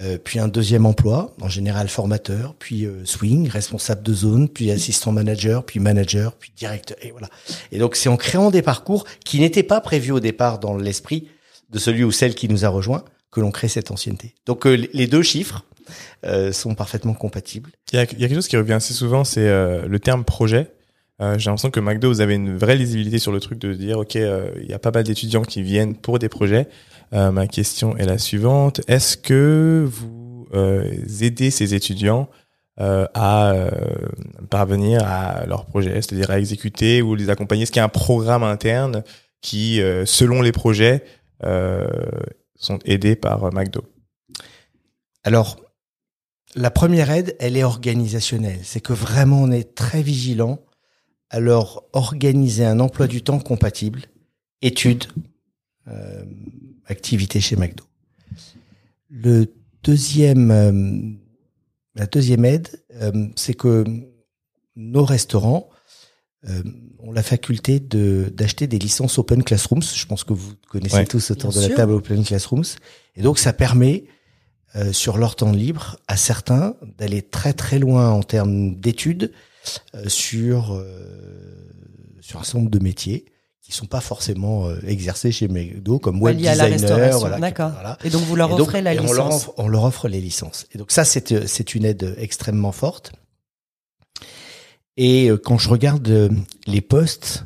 euh, 0.00 0.18
puis 0.22 0.38
un 0.38 0.48
deuxième 0.48 0.86
emploi, 0.86 1.34
en 1.40 1.48
général 1.48 1.88
formateur, 1.88 2.54
puis 2.58 2.84
euh, 2.84 3.04
swing, 3.04 3.48
responsable 3.48 4.02
de 4.02 4.14
zone, 4.14 4.48
puis 4.48 4.70
assistant 4.70 5.12
manager, 5.12 5.64
puis 5.64 5.80
manager, 5.80 6.34
puis 6.34 6.52
directeur, 6.56 6.96
et 7.02 7.10
voilà. 7.10 7.28
Et 7.72 7.78
donc 7.78 7.96
c'est 7.96 8.08
en 8.08 8.16
créant 8.16 8.50
des 8.50 8.62
parcours 8.62 9.04
qui 9.24 9.40
n'étaient 9.40 9.62
pas 9.62 9.80
prévus 9.80 10.12
au 10.12 10.20
départ 10.20 10.58
dans 10.58 10.76
l'esprit 10.76 11.28
de 11.70 11.78
celui 11.78 12.04
ou 12.04 12.12
celle 12.12 12.34
qui 12.34 12.48
nous 12.48 12.64
a 12.64 12.68
rejoint 12.68 13.04
que 13.30 13.40
l'on 13.40 13.50
crée 13.50 13.68
cette 13.68 13.90
ancienneté. 13.90 14.34
Donc 14.46 14.66
euh, 14.66 14.88
les 14.92 15.06
deux 15.06 15.22
chiffres 15.22 15.64
euh, 16.24 16.52
sont 16.52 16.74
parfaitement 16.74 17.14
compatibles. 17.14 17.70
Il 17.92 17.96
y 17.96 17.98
a, 18.00 18.04
il 18.04 18.18
y 18.18 18.24
a 18.24 18.28
quelque 18.28 18.34
chose 18.34 18.48
qui 18.48 18.56
revient 18.56 18.74
assez 18.74 18.94
souvent, 18.94 19.24
c'est 19.24 19.48
euh, 19.48 19.86
le 19.86 20.00
terme 20.00 20.24
projet. 20.24 20.72
Euh, 21.20 21.38
J'ai 21.38 21.46
l'impression 21.46 21.70
que 21.70 21.80
McDo, 21.80 22.08
vous 22.08 22.20
avez 22.20 22.34
une 22.34 22.56
vraie 22.56 22.76
lisibilité 22.76 23.18
sur 23.18 23.32
le 23.32 23.40
truc 23.40 23.58
de 23.58 23.72
dire, 23.72 23.98
OK, 23.98 24.14
il 24.14 24.66
y 24.68 24.72
a 24.72 24.78
pas 24.78 24.90
mal 24.90 25.04
d'étudiants 25.04 25.42
qui 25.42 25.62
viennent 25.62 25.94
pour 25.94 26.18
des 26.18 26.28
projets. 26.28 26.68
Euh, 27.12 27.30
ma 27.30 27.46
question 27.46 27.96
est 27.96 28.06
la 28.06 28.18
suivante. 28.18 28.80
Est-ce 28.86 29.16
que 29.16 29.88
vous 29.90 30.46
euh, 30.54 30.84
aidez 31.20 31.50
ces 31.50 31.74
étudiants 31.74 32.28
euh, 32.80 33.06
à 33.14 33.54
parvenir 34.50 35.02
à 35.04 35.46
leur 35.46 35.66
projet, 35.66 35.94
c'est-à-dire 35.94 36.30
à 36.30 36.38
exécuter 36.38 37.02
ou 37.02 37.14
les 37.14 37.30
accompagner? 37.30 37.62
Est-ce 37.62 37.72
qu'il 37.72 37.80
y 37.80 37.82
a 37.82 37.86
un 37.86 37.88
programme 37.88 38.42
interne 38.42 39.02
qui, 39.40 39.80
selon 40.04 40.42
les 40.42 40.52
projets, 40.52 41.04
sont 41.42 42.78
aidés 42.84 43.16
par 43.16 43.52
McDo? 43.52 43.84
Alors, 45.24 45.58
la 46.54 46.70
première 46.70 47.10
aide, 47.10 47.36
elle 47.40 47.56
est 47.56 47.64
organisationnelle. 47.64 48.60
C'est 48.62 48.80
que 48.80 48.92
vraiment, 48.92 49.42
on 49.42 49.50
est 49.50 49.74
très 49.74 50.02
vigilant 50.02 50.60
à 51.30 51.40
leur 51.40 51.84
organiser 51.92 52.64
un 52.64 52.80
emploi 52.80 53.06
du 53.06 53.22
temps 53.22 53.38
compatible, 53.38 54.02
études, 54.62 55.04
activité 56.88 57.40
chez 57.40 57.56
McDo. 57.56 57.84
Le 59.10 59.46
deuxième, 59.82 60.50
euh, 60.50 61.00
la 61.94 62.06
deuxième 62.06 62.44
aide, 62.44 62.68
euh, 63.00 63.28
c'est 63.36 63.54
que 63.54 63.84
nos 64.76 65.04
restaurants 65.04 65.68
euh, 66.48 66.62
ont 67.00 67.12
la 67.12 67.22
faculté 67.22 67.80
de 67.80 68.32
d'acheter 68.34 68.66
des 68.66 68.78
licences 68.78 69.18
Open 69.18 69.42
Classrooms. 69.42 69.82
Je 69.82 70.06
pense 70.06 70.24
que 70.24 70.32
vous 70.32 70.52
connaissez 70.68 70.96
Ouais. 70.96 71.06
tous 71.06 71.30
autour 71.30 71.52
de 71.52 71.60
la 71.60 71.68
table 71.70 71.92
Open 71.92 72.24
Classrooms. 72.24 72.64
Et 73.16 73.22
donc, 73.22 73.38
ça 73.38 73.52
permet 73.52 74.04
euh, 74.76 74.92
sur 74.92 75.18
leur 75.18 75.34
temps 75.34 75.50
libre 75.52 75.98
à 76.08 76.16
certains 76.16 76.76
d'aller 76.98 77.22
très 77.22 77.54
très 77.54 77.78
loin 77.78 78.10
en 78.10 78.22
termes 78.22 78.74
d'études 78.76 79.32
euh, 79.94 80.08
sur 80.08 80.74
euh, 80.74 81.72
sur 82.20 82.38
un 82.38 82.44
certain 82.44 82.58
nombre 82.58 82.70
de 82.70 82.78
métiers 82.78 83.24
qui 83.68 83.76
sont 83.76 83.86
pas 83.86 84.00
forcément 84.00 84.66
euh, 84.66 84.78
exercés 84.86 85.30
chez 85.30 85.46
McDo 85.46 85.98
comme 85.98 86.22
web 86.22 86.38
liés 86.38 86.48
à 86.48 86.54
la 86.54 86.70
designer 86.70 86.96
restauration. 86.96 87.18
voilà, 87.18 87.38
D'accord. 87.38 87.70
voilà. 87.70 87.98
Et 88.02 88.08
donc 88.08 88.22
vous 88.22 88.34
leur 88.34 88.48
donc, 88.48 88.60
offrez 88.60 88.80
la 88.80 88.94
licence. 88.94 89.10
On 89.10 89.12
leur, 89.12 89.26
offre, 89.28 89.52
on 89.58 89.68
leur 89.68 89.84
offre 89.84 90.08
les 90.08 90.22
licences. 90.22 90.66
Et 90.72 90.78
donc 90.78 90.90
ça, 90.90 91.04
c'est 91.04 91.32
euh, 91.32 91.44
c'est 91.46 91.74
une 91.74 91.84
aide 91.84 92.16
extrêmement 92.16 92.72
forte. 92.72 93.12
Et 94.96 95.28
euh, 95.28 95.36
quand 95.36 95.58
je 95.58 95.68
regarde 95.68 96.30
les 96.66 96.80
postes, 96.80 97.44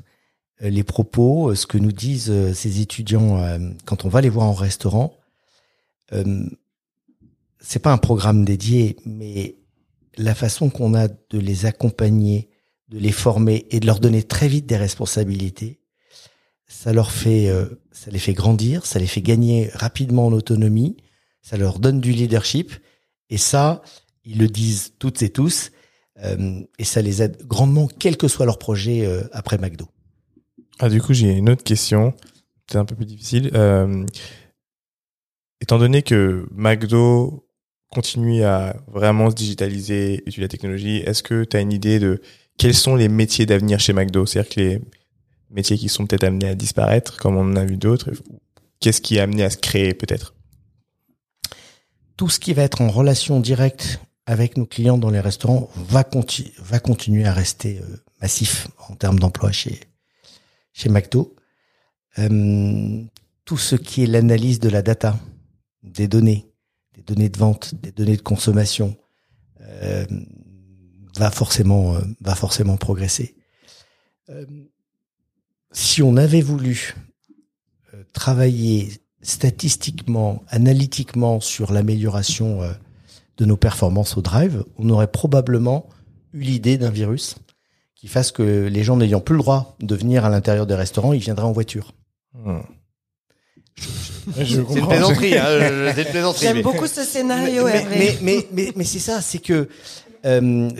les 0.60 0.84
propos, 0.84 1.56
ce 1.56 1.66
que 1.66 1.76
nous 1.76 1.90
disent 1.90 2.32
ces 2.54 2.80
étudiants 2.80 3.44
quand 3.84 4.04
on 4.04 4.08
va 4.08 4.20
les 4.20 4.28
voir 4.28 4.46
en 4.46 4.54
restaurant, 4.54 5.16
euh, 6.12 6.46
c'est 7.58 7.80
pas 7.80 7.92
un 7.92 7.98
programme 7.98 8.44
dédié, 8.44 8.96
mais 9.04 9.56
la 10.16 10.36
façon 10.36 10.70
qu'on 10.70 10.94
a 10.94 11.08
de 11.08 11.38
les 11.38 11.66
accompagner, 11.66 12.48
de 12.88 12.98
les 12.98 13.12
former 13.12 13.66
et 13.70 13.80
de 13.80 13.86
leur 13.86 13.98
donner 13.98 14.22
très 14.22 14.46
vite 14.46 14.66
des 14.66 14.76
responsabilités, 14.76 15.81
ça 16.72 16.92
leur 16.94 17.12
fait, 17.12 17.48
euh, 17.48 17.66
ça 17.92 18.10
les 18.10 18.18
fait 18.18 18.32
grandir, 18.32 18.86
ça 18.86 18.98
les 18.98 19.06
fait 19.06 19.20
gagner 19.20 19.70
rapidement 19.74 20.26
en 20.26 20.32
autonomie, 20.32 20.96
ça 21.42 21.58
leur 21.58 21.78
donne 21.78 22.00
du 22.00 22.12
leadership, 22.12 22.72
et 23.28 23.36
ça, 23.36 23.82
ils 24.24 24.38
le 24.38 24.48
disent 24.48 24.94
toutes 24.98 25.20
et 25.20 25.28
tous, 25.28 25.70
euh, 26.24 26.62
et 26.78 26.84
ça 26.84 27.02
les 27.02 27.20
aide 27.20 27.42
grandement, 27.46 27.88
quel 27.98 28.16
que 28.16 28.26
soit 28.26 28.46
leur 28.46 28.58
projet 28.58 29.04
euh, 29.04 29.22
après 29.32 29.58
McDo. 29.58 29.86
Ah, 30.78 30.88
du 30.88 31.02
coup, 31.02 31.12
j'ai 31.12 31.32
une 31.32 31.50
autre 31.50 31.62
question, 31.62 32.12
peut-être 32.66 32.76
un 32.76 32.84
peu 32.86 32.96
plus 32.96 33.06
difficile. 33.06 33.50
Étant 35.60 35.78
donné 35.78 36.02
que 36.02 36.48
McDo 36.52 37.46
continue 37.90 38.44
à 38.44 38.76
vraiment 38.88 39.30
se 39.30 39.36
digitaliser, 39.36 40.22
utiliser 40.22 40.42
la 40.42 40.48
technologie, 40.48 40.96
est-ce 41.04 41.22
que 41.22 41.44
tu 41.44 41.56
as 41.56 41.60
une 41.60 41.72
idée 41.72 42.00
de 42.00 42.20
quels 42.58 42.74
sont 42.74 42.96
les 42.96 43.08
métiers 43.08 43.46
d'avenir 43.46 43.78
chez 43.78 43.92
McDo? 43.92 44.24
C'est-à-dire 44.26 44.54
que 44.54 44.60
les 44.60 44.80
métiers 45.52 45.78
qui 45.78 45.88
sont 45.88 46.06
peut-être 46.06 46.24
amenés 46.24 46.48
à 46.48 46.54
disparaître, 46.54 47.18
comme 47.18 47.36
on 47.36 47.50
en 47.52 47.56
a 47.56 47.64
vu 47.64 47.76
d'autres, 47.76 48.10
qu'est-ce 48.80 49.00
qui 49.00 49.16
est 49.16 49.20
amené 49.20 49.44
à 49.44 49.50
se 49.50 49.58
créer 49.58 49.94
peut-être? 49.94 50.34
Tout 52.16 52.28
ce 52.28 52.38
qui 52.38 52.52
va 52.52 52.62
être 52.62 52.80
en 52.80 52.90
relation 52.90 53.40
directe 53.40 54.00
avec 54.26 54.56
nos 54.56 54.66
clients 54.66 54.98
dans 54.98 55.10
les 55.10 55.20
restaurants 55.20 55.70
va, 55.76 56.04
conti- 56.04 56.52
va 56.58 56.78
continuer 56.78 57.24
à 57.24 57.32
rester 57.32 57.80
euh, 57.80 57.96
massif 58.20 58.68
en 58.88 58.94
termes 58.94 59.18
d'emploi 59.18 59.50
chez, 59.52 59.80
chez. 60.72 60.88
Euh, 62.18 63.02
tout 63.44 63.58
ce 63.58 63.74
qui 63.74 64.04
est 64.04 64.06
l'analyse 64.06 64.60
de 64.60 64.68
la 64.68 64.82
data, 64.82 65.18
des 65.82 66.06
données, 66.06 66.46
des 66.94 67.02
données 67.02 67.28
de 67.28 67.38
vente, 67.38 67.74
des 67.74 67.90
données 67.90 68.16
de 68.16 68.22
consommation, 68.22 68.96
euh, 69.62 70.06
va 71.16 71.30
forcément 71.30 71.98
va 72.20 72.34
forcément 72.34 72.76
progresser. 72.76 73.34
Si 75.72 76.02
on 76.02 76.16
avait 76.16 76.40
voulu 76.42 76.94
euh, 77.94 78.02
travailler 78.12 78.90
statistiquement, 79.22 80.42
analytiquement 80.48 81.40
sur 81.40 81.72
l'amélioration 81.72 82.62
euh, 82.62 82.72
de 83.38 83.44
nos 83.44 83.56
performances 83.56 84.16
au 84.16 84.22
drive, 84.22 84.64
on 84.78 84.88
aurait 84.90 85.10
probablement 85.10 85.88
eu 86.34 86.40
l'idée 86.40 86.76
d'un 86.78 86.90
virus 86.90 87.36
qui 87.94 88.08
fasse 88.08 88.32
que 88.32 88.66
les 88.66 88.82
gens 88.82 88.96
n'ayant 88.96 89.20
plus 89.20 89.34
le 89.36 89.42
droit 89.42 89.76
de 89.80 89.94
venir 89.94 90.24
à 90.24 90.30
l'intérieur 90.30 90.66
des 90.66 90.74
restaurants, 90.74 91.12
ils 91.12 91.20
viendraient 91.20 91.46
en 91.46 91.52
voiture. 91.52 91.92
Hmm. 92.34 92.58
Je 93.76 94.44
C'est 94.44 94.54
une 94.54 94.64
comprends. 94.64 94.88
plaisanterie, 94.88 95.38
hein, 95.38 95.44
je- 95.60 95.92
c'est 95.94 96.02
une 96.02 96.10
plaisanterie. 96.10 96.42
J'aime 96.46 96.56
mais- 96.58 96.62
beaucoup 96.62 96.86
ce 96.86 97.04
scénario, 97.04 97.64
mais, 97.64 97.76
Hervé. 97.82 97.96
mais, 97.98 98.18
mais, 98.22 98.46
mais, 98.52 98.72
mais 98.76 98.84
c'est 98.84 98.98
ça, 98.98 99.20
c'est 99.22 99.38
que 99.38 99.68
euh, 100.26 100.70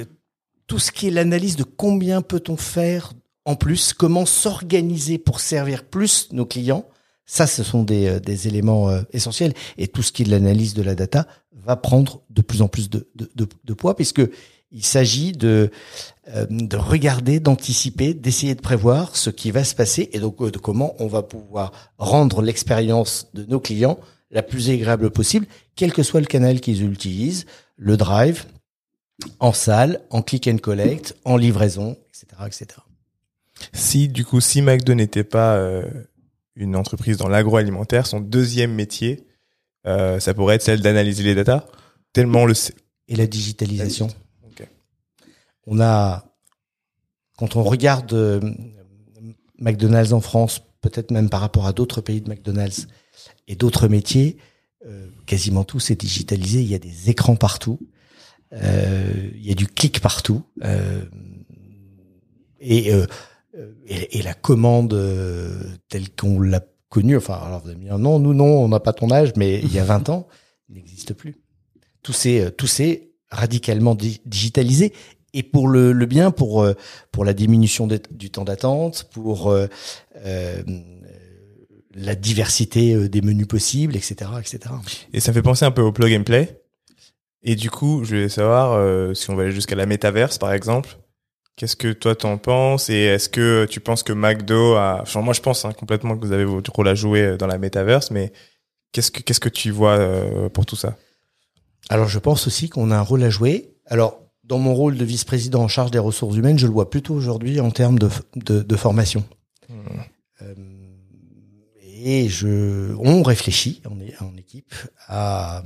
tout 0.67 0.79
ce 0.79 0.93
qui 0.93 1.09
est 1.09 1.11
l'analyse 1.11 1.57
de 1.57 1.65
combien 1.65 2.23
peut-on 2.23 2.57
faire 2.57 3.13
en 3.45 3.57
plus, 3.57 3.93
comment 3.93 4.27
s'organiser 4.27 5.19
pour 5.19 5.41
servir 5.41 5.85
plus 5.85 6.29
nos 6.33 6.47
clients, 6.47 6.87
ça, 7.25 7.47
ce 7.47 7.63
sont 7.63 7.83
des, 7.83 8.07
euh, 8.07 8.47
éléments 8.47 8.91
euh, 8.91 9.03
essentiels. 9.13 9.55
Et 9.79 9.89
tout 9.89 10.03
ce 10.03 10.13
qui 10.13 10.23
est 10.23 10.25
de 10.27 10.31
l'analyse 10.31 10.75
de 10.75 10.83
la 10.83 10.95
data 10.95 11.27
va 11.53 11.77
prendre 11.77 12.23
de 12.31 12.43
plus 12.43 12.63
en 12.63 12.69
plus 12.69 12.91
de, 12.91 13.75
poids, 13.75 13.97
puisque 13.97 14.23
il 14.71 14.85
s'agit 14.85 15.33
de, 15.33 15.71
euh, 16.29 16.47
de 16.51 16.77
regarder, 16.77 17.41
d'anticiper, 17.41 18.15
d'essayer 18.15 18.55
de 18.55 18.61
prévoir 18.61 19.17
ce 19.17 19.31
qui 19.31 19.51
va 19.51 19.65
se 19.65 19.75
passer 19.75 20.11
et 20.13 20.19
donc 20.19 20.43
de 20.43 20.59
comment 20.59 20.95
on 20.99 21.07
va 21.07 21.23
pouvoir 21.23 21.73
rendre 21.99 22.43
l'expérience 22.43 23.29
de 23.35 23.45
nos 23.45 23.61
clients 23.61 23.99
la 24.31 24.43
plus 24.43 24.71
agréable 24.71 25.11
possible, 25.11 25.47
quel 25.77 25.93
que 25.93 26.03
soit 26.03 26.21
le 26.21 26.27
canal 26.27 26.61
qu'ils 26.61 26.85
utilisent, 26.85 27.47
le 27.77 27.97
drive, 27.97 28.47
en 29.39 29.53
salle, 29.53 30.01
en 30.11 30.23
click 30.23 30.49
and 30.49 30.59
collect, 30.59 31.15
en 31.25 31.37
livraison, 31.37 31.97
etc., 32.11 32.27
etc. 32.47 32.81
Si 33.73 34.09
du 34.09 34.25
coup, 34.25 34.41
si 34.41 34.63
McDo 34.63 34.95
n'était 34.95 35.25
pas 35.25 35.57
euh, 35.57 35.83
une 36.57 36.77
entreprise 36.77 37.17
dans 37.17 37.29
l'agroalimentaire, 37.29 38.07
son 38.07 38.21
deuxième 38.21 38.75
métier, 38.75 39.27
euh, 39.87 40.21
ça 40.21 40.35
pourrait 40.35 40.57
être 40.57 40.63
celle 40.63 40.81
d'analyser 40.81 41.23
les 41.23 41.35
datas. 41.35 41.67
Tellement 42.13 42.43
on 42.43 42.47
le 42.47 42.55
sait. 42.55 42.75
Et 43.09 43.17
la 43.17 43.27
digitalisation. 43.27 44.09
On 45.67 45.81
a, 45.81 46.25
quand 47.37 47.55
on 47.55 47.63
regarde 47.63 48.13
euh, 48.15 48.41
McDonald's 49.59 50.13
en 50.13 50.21
France, 50.21 50.61
peut-être 50.81 51.13
même 51.13 51.31
par 51.31 51.41
rapport 51.41 51.67
à 51.67 51.73
d'autres 51.73 52.01
pays 52.01 52.21
de 52.21 52.29
McDonald's 52.29 52.89
et 53.47 53.55
d'autres 53.55 53.87
métiers, 53.87 54.39
euh, 54.87 55.07
quasiment 55.27 55.63
tout 55.63 55.79
c'est 55.79 55.95
digitalisé. 55.95 56.61
Il 56.63 56.69
y 56.69 56.75
a 56.75 56.81
des 56.81 57.11
écrans 57.11 57.37
partout, 57.37 57.79
euh, 58.53 59.31
il 59.37 59.47
y 59.47 59.53
a 59.53 59.55
du 59.55 59.69
clic 59.69 60.01
partout, 60.01 60.43
euh, 60.65 61.05
et, 62.59 62.93
euh, 62.93 63.07
et, 63.87 64.23
la 64.23 64.35
commande 64.35 64.95
euh, 64.95 65.63
telle 65.89 66.11
qu'on 66.11 66.41
l'a 66.41 66.65
connue. 66.89 67.17
Enfin, 67.17 67.35
alors 67.35 67.61
vous 67.61 67.69
allez 67.69 67.79
me 67.79 67.85
dire 67.85 67.99
non, 67.99 68.19
nous 68.19 68.35
non, 68.35 68.47
on 68.47 68.69
n'a 68.69 68.81
pas 68.81 68.93
ton 68.93 69.11
âge, 69.11 69.33
mais 69.37 69.61
il 69.61 69.73
y 69.73 69.79
a 69.79 69.85
20 69.85 70.09
ans, 70.09 70.29
n'existe 70.69 71.15
plus. 71.15 71.37
Tout 72.03 72.13
s'est 72.13 72.53
tout 72.57 72.67
s'est 72.67 73.13
radicalement 73.31 73.95
di- 73.95 74.21
digitalisé 74.27 74.93
et 75.35 75.43
pour 75.43 75.69
le, 75.69 75.93
bien, 76.07 76.31
pour 76.31 76.63
euh, 76.63 76.75
pour 77.11 77.25
la 77.25 77.33
diminution 77.33 77.89
du 78.11 78.31
temps 78.31 78.45
d'attente, 78.45 79.09
pour 79.13 79.51
euh, 79.51 79.67
euh, 80.25 80.63
la 81.95 82.15
diversité 82.15 82.95
euh, 82.95 83.09
des 83.09 83.23
menus 83.23 83.47
possibles, 83.47 83.97
etc., 83.97 84.31
etc. 84.39 84.75
Et 85.13 85.21
ça 85.21 85.33
fait 85.33 85.43
penser 85.43 85.65
un 85.65 85.71
peu 85.71 85.83
au 85.83 85.93
plug 85.93 86.13
and 86.15 86.25
play. 86.25 86.63
Et 87.43 87.57
du 87.57 87.71
coup, 87.71 88.05
je 88.05 88.11
voulais 88.11 88.29
savoir 88.29 88.73
euh, 88.73 89.15
si 89.15 89.31
on 89.31 89.35
va 89.35 89.43
aller 89.45 89.53
jusqu'à 89.53 89.75
la 89.75 89.87
métaverse, 89.87 90.39
par 90.39 90.53
exemple. 90.53 90.99
Qu'est-ce 91.57 91.77
que 91.77 91.93
toi 91.93 92.15
t'en 92.15 92.39
penses? 92.39 92.89
Et 92.89 93.03
est-ce 93.05 93.29
que 93.29 93.67
tu 93.67 93.81
penses 93.81 94.03
que 94.03 94.13
McDo 94.13 94.75
a, 94.75 95.01
enfin 95.03 95.21
moi 95.21 95.35
je 95.35 95.43
pense 95.43 95.65
hein, 95.65 95.73
complètement 95.73 96.17
que 96.17 96.25
vous 96.25 96.33
avez 96.33 96.47
votre 96.47 96.73
rôle 96.73 96.89
à 96.89 96.95
jouer 96.95 97.23
euh, 97.23 97.37
dans 97.37 97.47
la 97.47 97.59
métaverse, 97.59 98.11
mais 98.11 98.33
qu'est-ce 98.93 99.11
que 99.11 99.21
qu'est-ce 99.21 99.39
que 99.39 99.51
tu 99.51 99.71
vois 99.71 99.99
euh, 99.99 100.49
pour 100.49 100.65
tout 100.65 100.77
ça? 100.77 100.97
Alors 101.91 102.09
je 102.09 102.19
pense 102.19 102.47
aussi 102.47 102.71
qu'on 102.71 102.91
a 102.91 102.97
un 102.97 103.03
rôle 103.03 103.23
à 103.23 103.31
jouer. 103.31 103.75
Alors 103.87 104.19
dans 104.45 104.59
mon 104.59 104.75
rôle 104.75 104.97
de 104.97 105.05
vice-président 105.05 105.63
en 105.63 105.69
charge 105.69 105.91
des 105.91 105.99
ressources 105.99 106.37
humaines, 106.37 106.59
je 106.59 106.67
le 106.67 106.73
vois 106.73 106.89
plutôt 106.89 107.15
aujourd'hui 107.15 107.61
en 107.61 107.71
termes 107.71 107.99
de, 107.99 108.09
de, 108.37 108.63
de 108.63 108.77
formation. 108.77 109.23
Hmm. 109.69 109.75
Euh, 110.41 110.55
et 112.05 112.29
je, 112.29 112.95
on 112.99 113.23
réfléchit 113.23 113.83
en, 113.87 114.25
en 114.25 114.37
équipe 114.37 114.75
à 115.07 115.63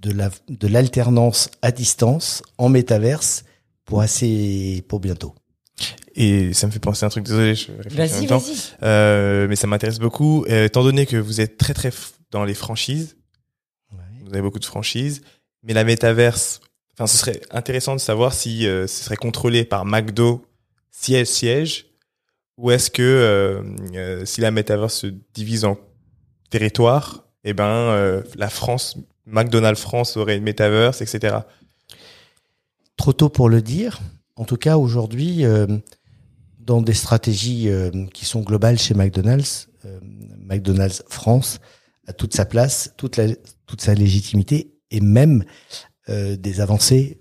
de 0.00 0.10
la 0.10 0.30
de 0.48 0.66
l'alternance 0.66 1.50
à 1.60 1.70
distance 1.70 2.42
en 2.56 2.70
métaverse 2.70 3.44
pour 3.84 4.00
assez 4.00 4.84
pour 4.88 5.00
bientôt. 5.00 5.34
Et 6.14 6.52
ça 6.52 6.66
me 6.66 6.72
fait 6.72 6.78
penser 6.78 7.04
à 7.04 7.06
un 7.06 7.10
truc. 7.10 7.24
Désolé, 7.24 7.54
je 7.54 7.72
réfléchis 7.72 7.96
en 7.96 7.96
Vas-y, 7.96 8.20
même 8.20 8.28
temps. 8.28 8.38
vas-y. 8.38 8.56
Euh, 8.82 9.48
mais 9.48 9.56
ça 9.56 9.66
m'intéresse 9.66 9.98
beaucoup, 9.98 10.44
euh, 10.48 10.66
étant 10.66 10.84
donné 10.84 11.06
que 11.06 11.16
vous 11.16 11.40
êtes 11.40 11.56
très 11.56 11.74
très 11.74 11.90
dans 12.30 12.44
les 12.44 12.54
franchises. 12.54 13.16
Vous 14.24 14.32
avez 14.32 14.42
beaucoup 14.42 14.58
de 14.60 14.64
franchises, 14.64 15.22
mais 15.62 15.72
la 15.74 15.84
métaverse. 15.84 16.60
Enfin, 16.94 17.06
ce 17.06 17.16
serait 17.18 17.40
intéressant 17.50 17.94
de 17.94 18.00
savoir 18.00 18.32
si 18.32 18.66
euh, 18.66 18.86
ce 18.86 19.04
serait 19.04 19.16
contrôlé 19.16 19.64
par 19.64 19.84
McDo 19.84 20.44
siège 20.90 21.26
siège, 21.26 21.86
ou 22.58 22.70
est-ce 22.70 22.90
que 22.90 23.02
euh, 23.02 23.62
euh, 23.94 24.24
si 24.24 24.40
la 24.42 24.50
métaverse 24.50 24.94
se 24.94 25.06
divise 25.34 25.64
en 25.64 25.76
territoires, 26.50 27.24
eh 27.44 27.54
ben 27.54 27.64
euh, 27.64 28.22
la 28.36 28.50
France, 28.50 28.96
McDonald's 29.26 29.80
France 29.80 30.16
aurait 30.16 30.36
une 30.36 30.44
métaverse, 30.44 31.00
etc. 31.00 31.38
Trop 32.96 33.12
tôt 33.12 33.28
pour 33.28 33.48
le 33.48 33.62
dire. 33.62 34.00
En 34.36 34.44
tout 34.44 34.56
cas, 34.56 34.76
aujourd'hui, 34.76 35.44
euh, 35.44 35.66
dans 36.58 36.82
des 36.82 36.94
stratégies 36.94 37.68
euh, 37.68 37.90
qui 38.12 38.24
sont 38.24 38.40
globales 38.40 38.78
chez 38.78 38.94
McDonald's, 38.94 39.68
euh, 39.84 40.00
McDonald's 40.38 41.02
France 41.08 41.60
a 42.06 42.12
toute 42.12 42.34
sa 42.34 42.44
place, 42.44 42.94
toute, 42.96 43.20
sa 43.78 43.94
légitimité 43.94 44.74
et 44.90 45.00
même 45.00 45.44
des 46.08 46.60
avancées 46.60 47.20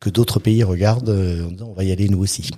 que 0.00 0.10
d'autres 0.10 0.38
pays 0.38 0.62
regardent 0.62 1.08
en 1.08 1.50
disant 1.50 1.68
on 1.68 1.72
va 1.72 1.82
y 1.82 1.90
aller 1.90 2.10
nous 2.10 2.18
aussi. 2.18 2.50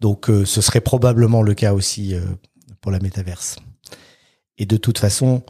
Donc 0.00 0.26
ce 0.26 0.60
serait 0.60 0.82
probablement 0.82 1.42
le 1.42 1.54
cas 1.54 1.72
aussi 1.72 2.14
pour 2.82 2.92
la 2.92 3.00
métaverse. 3.00 3.56
Et 4.58 4.66
de 4.66 4.76
toute 4.76 4.98
façon, 4.98 5.42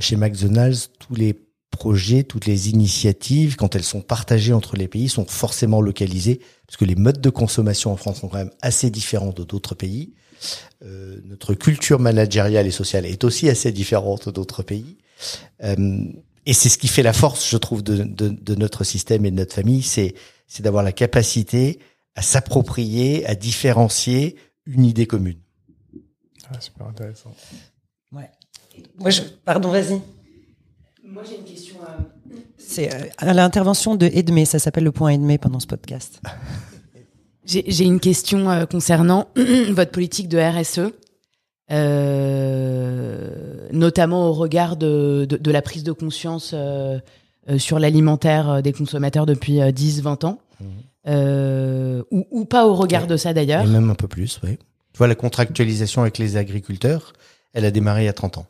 chez 0.00 0.16
McDonald's, 0.16 0.90
tous 0.98 1.14
les 1.14 1.47
projets, 1.70 2.24
toutes 2.24 2.46
les 2.46 2.70
initiatives, 2.70 3.56
quand 3.56 3.74
elles 3.76 3.84
sont 3.84 4.00
partagées 4.00 4.52
entre 4.52 4.76
les 4.76 4.88
pays, 4.88 5.08
sont 5.08 5.26
forcément 5.26 5.80
localisées, 5.80 6.40
parce 6.66 6.76
que 6.76 6.84
les 6.84 6.96
modes 6.96 7.20
de 7.20 7.30
consommation 7.30 7.92
en 7.92 7.96
France 7.96 8.20
sont 8.20 8.28
quand 8.28 8.38
même 8.38 8.52
assez 8.62 8.90
différents 8.90 9.32
de 9.32 9.44
d'autres 9.44 9.74
pays. 9.74 10.14
Euh, 10.84 11.20
notre 11.24 11.54
culture 11.54 11.98
managériale 11.98 12.66
et 12.66 12.70
sociale 12.70 13.06
est 13.06 13.24
aussi 13.24 13.48
assez 13.48 13.72
différente 13.72 14.28
d'autres 14.28 14.62
pays. 14.62 14.98
Euh, 15.64 16.04
et 16.46 16.52
c'est 16.52 16.68
ce 16.68 16.78
qui 16.78 16.88
fait 16.88 17.02
la 17.02 17.12
force, 17.12 17.48
je 17.48 17.56
trouve, 17.56 17.82
de, 17.82 18.04
de, 18.04 18.28
de 18.28 18.54
notre 18.54 18.84
système 18.84 19.26
et 19.26 19.30
de 19.30 19.36
notre 19.36 19.54
famille, 19.54 19.82
c'est 19.82 20.14
c'est 20.46 20.62
d'avoir 20.62 20.82
la 20.82 20.92
capacité 20.92 21.78
à 22.14 22.22
s'approprier, 22.22 23.26
à 23.26 23.34
différencier 23.34 24.36
une 24.64 24.84
idée 24.84 25.06
commune. 25.06 25.38
Ah, 26.50 26.58
super 26.60 26.86
intéressant. 26.86 27.32
Ouais. 28.12 28.30
Moi, 28.98 29.10
je... 29.10 29.22
Pardon, 29.44 29.70
vas-y. 29.70 30.00
Moi, 31.12 31.22
j'ai 31.28 31.36
une 31.38 31.44
question. 31.44 31.76
C'est 32.58 32.92
euh, 32.94 33.06
à 33.18 33.32
l'intervention 33.32 33.96
de 33.96 34.06
Edmé, 34.06 34.44
ça 34.44 34.58
s'appelle 34.58 34.84
le 34.84 34.92
point 34.92 35.10
Edmé 35.10 35.38
pendant 35.38 35.60
ce 35.60 35.66
podcast. 35.66 36.20
J'ai 37.46 37.64
j'ai 37.66 37.84
une 37.84 37.98
question 37.98 38.50
euh, 38.50 38.66
concernant 38.66 39.28
votre 39.70 39.90
politique 39.90 40.28
de 40.28 40.36
RSE, 40.38 40.92
euh, 41.70 43.68
notamment 43.72 44.28
au 44.28 44.32
regard 44.34 44.76
de, 44.76 45.24
de, 45.26 45.38
de 45.38 45.50
la 45.50 45.62
prise 45.62 45.82
de 45.82 45.92
conscience 45.92 46.50
euh, 46.52 46.98
euh, 47.48 47.58
sur 47.58 47.78
l'alimentaire 47.78 48.50
euh, 48.50 48.60
des 48.60 48.74
consommateurs 48.74 49.24
depuis 49.24 49.60
10-20 49.60 50.26
ans, 50.26 50.38
Mhm. 50.60 50.66
euh, 51.08 52.02
ou, 52.10 52.26
ou 52.32 52.44
pas 52.44 52.66
au 52.66 52.74
regard 52.74 53.06
de 53.06 53.16
ça 53.16 53.32
d'ailleurs. 53.32 53.64
Et 53.64 53.66
même 53.68 53.88
un 53.90 53.94
peu 53.94 54.08
plus, 54.08 54.40
oui. 54.42 54.58
Tu 54.92 54.98
vois, 54.98 55.06
la 55.06 55.14
contractualisation 55.14 56.02
avec 56.02 56.18
les 56.18 56.36
agriculteurs, 56.36 57.12
elle 57.54 57.64
a 57.64 57.70
démarré 57.70 58.02
il 58.02 58.06
y 58.06 58.08
a 58.08 58.12
30 58.12 58.38
ans. 58.38 58.46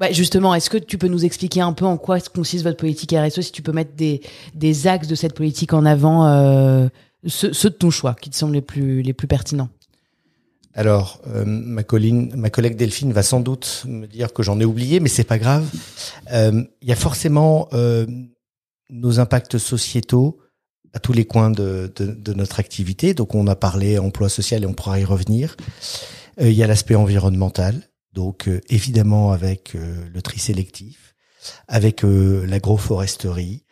Ouais, 0.00 0.12
justement, 0.12 0.54
est-ce 0.54 0.68
que 0.68 0.76
tu 0.76 0.98
peux 0.98 1.08
nous 1.08 1.24
expliquer 1.24 1.62
un 1.62 1.72
peu 1.72 1.86
en 1.86 1.96
quoi 1.96 2.20
consiste 2.20 2.64
votre 2.64 2.76
politique 2.76 3.14
RSE, 3.16 3.40
si 3.40 3.52
tu 3.52 3.62
peux 3.62 3.72
mettre 3.72 3.92
des, 3.94 4.86
axes 4.86 5.08
de 5.08 5.14
cette 5.14 5.34
politique 5.34 5.72
en 5.72 5.86
avant, 5.86 6.26
euh, 6.26 6.88
ceux, 7.26 7.50
de 7.50 7.74
ton 7.74 7.90
choix, 7.90 8.14
qui 8.14 8.28
te 8.28 8.36
semblent 8.36 8.54
les 8.54 8.60
plus, 8.60 9.00
les 9.00 9.14
plus 9.14 9.26
pertinents? 9.26 9.70
Alors, 10.76 11.22
euh, 11.28 11.44
ma, 11.46 11.82
colline, 11.82 12.30
ma 12.36 12.50
collègue 12.50 12.76
Delphine 12.76 13.12
va 13.14 13.22
sans 13.22 13.40
doute 13.40 13.84
me 13.88 14.06
dire 14.06 14.34
que 14.34 14.42
j'en 14.42 14.60
ai 14.60 14.66
oublié, 14.66 15.00
mais 15.00 15.08
c'est 15.08 15.24
pas 15.24 15.38
grave. 15.38 15.66
Euh, 16.32 16.62
Il 16.82 16.88
y 16.88 16.92
a 16.92 16.96
forcément 16.96 17.68
euh, 17.72 18.06
nos 18.90 19.18
impacts 19.18 19.56
sociétaux 19.56 20.38
à 20.92 20.98
tous 20.98 21.14
les 21.14 21.24
coins 21.24 21.50
de, 21.50 21.90
de, 21.96 22.32
notre 22.34 22.60
activité. 22.60 23.14
Donc, 23.14 23.34
on 23.34 23.46
a 23.46 23.56
parlé 23.56 23.98
emploi 23.98 24.28
social 24.28 24.62
et 24.62 24.66
on 24.66 24.74
pourra 24.74 25.00
y 25.00 25.04
revenir. 25.04 25.56
Il 26.38 26.52
y 26.52 26.62
a 26.62 26.66
l'aspect 26.66 26.94
environnemental, 26.94 27.88
donc 28.16 28.48
euh, 28.48 28.60
évidemment 28.70 29.30
avec 29.30 29.74
euh, 29.76 30.08
le 30.12 30.22
tri 30.22 30.40
sélectif, 30.40 31.14
avec 31.68 32.02
euh, 32.04 32.44
l'agroforesterie, 32.46 33.62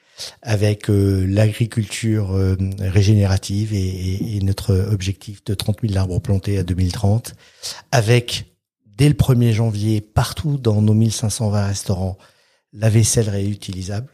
avec 0.43 0.87
l'agriculture 0.89 2.31
régénérative 2.79 3.75
et, 3.75 3.79
et- 3.79 4.37
et 4.37 4.41
notre 4.43 4.73
objectif 4.93 5.43
de 5.45 5.55
30 5.55 5.79
000 5.83 5.97
arbres 5.99 6.21
plantés 6.21 6.57
à 6.57 6.63
2030, 6.63 7.35
avec 7.91 8.55
dès 8.87 9.09
le 9.09 9.15
1er 9.17 9.51
janvier 9.53 10.01
partout 10.01 10.57
dans 10.57 10.81
nos 10.83 10.95
1520 10.95 11.67
restaurants 11.67 12.17
la 12.73 12.91
vaisselle 12.91 13.29
réutilisable. 13.29 14.13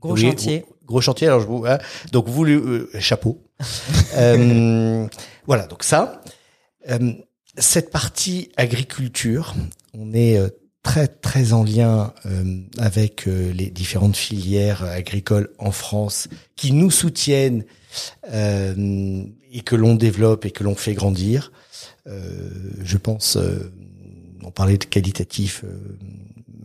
Gros 0.00 0.14
Oui, 0.14 0.22
chantier. 0.22 0.64
Gros 0.84 1.00
chantier. 1.00 1.26
Alors 1.28 1.40
je 1.40 1.46
vous, 1.46 1.64
hein, 1.66 1.78
donc 2.12 2.28
vous 2.28 2.44
euh, 2.44 2.90
chapeau. 2.98 3.44
Euh, 4.16 5.06
voilà. 5.46 5.66
Donc 5.66 5.84
ça, 5.84 6.22
euh, 6.90 7.12
cette 7.58 7.90
partie 7.90 8.50
agriculture, 8.56 9.54
on 9.94 10.12
est 10.12 10.38
euh, 10.38 10.48
très 10.82 11.08
très 11.08 11.52
en 11.52 11.64
lien 11.64 12.14
euh, 12.26 12.60
avec 12.78 13.26
euh, 13.26 13.52
les 13.52 13.70
différentes 13.70 14.16
filières 14.16 14.84
agricoles 14.84 15.50
en 15.58 15.72
France 15.72 16.28
qui 16.56 16.72
nous 16.72 16.90
soutiennent 16.90 17.64
et 18.30 19.60
que 19.64 19.74
l'on 19.74 19.94
développe 19.94 20.44
et 20.44 20.50
que 20.50 20.62
l'on 20.62 20.74
fait 20.74 20.92
grandir. 20.92 21.52
Je 22.06 22.96
pense, 22.98 23.38
on 24.44 24.50
parlait 24.50 24.76
de 24.76 24.84
qualitatif. 24.84 25.64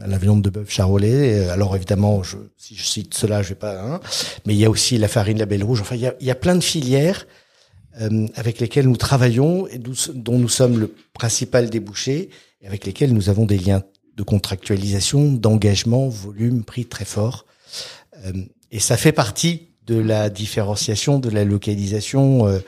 à 0.02 0.08
la 0.08 0.18
viande 0.18 0.42
de 0.42 0.50
bœuf 0.50 0.70
charolais. 0.70 1.48
Alors 1.48 1.76
évidemment, 1.78 2.24
je, 2.24 2.38
si 2.58 2.76
je 2.76 2.84
cite 2.84 3.14
cela, 3.14 3.42
je 3.42 3.50
vais 3.50 3.56
pas. 3.56 3.82
Hein, 3.82 4.02
mais 4.46 4.54
il 4.54 4.60
y 4.60 4.66
a 4.66 4.70
aussi 4.70 4.98
la 4.98 5.08
farine 5.08 5.40
label 5.40 5.64
rouge. 5.64 5.80
Enfin, 5.80 5.96
il 5.96 6.26
y 6.26 6.32
a 6.32 6.36
plein 6.36 6.56
de 6.56 6.64
filières 6.64 7.26
euh, 8.02 8.28
avec 8.36 8.60
lesquelles 8.60 8.88
nous 8.88 8.98
travaillons 8.98 9.68
et 9.68 9.78
dont 9.78 10.40
nous 10.40 10.50
sommes 10.50 10.80
le 10.80 10.94
principal 11.14 11.70
débouché 11.70 12.30
et 12.62 12.68
avec 12.68 12.86
lesquelles 12.86 13.14
nous 13.14 13.30
avons 13.30 13.46
des 13.46 13.58
liens 13.58 13.84
de 14.16 14.24
contractualisation, 14.24 15.32
d'engagement, 15.32 16.08
volume, 16.08 16.64
prix 16.64 16.86
très 16.86 17.06
fort. 17.06 17.46
Euh, 18.26 18.32
et 18.72 18.80
ça 18.80 18.98
fait 18.98 19.12
partie 19.12 19.70
de 19.86 19.96
la 19.96 20.30
différenciation, 20.30 21.20
de 21.20 21.30
la 21.30 21.44
localisation. 21.44 22.48
euh, 22.48 22.60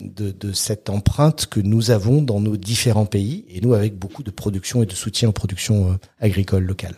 de, 0.00 0.30
de 0.30 0.52
cette 0.52 0.90
empreinte 0.90 1.46
que 1.46 1.60
nous 1.60 1.90
avons 1.90 2.22
dans 2.22 2.40
nos 2.40 2.56
différents 2.56 3.06
pays 3.06 3.44
et 3.48 3.60
nous 3.60 3.74
avec 3.74 3.96
beaucoup 3.96 4.22
de 4.22 4.30
production 4.30 4.82
et 4.82 4.86
de 4.86 4.92
soutien 4.92 5.30
aux 5.30 5.32
productions 5.32 5.92
euh, 5.92 5.96
agricoles 6.20 6.64
locales. 6.64 6.96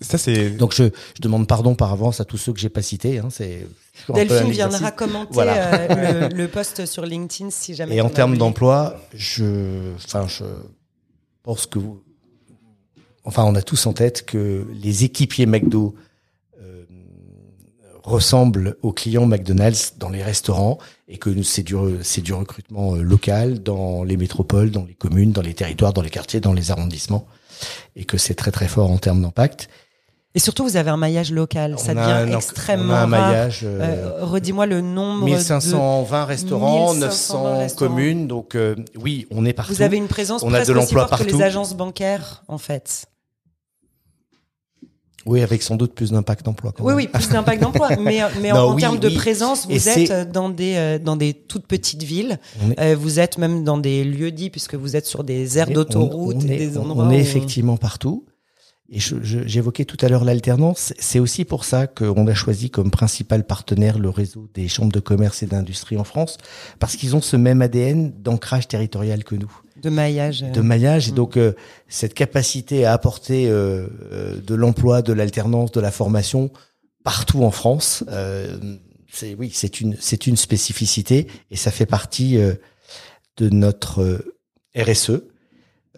Ça, 0.00 0.18
c'est. 0.18 0.50
Donc 0.50 0.74
je, 0.74 0.84
je 1.16 1.22
demande 1.22 1.46
pardon 1.46 1.74
par 1.74 1.92
avance 1.92 2.20
à 2.20 2.24
tous 2.24 2.36
ceux 2.36 2.52
que 2.52 2.60
j'ai 2.60 2.68
pas 2.68 2.82
cités. 2.82 3.18
Hein, 3.18 3.28
c'est 3.30 3.66
Delphine 4.14 4.50
viendra 4.50 4.90
commenter 4.90 5.30
Voilà. 5.32 5.74
euh, 5.90 6.28
le, 6.28 6.34
le 6.36 6.48
post 6.48 6.84
sur 6.86 7.06
LinkedIn 7.06 7.50
si 7.50 7.74
jamais. 7.74 7.96
Et 7.96 8.00
en 8.00 8.10
termes 8.10 8.36
d'emploi, 8.36 8.96
je, 9.14 9.94
enfin, 9.96 10.26
je 10.28 10.44
pense 11.42 11.66
que 11.66 11.78
vous, 11.78 12.02
enfin, 13.24 13.44
on 13.44 13.54
a 13.54 13.62
tous 13.62 13.86
en 13.86 13.92
tête 13.92 14.24
que 14.26 14.66
les 14.74 15.04
équipiers 15.04 15.46
McDo 15.46 15.94
euh, 16.60 16.84
ressemblent 18.02 18.76
aux 18.82 18.92
clients 18.92 19.26
McDonald's 19.26 19.94
dans 19.98 20.08
les 20.10 20.22
restaurants 20.22 20.78
et 21.08 21.18
que 21.18 21.42
c'est 21.42 21.62
du, 21.62 21.74
re- 21.74 22.02
c'est 22.02 22.20
du 22.22 22.32
recrutement 22.32 22.94
euh, 22.96 23.02
local 23.02 23.62
dans 23.62 24.04
les 24.04 24.16
métropoles, 24.16 24.70
dans 24.70 24.84
les 24.84 24.94
communes, 24.94 25.32
dans 25.32 25.42
les 25.42 25.54
territoires, 25.54 25.92
dans 25.92 26.02
les 26.02 26.10
quartiers, 26.10 26.40
dans 26.40 26.52
les 26.52 26.70
arrondissements 26.70 27.26
et 27.96 28.04
que 28.04 28.18
c'est 28.18 28.34
très 28.34 28.50
très 28.50 28.66
fort 28.68 28.90
en 28.90 28.98
termes 28.98 29.22
d'impact. 29.22 29.68
Et 30.36 30.40
surtout, 30.40 30.64
vous 30.64 30.76
avez 30.76 30.90
un 30.90 30.96
maillage 30.96 31.30
local. 31.30 31.76
Ça 31.78 31.92
On 31.92 31.96
a 31.96 32.00
devient 32.22 32.32
un- 32.32 32.36
extrêmement 32.36 32.92
on 32.92 32.96
a 32.96 33.00
un 33.02 33.06
maillage. 33.06 33.60
euh, 33.62 33.78
Euh, 34.20 34.24
Redis-moi 34.24 34.66
le 34.66 34.80
nombre. 34.80 35.20
de- 35.20 35.26
1520 35.26 36.24
restaurants, 36.24 36.92
1520 36.92 37.06
900 37.06 37.58
restaurants. 37.58 37.88
communes. 37.94 38.26
Donc 38.26 38.56
euh, 38.56 38.74
oui, 39.00 39.26
on 39.30 39.44
est 39.46 39.52
partout. 39.52 39.74
Vous 39.74 39.82
avez 39.82 39.96
une 39.96 40.08
présence 40.08 40.42
On 40.42 40.48
a 40.52 40.56
presque 40.58 40.72
de 40.72 40.78
aussi 40.78 40.92
forte 40.94 41.16
que 41.24 41.30
les 41.30 41.40
agences 41.42 41.74
bancaires, 41.74 42.42
en 42.48 42.58
fait. 42.58 43.06
Oui, 45.26 45.40
avec 45.40 45.62
sans 45.62 45.76
doute 45.76 45.94
plus 45.94 46.10
d'impact 46.10 46.44
d'emploi. 46.44 46.72
quand 46.76 46.82
Oui, 46.84 46.88
même. 46.88 46.96
oui, 46.96 47.06
plus 47.08 47.28
d'impact 47.30 47.62
d'emploi. 47.62 47.88
Mais, 47.98 48.20
mais 48.42 48.52
en, 48.52 48.56
Non, 48.56 48.60
en 48.70 48.74
oui, 48.74 48.80
termes 48.82 48.98
de 48.98 49.08
présence, 49.08 49.66
vous 49.66 49.88
êtes 49.88 50.30
dans 50.32 50.50
des, 50.50 50.74
euh, 50.76 50.98
dans 50.98 51.16
des 51.16 51.32
toutes 51.32 51.66
petites 51.66 52.02
villes. 52.02 52.38
Est- 52.76 52.80
Euh, 52.92 52.96
vous 52.98 53.20
êtes 53.20 53.38
même 53.38 53.64
dans 53.64 53.78
des 53.78 54.04
lieux 54.04 54.32
dits, 54.32 54.50
puisque 54.50 54.74
vous 54.74 54.96
êtes 54.96 55.06
sur 55.06 55.24
des 55.24 55.56
aires 55.58 55.70
d'autoroute 55.70 56.36
on 56.44 56.48
et 56.48 56.54
est- 56.54 56.58
des 56.58 56.76
endroits. 56.76 57.04
On 57.04 57.10
est 57.10 57.16
où- 57.16 57.20
effectivement 57.20 57.76
partout. 57.78 58.26
Et 58.90 58.98
j'évoquais 59.00 59.86
tout 59.86 59.96
à 60.04 60.08
l'heure 60.08 60.24
l'alternance. 60.24 60.92
C'est 60.98 61.18
aussi 61.18 61.44
pour 61.44 61.64
ça 61.64 61.86
qu'on 61.86 62.26
a 62.26 62.34
choisi 62.34 62.68
comme 62.70 62.90
principal 62.90 63.44
partenaire 63.44 63.98
le 63.98 64.10
réseau 64.10 64.48
des 64.52 64.68
chambres 64.68 64.92
de 64.92 65.00
commerce 65.00 65.42
et 65.42 65.46
d'industrie 65.46 65.96
en 65.96 66.04
France, 66.04 66.36
parce 66.78 66.94
qu'ils 66.96 67.16
ont 67.16 67.22
ce 67.22 67.36
même 67.36 67.62
ADN 67.62 68.12
d'ancrage 68.22 68.68
territorial 68.68 69.24
que 69.24 69.34
nous. 69.36 69.50
de 69.82 69.90
maillage. 69.90 70.42
euh, 70.42 70.50
de 70.50 70.60
maillage 70.60 71.08
et 71.08 71.12
Mm. 71.12 71.14
donc 71.14 71.36
euh, 71.36 71.52
cette 71.88 72.14
capacité 72.14 72.84
à 72.84 72.92
apporter 72.92 73.48
euh, 73.48 73.86
euh, 74.12 74.40
de 74.40 74.54
l'emploi, 74.54 75.02
de 75.02 75.12
l'alternance, 75.12 75.72
de 75.72 75.80
la 75.80 75.90
formation 75.90 76.50
partout 77.02 77.42
en 77.42 77.50
France, 77.50 78.04
euh, 78.08 78.76
c'est 79.12 79.34
oui, 79.38 79.50
c'est 79.52 79.80
une 79.80 79.96
c'est 80.00 80.26
une 80.26 80.36
spécificité 80.36 81.26
et 81.50 81.56
ça 81.56 81.70
fait 81.70 81.86
partie 81.86 82.38
euh, 82.38 82.54
de 83.38 83.48
notre 83.50 84.24
RSE. 84.76 85.22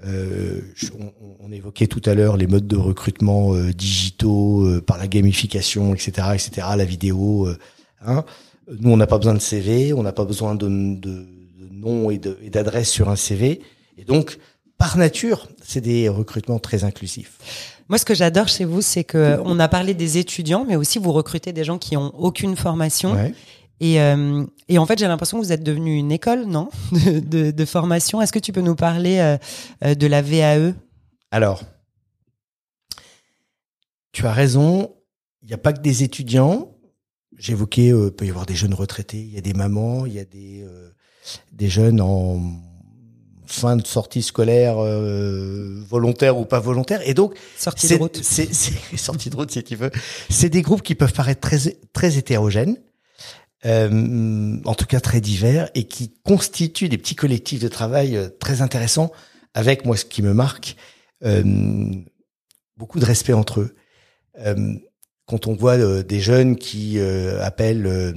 Euh, 0.05 0.61
on, 1.01 1.13
on 1.41 1.53
évoquait 1.53 1.87
tout 1.87 2.03
à 2.05 2.15
l'heure 2.15 2.37
les 2.37 2.47
modes 2.47 2.67
de 2.67 2.77
recrutement 2.77 3.55
euh, 3.55 3.73
digitaux 3.73 4.67
euh, 4.67 4.81
par 4.81 4.99
la 4.99 5.09
gamification, 5.09 5.95
etc., 5.95 6.29
etc., 6.35 6.67
la 6.77 6.85
vidéo. 6.85 7.47
euh, 7.47 7.57
hein. 8.05 8.25
Nous, 8.81 8.91
on 8.91 8.97
n'a 8.97 9.07
pas 9.07 9.17
besoin 9.19 9.35
de 9.35 9.39
CV, 9.39 9.93
on 9.93 10.03
n'a 10.03 10.13
pas 10.13 10.25
besoin 10.25 10.55
de, 10.55 10.67
de, 10.67 10.97
de 10.99 11.27
nom 11.73 12.11
et 12.11 12.19
d'adresse 12.19 12.91
sur 12.91 13.09
un 13.09 13.17
CV. 13.17 13.61
Et 13.97 14.05
donc, 14.05 14.39
par 14.77 14.99
nature, 14.99 15.49
c'est 15.63 15.81
des 15.81 16.09
recrutements 16.09 16.59
très 16.59 16.85
inclusifs. 16.85 17.39
Moi, 17.89 17.99
ce 17.99 18.05
que 18.05 18.15
j'adore 18.15 18.49
chez 18.49 18.65
vous, 18.65 18.83
c'est 18.83 19.05
que 19.05 19.39
on 19.45 19.61
a 19.61 19.69
parlé 19.69 19.95
des 19.95 20.19
étudiants, 20.19 20.67
mais 20.69 20.75
aussi 20.77 20.99
vous 20.99 21.13
recrutez 21.13 21.53
des 21.53 21.63
gens 21.63 21.79
qui 21.79 21.97
ont 21.97 22.13
aucune 22.19 22.57
formation. 22.57 23.13
Ouais. 23.15 23.33
Et, 23.81 24.01
euh, 24.01 24.45
et 24.69 24.79
en 24.79 24.87
fait, 24.87 24.99
j'ai 24.99 25.07
l'impression 25.07 25.39
que 25.39 25.45
vous 25.45 25.53
êtes 25.53 25.63
devenu 25.63 25.97
une 25.97 26.11
école, 26.13 26.45
non, 26.47 26.69
de, 26.93 27.21
de, 27.21 27.51
de 27.51 27.65
formation. 27.65 28.23
Est-ce 28.23 28.33
que 28.33 28.39
tu 28.39 28.53
peux 28.53 28.63
nous 28.63 28.75
parler 28.77 29.19
euh, 29.19 29.37
euh, 29.85 29.95
de 29.95 30.07
la 30.07 30.23
VAE 30.23 30.73
Alors, 31.31 31.63
tu 34.13 34.27
as 34.27 34.33
raison. 34.33 34.95
Il 35.43 35.49
n'y 35.49 35.55
a 35.55 35.59
pas 35.59 35.73
que 35.73 35.81
des 35.81 36.03
étudiants. 36.03 36.73
J'évoquais, 37.37 37.93
euh, 37.93 38.11
peut 38.11 38.25
y 38.27 38.31
avoir 38.31 38.47
des 38.47 38.55
jeunes 38.55 38.75
retraités, 38.75 39.19
il 39.21 39.33
y 39.35 39.39
a 39.39 39.43
des 39.43 39.53
mamans, 39.53 40.07
il 40.07 40.15
y 40.15 40.19
a 40.19 40.25
des 40.25 40.67
des 41.53 41.69
jeunes 41.69 42.01
en 42.01 42.41
fin 43.47 43.77
de 43.77 43.87
sortie 43.87 44.23
scolaire 44.23 44.79
euh, 44.79 45.83
volontaire 45.89 46.39
ou 46.39 46.45
pas 46.45 46.61
volontaire. 46.61 47.01
Et 47.07 47.15
donc, 47.15 47.35
Sortie 47.59 47.89
de 47.89 47.95
route. 47.97 48.21
c'est- 48.23 48.53
c'est- 48.55 48.75
sortie 48.97 49.29
de 49.31 49.37
route 49.37 49.51
si 49.51 49.63
tu 49.63 49.77
veux. 49.77 49.91
C'est 50.31 50.49
des 50.49 50.63
groupes 50.63 50.83
qui 50.83 50.95
peuvent 50.95 51.13
paraître 51.13 51.41
très 51.41 51.59
très 51.93 52.17
hétérogènes, 52.17 52.77
euh, 53.67 54.59
en 54.65 54.75
tout 54.75 54.87
cas 54.87 55.01
très 55.01 55.21
divers, 55.21 55.71
et 55.75 55.85
qui 55.85 56.13
constituent 56.25 56.89
des 56.89 56.99
petits 56.99 57.17
collectifs 57.17 57.61
de 57.61 57.69
travail 57.69 58.17
euh, 58.17 58.29
très 58.29 58.63
intéressants. 58.63 59.11
Avec 59.55 59.85
moi, 59.85 59.97
ce 59.97 60.05
qui 60.05 60.23
me 60.23 60.35
marque, 60.35 60.77
euh, 61.25 61.43
beaucoup 62.77 63.01
de 63.01 63.05
respect 63.05 63.33
entre 63.33 63.61
eux. 63.61 63.75
Quand 65.25 65.49
on 65.49 65.55
voit 65.55 66.03
des 66.03 66.21
jeunes 66.21 66.57
qui 66.57 67.01
appellent 67.01 68.15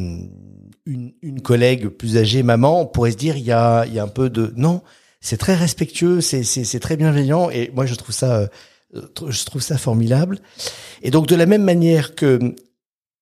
une, 0.86 1.42
collègue 1.42 1.88
plus 1.88 2.18
âgée 2.18 2.44
maman, 2.44 2.82
on 2.82 2.86
pourrait 2.86 3.12
se 3.12 3.18
dire 3.18 3.38
il 3.38 3.46
y 3.46 3.54
a, 3.54 3.86
y 3.86 4.00
a 4.00 4.04
un 4.04 4.10
peu 4.10 4.30
de 4.30 4.54
non. 4.58 4.82
C'est 5.22 5.38
très 5.38 5.56
respectueux, 5.56 6.20
c'est 6.20 6.80
très 6.82 6.98
bienveillant 6.98 7.50
et 7.50 7.72
moi 7.74 7.86
je 7.86 7.96
trouve 7.96 8.14
ça 8.14 8.50
je 8.94 9.46
trouve 9.46 9.62
ça 9.62 9.78
formidable. 9.78 10.40
Et 11.02 11.10
donc 11.10 11.26
de 11.26 11.36
la 11.36 11.46
même 11.46 11.64
manière 11.64 12.16
que 12.16 12.54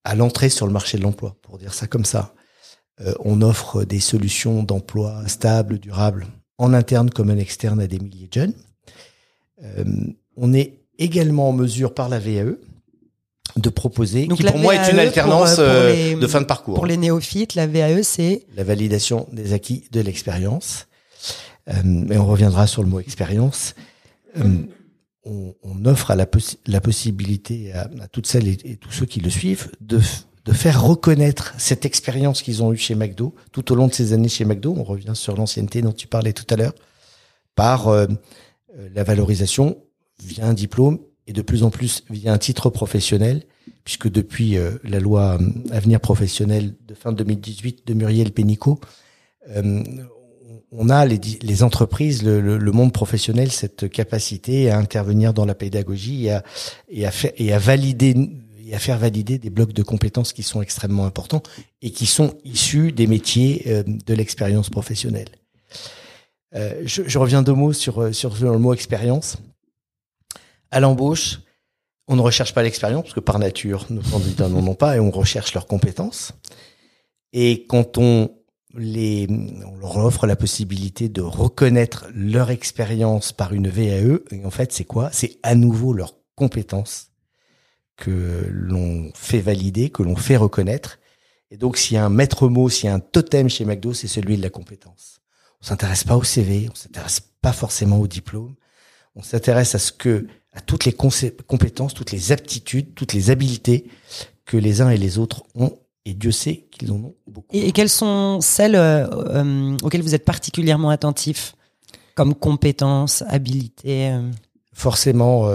à 0.07 0.15
l'entrée 0.15 0.49
sur 0.49 0.65
le 0.67 0.73
marché 0.73 0.97
de 0.97 1.03
l'emploi, 1.03 1.35
pour 1.41 1.57
dire 1.57 1.73
ça 1.73 1.85
comme 1.87 2.05
ça, 2.05 2.33
euh, 3.01 3.13
on 3.25 3.41
offre 3.41 3.83
des 3.83 3.99
solutions 3.99 4.63
d'emploi 4.63 5.21
stables, 5.27 5.79
durables, 5.79 6.25
en 6.57 6.73
interne 6.73 7.09
comme 7.09 7.29
en 7.29 7.37
externe 7.37 7.79
à 7.81 7.87
des 7.87 7.99
milliers 7.99 8.27
de 8.27 8.33
jeunes. 8.33 8.53
Euh, 9.63 9.83
on 10.37 10.53
est 10.53 10.79
également 10.97 11.49
en 11.49 11.53
mesure 11.53 11.93
par 11.93 12.07
la 12.09 12.19
VAE 12.19 12.55
de 13.57 13.69
proposer, 13.69 14.27
Donc 14.27 14.37
qui 14.39 14.43
pour 14.45 14.57
moi 14.57 14.75
est 14.75 14.89
une 14.91 14.95
VAE, 14.97 15.07
alternance 15.07 15.55
pour, 15.55 15.63
euh, 15.63 15.89
pour 15.89 15.95
les- 15.97 16.15
de 16.15 16.27
fin 16.27 16.41
de 16.41 16.45
parcours. 16.45 16.75
Pour 16.75 16.85
les 16.85 16.97
néophytes, 16.97 17.55
la 17.55 17.67
VAE, 17.67 18.01
c'est 18.03 18.45
La 18.55 18.63
validation 18.63 19.27
des 19.31 19.51
acquis 19.53 19.87
de 19.91 19.99
l'expérience. 20.01 20.87
Euh, 21.69 22.07
et 22.09 22.17
on 22.17 22.25
reviendra 22.25 22.65
sur 22.65 22.81
le 22.81 22.87
mot 22.89 22.99
expérience. 22.99 23.75
On, 25.27 25.85
offre 25.85 26.13
la, 26.15 26.25
possi- 26.25 26.57
la 26.65 26.81
possibilité 26.81 27.73
à, 27.73 27.89
toutes 28.11 28.27
celles 28.27 28.47
et, 28.47 28.77
tous 28.77 28.91
ceux 28.91 29.05
qui 29.05 29.19
le 29.19 29.29
suivent 29.29 29.71
de, 29.81 29.99
faire 30.53 30.81
reconnaître 30.83 31.53
cette 31.57 31.85
expérience 31.85 32.41
qu'ils 32.41 32.63
ont 32.63 32.71
eue 32.71 32.77
chez 32.77 32.95
McDo 32.95 33.35
tout 33.51 33.71
au 33.71 33.75
long 33.75 33.87
de 33.87 33.93
ces 33.93 34.13
années 34.13 34.29
chez 34.29 34.45
McDo. 34.45 34.73
On 34.77 34.83
revient 34.83 35.13
sur 35.13 35.35
l'ancienneté 35.35 35.81
dont 35.81 35.91
tu 35.91 36.07
parlais 36.07 36.33
tout 36.33 36.45
à 36.49 36.55
l'heure 36.55 36.73
par 37.55 37.89
euh, 37.89 38.07
euh, 38.77 38.89
la 38.93 39.03
valorisation 39.03 39.77
via 40.23 40.47
un 40.47 40.53
diplôme 40.53 40.99
et 41.27 41.33
de 41.33 41.41
plus 41.41 41.63
en 41.63 41.69
plus 41.69 42.03
via 42.09 42.31
un 42.31 42.37
titre 42.37 42.69
professionnel, 42.69 43.43
puisque 43.83 44.09
depuis 44.09 44.57
euh, 44.57 44.77
la 44.85 45.01
loi 45.01 45.37
Avenir 45.71 45.99
professionnel 45.99 46.75
de 46.87 46.93
fin 46.93 47.11
2018 47.11 47.85
de 47.85 47.93
Muriel 47.93 48.31
Pénicaud, 48.31 48.79
on 50.71 50.89
a 50.89 51.05
les, 51.05 51.19
les 51.41 51.63
entreprises, 51.63 52.23
le, 52.23 52.41
le- 52.41 52.57
le 52.57 52.71
monde 52.71 52.91
professionnel, 52.91 53.51
cette 53.51 53.89
capacité 53.89 54.69
à 54.69 54.77
intervenir 54.77 55.33
dans 55.33 55.45
la 55.45 55.55
pédagogie 55.55 56.25
et 56.25 56.31
à, 56.31 56.43
et 56.89 57.05
à, 57.05 57.11
faire, 57.11 57.31
et 57.37 57.53
à 57.53 57.59
valider 57.59 58.15
et 58.65 58.75
à 58.75 58.79
faire 58.79 58.97
valider 58.97 59.37
des 59.37 59.49
blocs 59.49 59.71
de 59.71 59.81
compétences 59.81 60.33
qui 60.33 60.43
sont 60.43 60.61
extrêmement 60.61 61.05
importants 61.05 61.41
et 61.81 61.91
qui 61.91 62.05
sont 62.05 62.35
issus 62.43 62.91
des 62.91 63.07
métiers 63.07 63.63
euh, 63.67 63.83
de 63.85 64.13
l'expérience 64.13 64.69
professionnelle. 64.69 65.29
Euh, 66.53 66.81
je, 66.83 67.03
je 67.07 67.17
reviens 67.17 67.43
deux 67.43 67.53
mots 67.53 67.71
sur, 67.71 68.01
euh, 68.01 68.11
sur 68.11 68.35
le 68.35 68.57
mot 68.57 68.73
expérience. 68.73 69.37
À 70.69 70.81
l'embauche, 70.81 71.39
on 72.09 72.17
ne 72.17 72.21
recherche 72.21 72.53
pas 72.53 72.61
l'expérience 72.61 73.03
parce 73.03 73.13
que 73.13 73.21
par 73.21 73.39
nature, 73.39 73.85
nos 73.89 74.01
candidats 74.01 74.49
n'en 74.49 74.67
ont 74.67 74.75
pas 74.75 74.97
et 74.97 74.99
on 74.99 75.11
recherche 75.11 75.53
leurs 75.53 75.67
compétences. 75.67 76.33
Et 77.31 77.65
quand 77.67 77.97
on 77.97 78.31
les, 78.77 79.27
on 79.65 79.77
leur 79.77 79.97
offre 79.97 80.27
la 80.27 80.35
possibilité 80.35 81.09
de 81.09 81.21
reconnaître 81.21 82.07
leur 82.13 82.51
expérience 82.51 83.31
par 83.31 83.53
une 83.53 83.67
VAE, 83.67 84.19
et 84.31 84.45
en 84.45 84.51
fait, 84.51 84.71
c'est 84.71 84.85
quoi? 84.85 85.09
C'est 85.11 85.39
à 85.43 85.55
nouveau 85.55 85.93
leurs 85.93 86.15
compétences 86.35 87.11
que 87.95 88.45
l'on 88.49 89.11
fait 89.15 89.39
valider, 89.39 89.89
que 89.89 90.03
l'on 90.03 90.15
fait 90.15 90.37
reconnaître. 90.37 90.99
Et 91.49 91.57
donc, 91.57 91.77
s'il 91.77 91.95
y 91.95 91.97
a 91.97 92.05
un 92.05 92.09
maître 92.09 92.47
mot, 92.47 92.69
s'il 92.69 92.85
y 92.85 92.89
a 92.89 92.93
un 92.93 92.99
totem 92.99 93.49
chez 93.49 93.65
McDo, 93.65 93.93
c'est 93.93 94.07
celui 94.07 94.37
de 94.37 94.43
la 94.43 94.49
compétence. 94.49 95.21
On 95.61 95.65
s'intéresse 95.65 96.03
pas 96.03 96.15
au 96.15 96.23
CV, 96.23 96.67
on 96.71 96.75
s'intéresse 96.75 97.21
pas 97.41 97.53
forcément 97.53 97.99
au 97.99 98.07
diplôme. 98.07 98.55
On 99.15 99.23
s'intéresse 99.23 99.73
à 99.73 99.79
ce 99.79 99.91
que, 99.91 100.27
à 100.53 100.61
toutes 100.61 100.85
les 100.85 100.93
compétences, 100.93 101.95
toutes 101.95 102.11
les 102.11 102.31
aptitudes, 102.31 102.93
toutes 102.93 103.13
les 103.13 103.31
habiletés 103.31 103.89
que 104.45 104.57
les 104.57 104.81
uns 104.81 104.91
et 104.91 104.97
les 104.97 105.17
autres 105.17 105.43
ont. 105.55 105.77
Et 106.07 106.13
Dieu 106.13 106.31
sait 106.31 106.67
qu'ils 106.71 106.93
en 106.93 106.95
ont 106.95 107.15
beaucoup. 107.27 107.53
Et, 107.53 107.67
et 107.67 107.71
quelles 107.73 107.89
sont 107.89 108.39
celles 108.39 108.77
euh, 108.77 109.05
euh, 109.09 109.77
auxquelles 109.83 110.01
vous 110.01 110.15
êtes 110.15 110.23
particulièrement 110.23 110.89
attentif 110.89 111.53
comme 112.15 112.33
compétences, 112.33 113.23
habilités 113.27 114.11
euh 114.11 114.31
forcément 114.73 115.49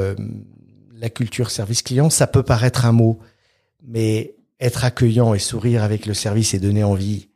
la 0.97 1.09
culture 1.09 1.53
service 1.53 1.83
client, 1.83 2.11
ça 2.11 2.27
peut 2.27 2.43
paraître 2.43 2.87
un 2.87 2.91
mot, 2.91 3.21
mais 3.81 4.35
être 4.59 4.85
accueillant 4.85 5.33
et 5.33 5.39
sourire 5.39 5.85
avec 5.85 6.07
le 6.07 6.13
service 6.13 6.55
et 6.55 6.59
donner 6.59 6.83
envie, 6.83 7.29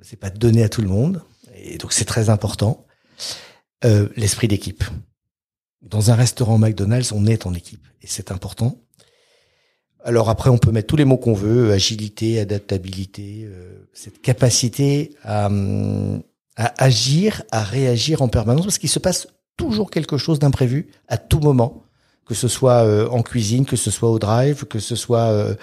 c'est 0.00 0.18
pas 0.18 0.30
donné 0.30 0.64
à 0.64 0.68
tout 0.68 0.82
le 0.82 0.88
monde, 0.88 1.22
et 1.54 1.78
donc 1.78 1.92
c'est 1.92 2.04
très 2.04 2.28
important. 2.28 2.84
L'esprit 4.16 4.48
d'équipe. 4.48 4.82
Dans 5.80 6.10
un 6.10 6.16
restaurant 6.16 6.58
McDonald's, 6.58 7.12
on 7.12 7.24
est 7.26 7.46
en 7.46 7.54
équipe 7.54 7.86
et 8.00 8.08
c'est 8.08 8.32
important. 8.32 8.76
Alors 10.04 10.28
après, 10.28 10.50
on 10.50 10.58
peut 10.58 10.72
mettre 10.72 10.88
tous 10.88 10.96
les 10.96 11.04
mots 11.04 11.16
qu'on 11.16 11.34
veut, 11.34 11.72
agilité, 11.72 12.40
adaptabilité, 12.40 13.44
euh, 13.44 13.88
cette 13.92 14.20
capacité 14.20 15.14
à, 15.22 15.48
agir, 16.56 17.42
à 17.50 17.62
réagir 17.62 18.22
en 18.22 18.28
permanence, 18.28 18.64
parce 18.64 18.78
qu'il 18.78 18.88
se 18.88 18.98
passe 18.98 19.28
toujours 19.56 19.90
quelque 19.90 20.18
chose 20.18 20.38
d'imprévu 20.38 20.88
à 21.08 21.18
tout 21.18 21.40
moment, 21.40 21.84
que 22.26 22.34
ce 22.34 22.48
soit 22.48 22.84
euh, 22.84 23.08
en 23.08 23.22
cuisine, 23.22 23.64
que 23.64 23.76
ce 23.76 23.90
soit 23.90 24.10
au 24.10 24.18
drive, 24.18 24.64
que 24.64 24.78
ce 24.78 24.96
soit 24.96 25.30
euh, 25.30 25.54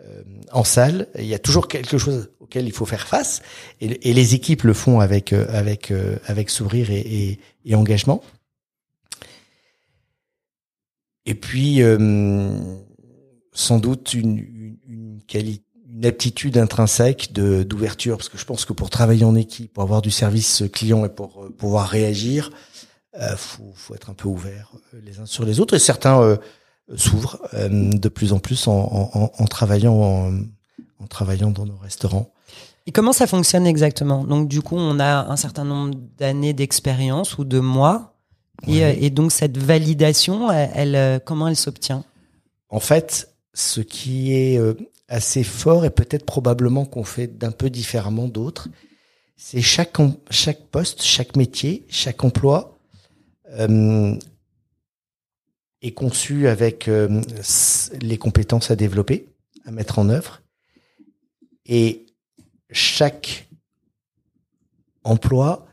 euh, 0.00 0.22
en 0.52 0.64
salle. 0.64 1.08
Il 1.18 1.26
y 1.26 1.34
a 1.34 1.38
toujours 1.38 1.68
quelque 1.68 1.98
chose 1.98 2.30
auquel 2.40 2.66
il 2.66 2.72
faut 2.72 2.86
faire 2.86 3.06
face, 3.06 3.42
et, 3.80 4.12
les 4.12 4.34
équipes 4.34 4.62
le 4.62 4.74
font 4.74 5.00
avec 5.00 5.32
avec 5.32 5.92
avec 6.26 6.50
sourire 6.50 6.90
et, 6.90 7.38
et, 7.64 7.74
engagement. 7.74 8.22
Et 11.26 11.34
puis 11.34 11.80
sans 13.52 13.78
doute 13.78 14.14
une 14.14 14.38
une, 14.38 14.76
une 14.88 15.20
qualité 15.26 15.64
une 15.92 16.06
aptitude 16.06 16.56
intrinsèque 16.56 17.32
de 17.32 17.64
d'ouverture 17.64 18.16
parce 18.16 18.28
que 18.28 18.38
je 18.38 18.44
pense 18.44 18.64
que 18.64 18.72
pour 18.72 18.90
travailler 18.90 19.24
en 19.24 19.34
équipe, 19.34 19.72
pour 19.72 19.82
avoir 19.82 20.02
du 20.02 20.10
service 20.12 20.62
client 20.72 21.04
et 21.04 21.08
pour 21.08 21.42
euh, 21.44 21.50
pouvoir 21.50 21.88
réagir, 21.88 22.50
euh, 23.18 23.36
faut, 23.36 23.72
faut 23.74 23.94
être 23.96 24.08
un 24.08 24.14
peu 24.14 24.28
ouvert 24.28 24.70
euh, 24.94 25.00
les 25.04 25.18
uns 25.18 25.26
sur 25.26 25.44
les 25.44 25.58
autres 25.58 25.74
et 25.74 25.80
certains 25.80 26.20
euh, 26.22 26.36
s'ouvrent 26.96 27.40
de 27.68 28.08
plus 28.08 28.32
en 28.32 28.38
plus 28.38 28.68
en, 28.68 28.72
en, 28.72 29.30
en 29.36 29.46
travaillant 29.46 29.94
en, 29.94 30.32
en 31.02 31.06
travaillant 31.08 31.50
dans 31.50 31.66
nos 31.66 31.76
restaurants. 31.76 32.32
Et 32.86 32.92
comment 32.92 33.12
ça 33.12 33.26
fonctionne 33.26 33.66
exactement? 33.66 34.24
Donc 34.24 34.48
du 34.48 34.62
coup, 34.62 34.76
on 34.76 34.98
a 35.00 35.26
un 35.28 35.36
certain 35.36 35.64
nombre 35.64 35.94
d'années 36.18 36.52
d'expérience 36.52 37.36
ou 37.38 37.44
de 37.44 37.58
mois, 37.60 38.14
et, 38.66 38.80
Ouais. 38.80 38.98
et 39.00 39.10
donc 39.10 39.32
cette 39.32 39.56
validation, 39.58 40.50
elle, 40.52 40.94
elle, 40.94 41.20
comment 41.24 41.48
elle 41.48 41.56
s'obtient? 41.56 42.04
En 42.68 42.80
fait, 42.80 43.28
ce 43.60 43.80
qui 43.80 44.32
est 44.34 44.58
euh, 44.58 44.74
assez 45.08 45.44
fort 45.44 45.84
et 45.84 45.90
peut-être 45.90 46.24
probablement 46.24 46.86
qu'on 46.86 47.04
fait 47.04 47.26
d'un 47.26 47.52
peu 47.52 47.70
différemment 47.70 48.28
d'autres, 48.28 48.68
c'est 49.36 49.62
chaque 49.62 49.96
chaque 50.30 50.64
poste, 50.66 51.02
chaque 51.02 51.36
métier, 51.36 51.86
chaque 51.88 52.24
emploi 52.24 52.78
euh, 53.50 54.16
est 55.82 55.92
conçu 55.92 56.46
avec 56.48 56.88
euh, 56.88 57.20
les 58.00 58.18
compétences 58.18 58.70
à 58.70 58.76
développer, 58.76 59.28
à 59.64 59.70
mettre 59.70 59.98
en 59.98 60.08
œuvre, 60.08 60.42
et 61.66 62.06
chaque 62.70 63.48
emploi 65.04 65.66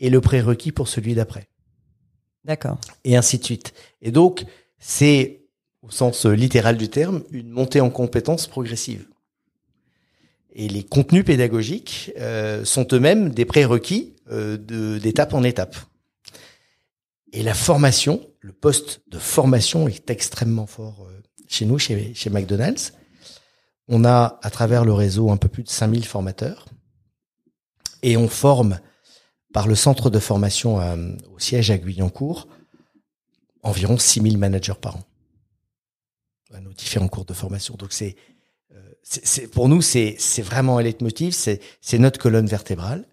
est 0.00 0.10
le 0.10 0.20
prérequis 0.20 0.72
pour 0.72 0.88
celui 0.88 1.14
d'après 1.14 1.48
D'accord. 2.44 2.78
et 3.04 3.16
ainsi 3.16 3.38
de 3.38 3.44
suite. 3.44 3.74
Et 4.00 4.12
donc, 4.12 4.44
c'est, 4.78 5.37
au 5.88 5.90
sens 5.90 6.26
euh, 6.26 6.32
littéral 6.32 6.76
du 6.76 6.88
terme, 6.88 7.22
une 7.30 7.50
montée 7.50 7.80
en 7.80 7.90
compétences 7.90 8.46
progressive. 8.46 9.06
Et 10.52 10.68
les 10.68 10.82
contenus 10.82 11.24
pédagogiques 11.24 12.12
euh, 12.18 12.64
sont 12.64 12.86
eux-mêmes 12.92 13.30
des 13.30 13.44
prérequis 13.44 14.16
euh, 14.30 14.56
d'étape 14.98 15.34
en 15.34 15.44
étape. 15.44 15.76
Et 17.32 17.42
la 17.42 17.54
formation, 17.54 18.20
le 18.40 18.52
poste 18.52 19.02
de 19.08 19.18
formation 19.18 19.88
est 19.88 20.10
extrêmement 20.10 20.66
fort 20.66 21.06
euh, 21.08 21.22
chez 21.46 21.64
nous, 21.64 21.78
chez, 21.78 22.12
chez 22.14 22.30
McDonald's. 22.30 22.92
On 23.88 24.04
a, 24.04 24.38
à 24.42 24.50
travers 24.50 24.84
le 24.84 24.92
réseau, 24.92 25.30
un 25.30 25.36
peu 25.36 25.48
plus 25.48 25.62
de 25.62 25.68
5000 25.68 26.04
formateurs. 26.04 26.66
Et 28.02 28.16
on 28.16 28.28
forme, 28.28 28.80
par 29.52 29.66
le 29.66 29.74
centre 29.74 30.10
de 30.10 30.18
formation 30.18 30.78
au 31.34 31.38
siège 31.38 31.70
à 31.70 31.78
Guyancourt, 31.78 32.48
environ 33.62 33.96
6000 33.96 34.36
managers 34.36 34.74
par 34.80 34.96
an 34.96 35.07
à 36.54 36.60
nos 36.60 36.72
différents 36.72 37.08
cours 37.08 37.24
de 37.24 37.34
formation. 37.34 37.74
Donc 37.76 37.92
c'est, 37.92 38.16
euh, 38.74 38.76
c'est, 39.02 39.48
pour 39.48 39.68
nous 39.68 39.82
c'est 39.82 40.16
c'est 40.18 40.42
vraiment 40.42 40.78
un 40.78 40.82
leitmotiv, 40.82 41.32
c'est 41.34 41.60
c'est 41.80 41.98
notre 41.98 42.18
colonne 42.18 42.46
vertébrale. 42.46 43.04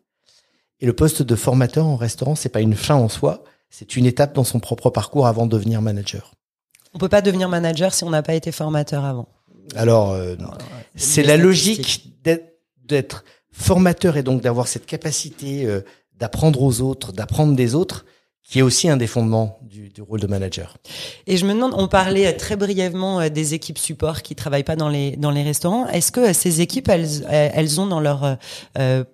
Et 0.82 0.86
le 0.86 0.93
poste 0.93 1.21
de 1.21 1.36
formateur 1.36 1.86
en 1.86 1.95
restaurant, 1.95 2.36
c'est 2.36 2.50
pas 2.50 2.62
une 2.62 2.76
fin 2.76 2.95
en 2.95 3.08
soi, 3.10 3.43
c'est 3.69 3.95
une 3.95 4.06
étape 4.06 4.34
dans 4.34 4.43
son 4.43 4.60
propre 4.60 4.89
parcours 4.89 5.26
avant 5.28 5.45
de 5.45 5.52
devenir 5.52 5.82
manager. 5.82 6.34
On 6.93 6.98
peut 6.98 7.10
pas 7.10 7.21
devenir 7.21 7.50
manager 7.50 7.93
si 7.93 8.04
on 8.04 8.10
n'a 8.10 8.24
pas 8.24 8.36
été 8.36 8.52
formateur 8.52 9.04
avant. 9.06 9.28
Alors 9.76 10.12
euh, 10.12 10.36
c'est 10.95 11.24
la 11.24 11.38
logique 11.38 12.21
d'être- 12.24 12.54
d'être 12.84 13.24
formateur 13.52 14.15
et 14.17 14.24
donc 14.24 14.41
d'avoir 14.41 14.67
cette 14.67 14.86
capacité 14.86 15.65
euh, 15.65 15.82
d'apprendre 16.17 16.62
aux 16.62 16.82
autres, 16.82 17.12
d'apprendre 17.13 17.56
des 17.56 17.74
autres, 17.74 18.06
qui 18.47 18.60
est 18.60 18.62
aussi 18.62 18.88
un 18.88 18.97
des 18.97 19.08
fondements 19.08 19.60
du, 19.63 19.91
rôle 20.01 20.19
de 20.19 20.27
manager. 20.27 20.77
Et 21.25 21.36
je 21.38 21.45
me 21.45 21.53
demande, 21.53 21.73
on 21.75 21.88
parlait 21.88 22.31
très 22.34 22.55
brièvement 22.55 23.19
euh, 23.19 23.29
des 23.29 23.53
équipes 23.53 23.77
support 23.77 24.21
qui 24.21 24.36
travaillent 24.36 24.63
pas 24.63 24.75
dans 24.75 24.89
les 24.89 25.15
dans 25.17 25.31
les 25.31 25.41
restaurants. 25.41 25.88
Est-ce 25.88 26.12
que 26.12 26.19
euh, 26.19 26.34
ces 26.34 26.62
équipes, 26.62 26.89
elles 26.89 27.23
euh, 27.25 27.49
elles 27.53 27.81
ont 27.81 27.88
dans 27.88 27.99
leur 27.99 28.38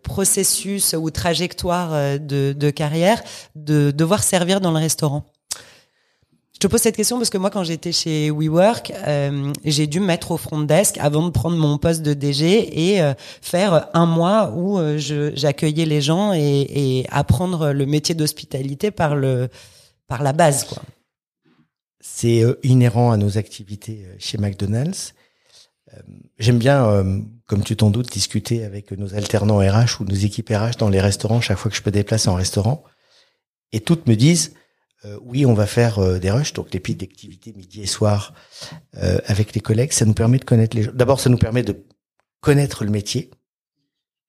processus 0.04 0.96
ou 0.98 1.10
trajectoire 1.12 2.20
de, 2.20 2.54
de 2.54 2.70
carrière 2.70 3.22
de 3.56 3.91
devoir 3.91 4.24
servir 4.24 4.60
dans 4.60 4.72
le 4.72 4.80
restaurant? 4.80 5.26
Je 6.62 6.67
pose 6.67 6.80
cette 6.80 6.95
question 6.95 7.17
parce 7.17 7.32
que 7.32 7.39
moi, 7.39 7.50
quand 7.50 7.63
j'étais 7.63 7.91
chez 7.91 8.30
WeWork, 8.30 8.93
euh, 9.08 9.52
j'ai 9.65 9.88
dû 9.88 10.00
me 10.00 10.06
mettre 10.06 10.30
au 10.30 10.38
front 10.38 10.62
desk 10.62 11.00
avant 11.00 11.26
de 11.26 11.32
prendre 11.32 11.58
mon 11.58 11.80
poste 11.80 12.04
de 12.04 12.13
DG 12.13 12.91
et 12.91 13.02
euh, 13.02 13.15
faire 13.41 13.89
un 13.95 14.06
mois 14.06 14.52
où 14.56 14.78
euh, 14.78 15.00
j'accueillais 15.00 15.86
les 15.86 16.02
gens 16.02 16.34
et, 16.34 17.08
apprendre 17.10 17.71
le 17.71 17.86
métier 17.88 18.13
d'hospitalité 18.13 18.92
par 18.92 19.15
le 19.15 19.50
par 20.08 20.21
la 20.21 20.33
base, 20.33 20.67
c'est 22.02 22.44
inhérent 22.63 23.12
à 23.12 23.17
nos 23.17 23.38
activités 23.38 24.06
chez 24.19 24.38
McDonald's. 24.38 25.15
J'aime 26.38 26.58
bien, 26.58 27.23
comme 27.48 27.63
tu 27.63 27.77
t'en 27.77 27.92
doutes, 27.92 28.12
discuter 28.12 28.65
avec 28.65 28.92
nos 28.92 29.15
alternants 29.15 29.60
RH 29.60 30.02
ou 30.02 30.04
nos 30.04 30.15
équipes 30.15 30.50
RH 30.50 30.77
dans 30.79 30.90
les 30.90 31.00
restaurants 31.00 31.40
chaque 31.40 31.58
fois 31.58 31.71
que 31.71 31.77
je 31.77 31.81
peux 31.81 31.92
déplacer 31.92 32.27
en 32.27 32.36
restaurant. 32.36 32.83
Et 33.71 33.79
toutes 33.79 34.06
me 34.06 34.15
disent, 34.15 34.54
euh, 35.06 35.17
oui, 35.23 35.45
on 35.45 35.54
va 35.54 35.65
faire 35.65 35.99
euh, 35.99 36.19
des 36.19 36.29
rushs, 36.29 36.54
donc 36.54 36.71
les 36.73 36.79
pics 36.79 36.99
d'activité 36.99 37.54
midi 37.54 37.81
et 37.81 37.87
soir 37.87 38.33
euh, 38.97 39.19
avec 39.25 39.56
les 39.56 39.62
collègues. 39.62 39.91
Ça 39.93 40.06
nous 40.06 40.13
permet 40.13 40.37
de 40.37 40.45
connaître 40.45 40.77
les 40.77 40.83
gens. 40.83 40.91
D'abord, 40.93 41.19
ça 41.19 41.29
nous 41.29 41.37
permet 41.37 41.63
de 41.63 41.83
connaître 42.39 42.83
le 42.83 42.91
métier. 42.91 43.31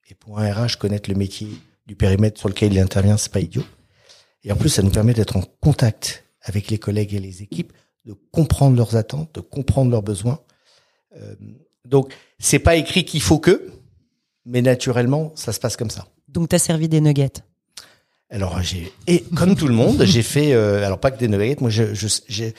Et 0.08 0.14
pour 0.14 0.38
un 0.38 0.50
RH, 0.50 0.78
connaître 0.78 1.10
le 1.10 1.16
métier 1.16 1.48
du 1.86 1.94
périmètre 1.94 2.38
sur 2.38 2.48
lequel 2.48 2.72
il 2.72 2.78
intervient, 2.78 3.18
c'est 3.18 3.32
pas 3.32 3.40
idiot. 3.40 3.64
Et 4.44 4.52
en 4.52 4.56
plus, 4.56 4.70
ça 4.70 4.82
nous 4.82 4.90
permet 4.90 5.14
d'être 5.14 5.36
en 5.36 5.42
contact 5.60 6.24
avec 6.40 6.70
les 6.70 6.78
collègues 6.78 7.14
et 7.14 7.20
les 7.20 7.42
équipes, 7.42 7.72
de 8.04 8.14
comprendre 8.32 8.76
leurs 8.76 8.96
attentes, 8.96 9.34
de 9.34 9.40
comprendre 9.40 9.90
leurs 9.90 10.02
besoins. 10.02 10.40
Donc, 11.84 12.12
c'est 12.40 12.58
pas 12.58 12.74
écrit 12.74 13.04
qu'il 13.04 13.22
faut 13.22 13.38
que, 13.38 13.70
mais 14.44 14.60
naturellement, 14.60 15.32
ça 15.36 15.52
se 15.52 15.60
passe 15.60 15.76
comme 15.76 15.90
ça. 15.90 16.08
Donc, 16.28 16.48
tu 16.48 16.56
as 16.56 16.58
servi 16.58 16.88
des 16.88 17.00
nuggets. 17.00 17.44
Alors, 18.32 18.60
j'ai 18.62 18.90
et 19.06 19.22
comme 19.36 19.54
tout 19.54 19.68
le 19.68 19.74
monde, 19.74 20.02
j'ai 20.06 20.22
fait 20.22 20.52
euh, 20.54 20.84
alors 20.84 20.98
pas 20.98 21.10
que 21.10 21.18
des 21.18 21.28
nuggets. 21.28 21.56
Moi, 21.60 21.70
je, 21.70 21.94
je- 21.94 22.08
j'ai 22.28 22.54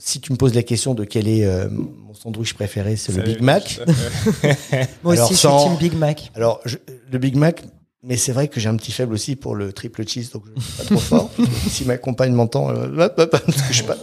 si 0.00 0.20
tu 0.20 0.32
me 0.32 0.36
poses 0.38 0.54
la 0.54 0.62
question 0.62 0.94
de 0.94 1.04
quel 1.04 1.26
est 1.28 1.44
euh, 1.44 1.68
mon 1.70 2.14
sandwich 2.14 2.54
préféré, 2.54 2.96
c'est 2.96 3.12
le 3.12 3.22
Big 3.22 3.40
Mac. 3.42 3.80
Moi 5.02 5.12
Alors, 5.14 5.26
aussi, 5.26 5.34
je 5.34 5.38
sans- 5.40 5.58
suis 5.58 5.76
Team 5.78 5.90
Big 5.90 5.98
Mac. 5.98 6.30
Alors, 6.34 6.60
je- 6.64 6.76
le 7.10 7.18
Big 7.18 7.34
Mac, 7.36 7.64
mais 8.04 8.16
c'est 8.16 8.32
vrai 8.32 8.46
que 8.48 8.60
j'ai 8.60 8.68
un 8.68 8.76
petit 8.76 8.92
faible 8.92 9.12
aussi 9.12 9.34
pour 9.36 9.54
le 9.56 9.72
triple 9.72 10.06
cheese, 10.08 10.30
donc 10.32 10.44
je 10.56 10.60
suis 10.62 10.72
pas 10.78 10.84
trop 10.84 10.98
fort. 10.98 11.30
si 11.68 11.84
ma 11.84 11.98
compagne 11.98 12.32
m'entend, 12.32 12.70
euh, 12.70 12.86
hop, 12.96 13.14
hop, 13.18 13.34
hop, 13.34 13.42
parce 13.44 13.60
que 13.62 13.68
je 13.68 13.72
suis 13.74 13.82
pas. 13.84 13.96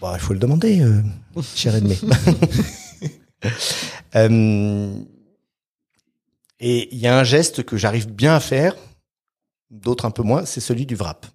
Bon, 0.00 0.12
il 0.14 0.20
faut 0.20 0.32
le 0.32 0.40
demander, 0.40 0.80
euh, 0.80 1.00
cher 1.54 1.76
ennemi. 1.76 1.96
Euh, 6.62 6.66
et 6.66 6.88
il 6.92 6.98
y 6.98 7.06
a 7.06 7.18
un 7.18 7.24
geste 7.24 7.62
que 7.64 7.76
j'arrive 7.76 8.08
bien 8.10 8.34
à 8.34 8.40
faire, 8.40 8.76
d'autres 9.70 10.04
un 10.04 10.10
peu 10.10 10.22
moins, 10.22 10.44
c'est 10.44 10.60
celui 10.60 10.86
du 10.86 10.94
wrap. 10.94 11.26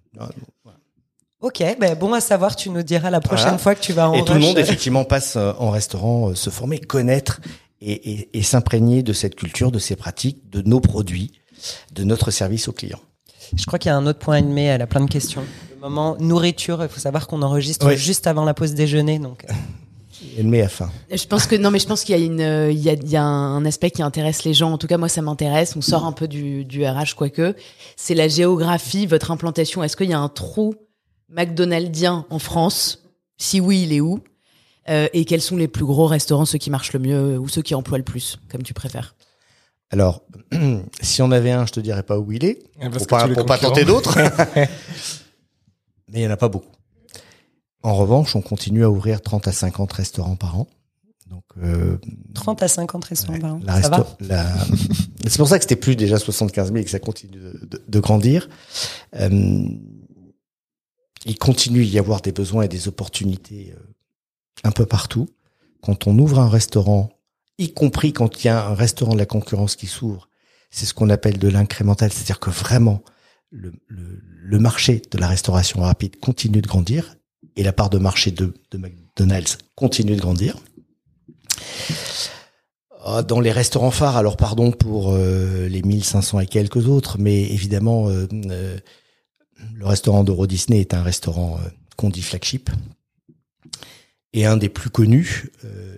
Ok, 1.40 1.62
ben 1.78 1.94
bon 1.94 2.12
à 2.14 2.20
savoir, 2.20 2.56
tu 2.56 2.68
nous 2.70 2.82
diras 2.82 3.10
la 3.10 3.20
prochaine 3.20 3.44
Voilà. 3.44 3.58
fois 3.58 3.74
que 3.76 3.80
tu 3.80 3.92
vas 3.92 4.10
en 4.10 4.14
Et 4.14 4.24
tout 4.24 4.34
le 4.34 4.40
monde, 4.40 4.58
effectivement, 4.58 5.04
passe 5.04 5.36
euh, 5.36 5.52
en 5.58 5.70
restaurant, 5.70 6.30
euh, 6.30 6.34
se 6.34 6.50
former, 6.50 6.80
connaître 6.80 7.40
et, 7.80 7.92
et, 7.92 8.38
et 8.38 8.42
s'imprégner 8.42 9.04
de 9.04 9.12
cette 9.12 9.36
culture, 9.36 9.70
de 9.70 9.78
ces 9.78 9.94
pratiques, 9.94 10.50
de 10.50 10.62
nos 10.62 10.80
produits, 10.80 11.30
de 11.92 12.02
notre 12.02 12.32
service 12.32 12.66
aux 12.66 12.72
clients. 12.72 12.98
Je 13.56 13.64
crois 13.66 13.78
qu'il 13.78 13.88
y 13.88 13.92
a 13.92 13.96
un 13.96 14.06
autre 14.06 14.18
point 14.18 14.34
animé, 14.36 14.64
elle 14.64 14.82
a 14.82 14.88
plein 14.88 15.04
de 15.04 15.08
questions. 15.10 15.44
Le 15.76 15.80
moment 15.80 16.16
nourriture, 16.18 16.82
il 16.82 16.88
faut 16.88 16.98
savoir 17.00 17.28
qu'on 17.28 17.40
enregistre 17.42 17.86
Oui. 17.86 17.96
juste 17.96 18.26
avant 18.26 18.44
la 18.44 18.52
pause 18.52 18.74
déjeuner, 18.74 19.20
donc 19.20 19.46
Elle 20.38 20.46
met 20.46 20.62
à 20.62 20.68
faim. 20.68 20.88
Je 21.10 21.26
pense 21.26 21.48
que 21.48 21.56
non, 21.56 21.72
mais 21.72 21.80
je 21.80 21.86
pense 21.88 22.04
qu'il 22.04 22.16
y 22.16 22.22
a 22.22 22.24
une, 22.24 22.40
euh, 22.40 22.70
il 22.70 22.78
y 22.78 22.88
a, 22.88 22.92
il 22.92 23.10
y 23.10 23.16
a 23.16 23.24
un 23.24 23.64
aspect 23.64 23.90
qui 23.90 24.02
intéresse 24.02 24.44
les 24.44 24.54
gens. 24.54 24.72
En 24.72 24.78
tout 24.78 24.86
cas, 24.86 24.96
moi, 24.96 25.08
ça 25.08 25.20
m'intéresse. 25.20 25.74
On 25.74 25.80
sort 25.80 26.06
un 26.06 26.12
peu 26.12 26.28
du, 26.28 26.64
du 26.64 26.86
RH, 26.86 27.16
quoique. 27.16 27.56
C'est 27.96 28.14
la 28.14 28.28
géographie, 28.28 29.06
votre 29.06 29.32
implantation. 29.32 29.82
Est-ce 29.82 29.96
qu'il 29.96 30.08
y 30.08 30.12
a 30.12 30.20
un 30.20 30.28
trou 30.28 30.76
McDonaldien 31.28 32.24
en 32.30 32.38
France? 32.38 33.02
Si 33.36 33.60
oui, 33.60 33.82
il 33.82 33.92
est 33.92 34.00
où? 34.00 34.20
Euh, 34.88 35.08
Et 35.12 35.24
quels 35.24 35.42
sont 35.42 35.56
les 35.56 35.66
plus 35.66 35.84
gros 35.84 36.06
restaurants, 36.06 36.44
ceux 36.44 36.58
qui 36.58 36.70
marchent 36.70 36.92
le 36.92 37.00
mieux 37.00 37.36
ou 37.36 37.48
ceux 37.48 37.62
qui 37.62 37.74
emploient 37.74 37.98
le 37.98 38.04
plus, 38.04 38.38
comme 38.48 38.62
tu 38.62 38.74
préfères? 38.74 39.16
Alors, 39.90 40.22
si 41.02 41.20
on 41.20 41.32
avait 41.32 41.50
un, 41.50 41.66
je 41.66 41.72
te 41.72 41.80
dirais 41.80 42.04
pas 42.04 42.16
où 42.16 42.30
il 42.30 42.44
est, 42.44 42.62
Parce 42.80 42.98
pour 42.98 43.06
pas, 43.08 43.26
pour 43.26 43.44
pas 43.44 43.58
tenter 43.58 43.84
d'autres. 43.84 44.16
Mais 44.56 46.20
il 46.20 46.22
y 46.22 46.26
en 46.26 46.30
a 46.30 46.36
pas 46.36 46.48
beaucoup. 46.48 46.70
En 47.82 47.94
revanche, 47.94 48.34
on 48.36 48.40
continue 48.42 48.84
à 48.84 48.90
ouvrir 48.90 49.20
30 49.22 49.46
à 49.48 49.52
50 49.52 49.92
restaurants 49.92 50.36
par 50.36 50.58
an. 50.58 50.66
Donc, 51.30 51.44
euh, 51.62 51.98
30 52.34 52.62
à 52.62 52.68
50 52.68 53.04
restaurants 53.04 53.34
Ouais, 53.34 53.40
par 53.40 53.54
an. 53.54 53.60
la 53.62 53.82
Ça 53.82 53.88
va 53.90 53.96
resto- 53.98 54.16
la- 54.20 54.56
C'est 55.28 55.36
pour 55.36 55.48
ça 55.48 55.58
que 55.58 55.64
c'était 55.64 55.76
plus 55.76 55.94
déjà 55.94 56.18
75 56.18 56.68
000 56.68 56.78
et 56.78 56.84
que 56.84 56.90
ça 56.90 56.98
continue 56.98 57.32
de, 57.36 57.66
de- 57.70 57.82
de 57.86 58.00
grandir. 58.00 58.48
Euh, 59.14 59.68
il 61.26 61.38
continue 61.38 61.80
à 61.80 61.84
y 61.84 61.98
avoir 61.98 62.20
des 62.22 62.32
besoins 62.32 62.62
et 62.64 62.68
des 62.68 62.88
opportunités 62.88 63.74
euh, 63.76 63.80
un 64.64 64.70
peu 64.70 64.86
partout. 64.86 65.28
Quand 65.82 66.06
on 66.06 66.18
ouvre 66.18 66.38
un 66.40 66.48
restaurant, 66.48 67.10
y 67.58 67.72
compris 67.72 68.12
quand 68.12 68.42
il 68.42 68.46
y 68.46 68.50
a 68.50 68.66
un 68.66 68.74
restaurant 68.74 69.12
de 69.12 69.18
la 69.18 69.26
concurrence 69.26 69.76
qui 69.76 69.86
s'ouvre, 69.86 70.28
c'est 70.70 70.86
ce 70.86 70.94
qu'on 70.94 71.10
appelle 71.10 71.38
de 71.38 71.48
l'incrémental, 71.48 72.12
c'est-à-dire 72.12 72.40
que 72.40 72.50
vraiment 72.50 73.02
le, 73.50 73.72
le, 73.86 74.20
le 74.22 74.58
marché 74.58 75.02
de 75.10 75.18
la 75.18 75.26
restauration 75.28 75.80
rapide 75.80 76.18
continue 76.20 76.60
de 76.62 76.66
grandir 76.68 77.16
et 77.58 77.64
la 77.64 77.72
part 77.72 77.90
de 77.90 77.98
marché 77.98 78.30
de, 78.30 78.54
de 78.70 78.78
McDonald's 78.78 79.58
continue 79.74 80.14
de 80.14 80.20
grandir. 80.20 80.56
Ah, 83.04 83.22
Dans 83.22 83.40
les 83.40 83.50
restaurants 83.50 83.90
phares, 83.90 84.16
alors 84.16 84.36
pardon 84.36 84.70
pour 84.70 85.12
euh, 85.12 85.66
les 85.68 85.82
1500 85.82 86.40
et 86.40 86.46
quelques 86.46 86.86
autres, 86.86 87.18
mais 87.18 87.42
évidemment, 87.42 88.08
euh, 88.08 88.28
euh, 88.32 88.78
le 89.74 89.86
restaurant 89.86 90.22
d'Euro 90.22 90.46
Disney 90.46 90.80
est 90.80 90.94
un 90.94 91.02
restaurant 91.02 91.58
qu'on 91.96 92.10
dit 92.10 92.22
flagship. 92.22 92.70
Et 94.32 94.46
un 94.46 94.56
des 94.56 94.68
plus 94.68 94.90
connus 94.90 95.50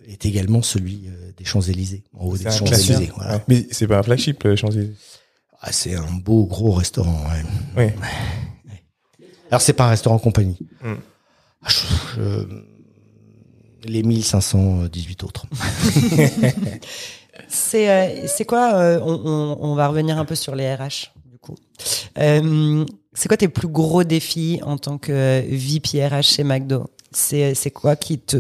est 0.07 0.25
également 0.25 0.63
celui 0.63 1.09
des 1.37 1.45
Champs-Élysées, 1.45 2.05
en 2.15 2.27
haut 2.27 2.39
des 2.39 2.51
Champs-Élysées. 2.51 3.11
Voilà. 3.17 3.45
Mais 3.49 3.67
c'est 3.71 3.87
pas 3.87 3.99
un 3.99 4.03
flagship, 4.03 4.43
le 4.45 4.57
Champs-Élysées. 4.57 4.95
Ah, 5.61 5.73
c'est 5.73 5.95
un 5.95 6.13
beau 6.13 6.47
gros 6.47 6.73
restaurant. 6.73 7.23
Ouais. 7.77 7.93
Oui. 7.93 8.05
Alors 9.51 9.61
c'est 9.61 9.73
pas 9.73 9.87
un 9.87 9.91
restaurant 9.91 10.19
compagnie. 10.19 10.59
Mm. 10.83 10.95
Ah, 11.63 11.69
je- 12.17 12.65
les 13.85 14.03
1518 14.03 15.25
autres. 15.25 15.47
C'est 17.49 17.89
euh, 17.89 18.27
c'est 18.27 18.45
quoi 18.45 18.75
euh, 18.75 19.01
on, 19.03 19.21
on, 19.25 19.59
on 19.71 19.75
va 19.75 19.89
revenir 19.89 20.19
un 20.19 20.25
peu 20.25 20.35
sur 20.35 20.55
les 20.55 20.73
RH 20.75 21.13
du 21.31 21.39
coup. 21.39 21.55
Euh, 22.19 22.85
c'est 23.15 23.29
quoi 23.29 23.37
tes 23.39 23.49
plus 23.49 23.69
gros 23.69 24.05
défis 24.05 24.61
en 24.63 24.77
tant 24.77 24.99
que 24.99 25.43
VP 25.49 26.07
RH 26.07 26.23
chez 26.23 26.45
McDo? 26.45 26.85
C'est 27.13 27.55
c'est 27.55 27.71
quoi 27.71 27.97
qui 27.97 28.19
te 28.19 28.37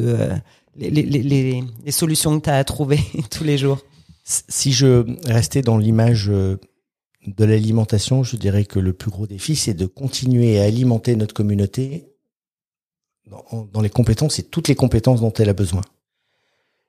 les, 0.77 0.91
les, 0.91 1.03
les, 1.03 1.65
les 1.85 1.93
solutions 1.93 2.39
que 2.39 2.45
tu 2.45 2.51
as 2.51 2.57
à 2.59 2.65
trouver 2.65 3.01
tous 3.31 3.43
les 3.45 3.57
jours? 3.59 3.79
Si 4.25 4.73
je 4.73 5.05
restais 5.25 5.63
dans 5.63 5.79
l'image 5.79 6.27
de 6.27 6.59
l'alimentation, 7.45 8.23
je 8.23 8.37
dirais 8.37 8.65
que 8.65 8.79
le 8.79 8.93
plus 8.93 9.11
gros 9.11 9.27
défi, 9.27 9.57
c'est 9.57 9.75
de 9.75 9.87
continuer 9.87 10.61
à 10.61 10.65
alimenter 10.65 11.17
notre 11.17 11.35
communauté 11.35 12.10
dans, 13.27 13.81
les 13.81 13.91
compétences 13.91 14.39
et 14.39 14.43
toutes 14.43 14.69
les 14.69 14.75
compétences 14.75 15.21
dont 15.21 15.33
elle 15.33 15.49
a 15.49 15.55
besoin. 15.55 15.83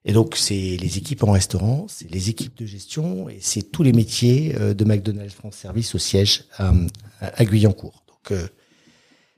Et 0.04 0.14
donc, 0.14 0.36
c'est 0.36 0.78
les 0.78 0.98
équipes 0.98 1.24
en 1.24 1.32
restaurant, 1.32 1.86
c'est 1.88 2.10
les 2.10 2.30
équipes 2.30 2.58
de 2.58 2.66
gestion 2.66 3.30
et 3.30 3.38
c'est 3.40 3.62
tous 3.62 3.84
les 3.84 3.94
métiers 3.94 4.56
euh, 4.56 4.74
de 4.74 4.84
McDonald's 4.84 5.34
France 5.34 5.56
Service 5.56 5.94
au 5.94 6.00
siège 6.00 6.46
à, 6.58 6.74
à 7.20 7.46
Guyancourt. 7.46 8.04
Donc, 8.08 8.32
euh, 8.32 8.48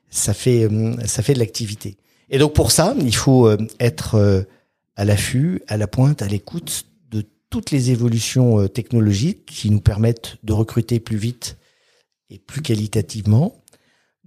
ça 0.10 0.34
fait 0.34 0.64
euh, 0.64 0.96
ça 1.06 1.22
fait 1.24 1.34
de 1.34 1.40
l'activité. 1.40 1.98
Et 2.30 2.38
donc 2.38 2.54
pour 2.54 2.72
ça, 2.72 2.96
il 3.00 3.16
faut 3.16 3.48
euh, 3.48 3.58
être 3.80 4.16
euh, 4.16 4.44
à 4.96 5.06
l'affût, 5.06 5.62
à 5.68 5.78
la 5.78 5.88
pointe, 5.88 6.22
à 6.22 6.28
l'écoute 6.28 6.86
de 7.12 7.26
toutes 7.50 7.72
les 7.72 7.92
évolutions 7.92 8.62
euh, 8.62 8.68
technologiques 8.68 9.46
qui 9.46 9.70
nous 9.70 9.82
permettent 9.82 10.38
de 10.44 10.54
recruter 10.54 11.00
plus 11.00 11.18
vite 11.18 11.58
et 12.30 12.40
plus 12.40 12.62
qualitativement, 12.62 13.63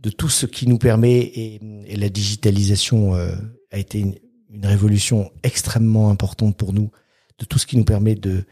de 0.06 0.10
tout 0.10 0.28
ce 0.28 0.46
qui 0.46 0.68
nous 0.68 0.78
permet 0.78 1.18
et, 1.18 1.60
et 1.88 1.96
la 1.96 2.08
digitalisation 2.08 3.16
euh, 3.16 3.34
a 3.72 3.78
été 3.78 3.98
une, 3.98 4.14
une 4.50 4.64
révolution 4.64 5.32
extrêmement 5.42 6.10
importante 6.10 6.56
pour 6.56 6.72
nous, 6.72 6.92
de 7.40 7.44
tout 7.44 7.58
ce 7.58 7.66
qui 7.66 7.76
nous 7.76 7.84
permet 7.84 8.14
de 8.14 8.44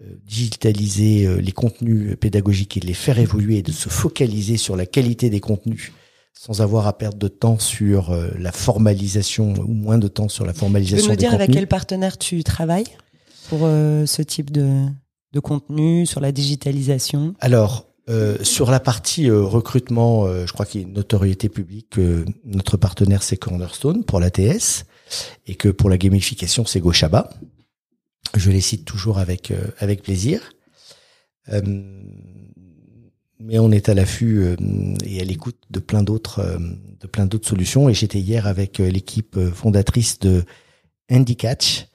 euh, 0.00 0.04
digitaliser 0.24 1.26
euh, 1.26 1.36
les 1.36 1.52
contenus 1.52 2.16
pédagogiques 2.18 2.78
et 2.78 2.80
de 2.80 2.86
les 2.86 2.94
faire 2.94 3.18
évoluer 3.18 3.58
et 3.58 3.62
de 3.62 3.70
se 3.70 3.90
focaliser 3.90 4.56
sur 4.56 4.76
la 4.76 4.86
qualité 4.86 5.28
des 5.28 5.40
contenus 5.40 5.92
sans 6.32 6.62
avoir 6.62 6.86
à 6.86 6.96
perdre 6.96 7.18
de 7.18 7.28
temps 7.28 7.58
sur 7.58 8.10
la 8.38 8.50
formalisation 8.50 9.52
ou 9.52 9.72
moins 9.72 9.98
de 9.98 10.08
temps 10.08 10.28
sur 10.28 10.44
la 10.44 10.52
Tu 10.52 10.54
peux 10.54 10.60
formalisation 10.60 11.10
nous 11.10 11.16
dire 11.16 11.34
avec 11.34 11.50
quel 11.52 11.68
partenaire 11.68 12.18
tu 12.18 12.42
travailles 12.42 12.88
pour 13.48 13.60
euh, 13.62 14.04
ce 14.06 14.22
type 14.22 14.50
de, 14.50 14.86
de 15.32 15.40
contenu, 15.40 16.06
sur 16.06 16.20
la 16.20 16.32
digitalisation? 16.32 17.34
Alors, 17.40 17.86
euh, 18.08 18.36
sur 18.42 18.70
la 18.70 18.80
partie 18.80 19.30
euh, 19.30 19.42
recrutement, 19.42 20.26
euh, 20.26 20.46
je 20.46 20.52
crois 20.52 20.66
qu'il 20.66 20.80
y 20.80 20.84
a 20.84 20.86
une 20.86 20.94
notoriété 20.94 21.48
publique. 21.48 21.90
que 21.90 22.24
notre 22.44 22.76
partenaire, 22.76 23.22
c'est 23.22 23.36
Cornerstone 23.36 24.04
pour 24.04 24.20
l'ATS 24.20 24.84
et 25.46 25.54
que 25.54 25.68
pour 25.68 25.88
la 25.90 25.96
gamification, 25.98 26.64
c'est 26.66 26.80
Gochaba. 26.80 27.30
Je 28.36 28.50
les 28.50 28.60
cite 28.60 28.84
toujours 28.84 29.18
avec, 29.18 29.52
avec 29.78 30.02
plaisir. 30.02 30.40
Mais 33.40 33.58
on 33.58 33.70
est 33.70 33.88
à 33.88 33.94
l'affût 33.94 34.56
et 35.04 35.20
à 35.20 35.24
l'écoute 35.24 35.58
de 35.70 35.78
plein 35.78 36.02
d'autres 36.02 36.58
de 37.00 37.06
plein 37.06 37.26
d'autres 37.26 37.46
solutions. 37.48 37.88
Et 37.88 37.94
j'étais 37.94 38.18
hier 38.20 38.46
avec 38.46 38.78
l'équipe 38.78 39.38
fondatrice 39.52 40.18
de 40.20 40.44
Handicatch, 41.10 41.86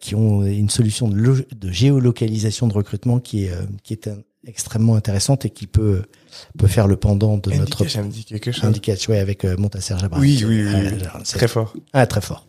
qui 0.00 0.14
ont 0.14 0.44
une 0.44 0.68
solution 0.70 1.08
de, 1.08 1.16
lo- 1.16 1.44
de 1.54 1.70
géolocalisation 1.70 2.66
de 2.68 2.74
recrutement 2.74 3.18
qui 3.18 3.44
est, 3.44 3.52
qui 3.82 3.92
est 3.94 4.08
un- 4.08 4.18
extrêmement 4.46 4.94
intéressante 4.94 5.44
et 5.44 5.50
qui 5.50 5.66
peut, 5.66 6.02
peut 6.58 6.66
faire 6.66 6.86
le 6.86 6.96
pendant 6.96 7.36
de 7.36 7.52
notre 7.52 7.86
ça 7.88 8.02
me 8.02 8.10
dit 8.10 8.24
quelque 8.24 8.52
chose. 8.52 8.64
Handicatch, 8.64 9.08
ouais, 9.08 9.18
avec 9.18 9.44
euh, 9.44 9.56
Montasser 9.56 9.94
Jabra. 9.98 10.18
Oui, 10.20 10.44
oui, 10.46 10.62
oui, 10.64 10.70
Ah, 10.74 11.16
oui. 11.18 11.24
Très 11.24 11.48
fort. 11.48 11.74
ah, 11.92 12.06
très 12.06 12.20
fort. 12.20 12.46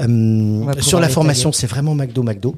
Euh, 0.00 0.72
sur 0.80 1.00
la 1.00 1.08
formation, 1.08 1.52
c'est 1.52 1.66
vraiment 1.66 1.94
McDo, 1.94 2.22
McDo. 2.22 2.56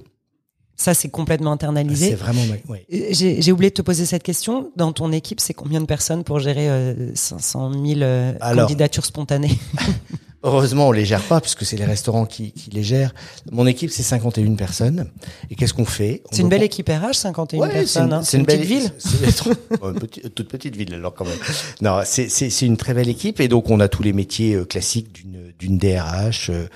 Ça, 0.76 0.92
c'est 0.92 1.09
complètement 1.09 1.50
C'est 1.52 1.55
internalisé. 1.55 2.14
vraiment 2.16 2.44
Mac- 2.46 2.68
ouais. 2.68 2.84
J'ai 2.90 3.40
j'ai 3.40 3.52
oublié 3.52 3.70
de 3.70 3.74
te 3.74 3.82
poser 3.82 4.07
cette 4.07 4.24
question. 4.24 4.72
Dans 4.74 4.92
ton 4.92 5.12
équipe, 5.12 5.38
c'est 5.38 5.55
combien 5.55 5.80
de 5.80 5.86
personnes 5.86 6.24
pour 6.24 6.40
gérer 6.40 6.68
euh, 6.68 7.14
500 7.14 7.72
000 7.72 8.00
euh, 8.02 8.32
Alors. 8.40 8.66
candidatures 8.66 9.05
spontanées? 9.05 9.57
Heureusement, 10.45 10.88
on 10.88 10.92
les 10.92 11.05
gère 11.07 11.22
pas 11.22 11.40
puisque 11.40 11.64
c'est 11.64 11.76
les 11.78 11.86
restaurants 11.86 12.26
qui, 12.26 12.53
qui 12.53 12.68
les 12.70 12.82
gèrent. 12.82 13.14
Mon 13.51 13.66
équipe, 13.66 13.90
c'est 13.90 14.03
51 14.03 14.55
personnes. 14.57 15.11
Et 15.51 15.55
qu'est-ce 15.55 15.72
qu'on 15.74 15.86
fait? 15.86 16.22
C'est 16.30 16.42
une 16.42 16.51
belle 16.51 16.62
équipe 16.62 16.88
RH, 16.88 17.14
51 17.14 17.59
Ouais, 17.61 17.72
personnes. 17.72 18.12
hein. 18.12 18.22
C'est 18.22 18.36
une, 18.36 18.45
belle 18.45 18.62
ville. 18.62 18.90
une 19.82 19.95
petite- 19.99 20.34
toute 20.34 20.49
petite 20.49 20.76
ville 20.76 20.92
alors 20.95 21.14
quand 21.14 21.24
même. 21.24 21.38
Non, 21.80 22.01
c'est 22.05 22.62
une 22.62 22.76
très 22.76 22.92
belle 22.95 23.09
équipe 23.09 23.40
et 23.40 23.49
donc 23.49 23.70
on 23.70 23.80
a 23.80 23.88
tous 23.88 24.03
les 24.03 24.12
métiers 24.12 24.55
euh, 24.55 24.64
classiques 24.64 25.12
d'une 25.12 25.53
d'une 25.59 25.78
DRH 25.78 26.51
euh, 26.51 26.66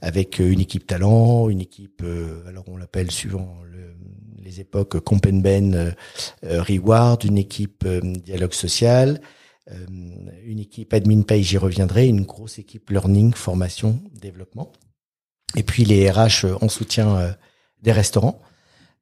avec 0.00 0.40
euh, 0.40 0.50
une 0.50 0.60
équipe 0.60 0.86
talent, 0.86 1.48
une 1.48 1.60
équipe 1.60 2.02
euh, 2.04 2.40
alors 2.48 2.64
on 2.68 2.76
l'appelle 2.76 3.10
suivant 3.10 3.56
le- 3.70 3.94
les 4.44 4.60
époques 4.60 5.00
Compenben 5.00 5.74
euh, 5.74 5.90
euh, 6.46 6.62
Reward, 6.62 7.24
une 7.24 7.36
équipe 7.36 7.82
euh, 7.84 8.00
dialogue 8.24 8.54
social, 8.54 9.20
euh, 9.70 9.86
une 10.44 10.58
équipe 10.58 10.92
admin 10.94 11.22
pay, 11.22 11.42
j'y 11.42 11.58
reviendrai, 11.58 12.06
une 12.06 12.24
grosse 12.24 12.58
équipe 12.58 12.90
learning, 12.90 13.34
formation, 13.34 14.00
développement. 14.20 14.72
Et 15.56 15.62
puis 15.62 15.84
les 15.84 16.10
RH 16.10 16.46
en 16.60 16.68
soutien 16.68 17.16
euh, 17.16 17.32
des 17.82 17.92
restaurants, 17.92 18.40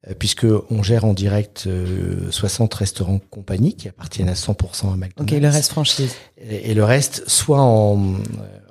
euh, 0.09 0.15
puisque 0.19 0.47
on 0.71 0.83
gère 0.83 1.05
en 1.05 1.13
direct 1.13 1.65
euh, 1.67 2.31
60 2.31 2.73
restaurants 2.75 3.19
compagnies 3.19 3.75
qui 3.75 3.89
appartiennent 3.89 4.29
à 4.29 4.35
100% 4.35 4.93
à 4.93 4.97
McDonald's. 4.97 5.21
Ok, 5.21 5.41
le 5.41 5.49
reste 5.49 5.71
franchise. 5.71 6.15
Et, 6.39 6.71
et 6.71 6.75
le 6.75 6.85
reste, 6.85 7.29
soit 7.29 7.61
en, 7.61 8.15
euh, 8.15 8.19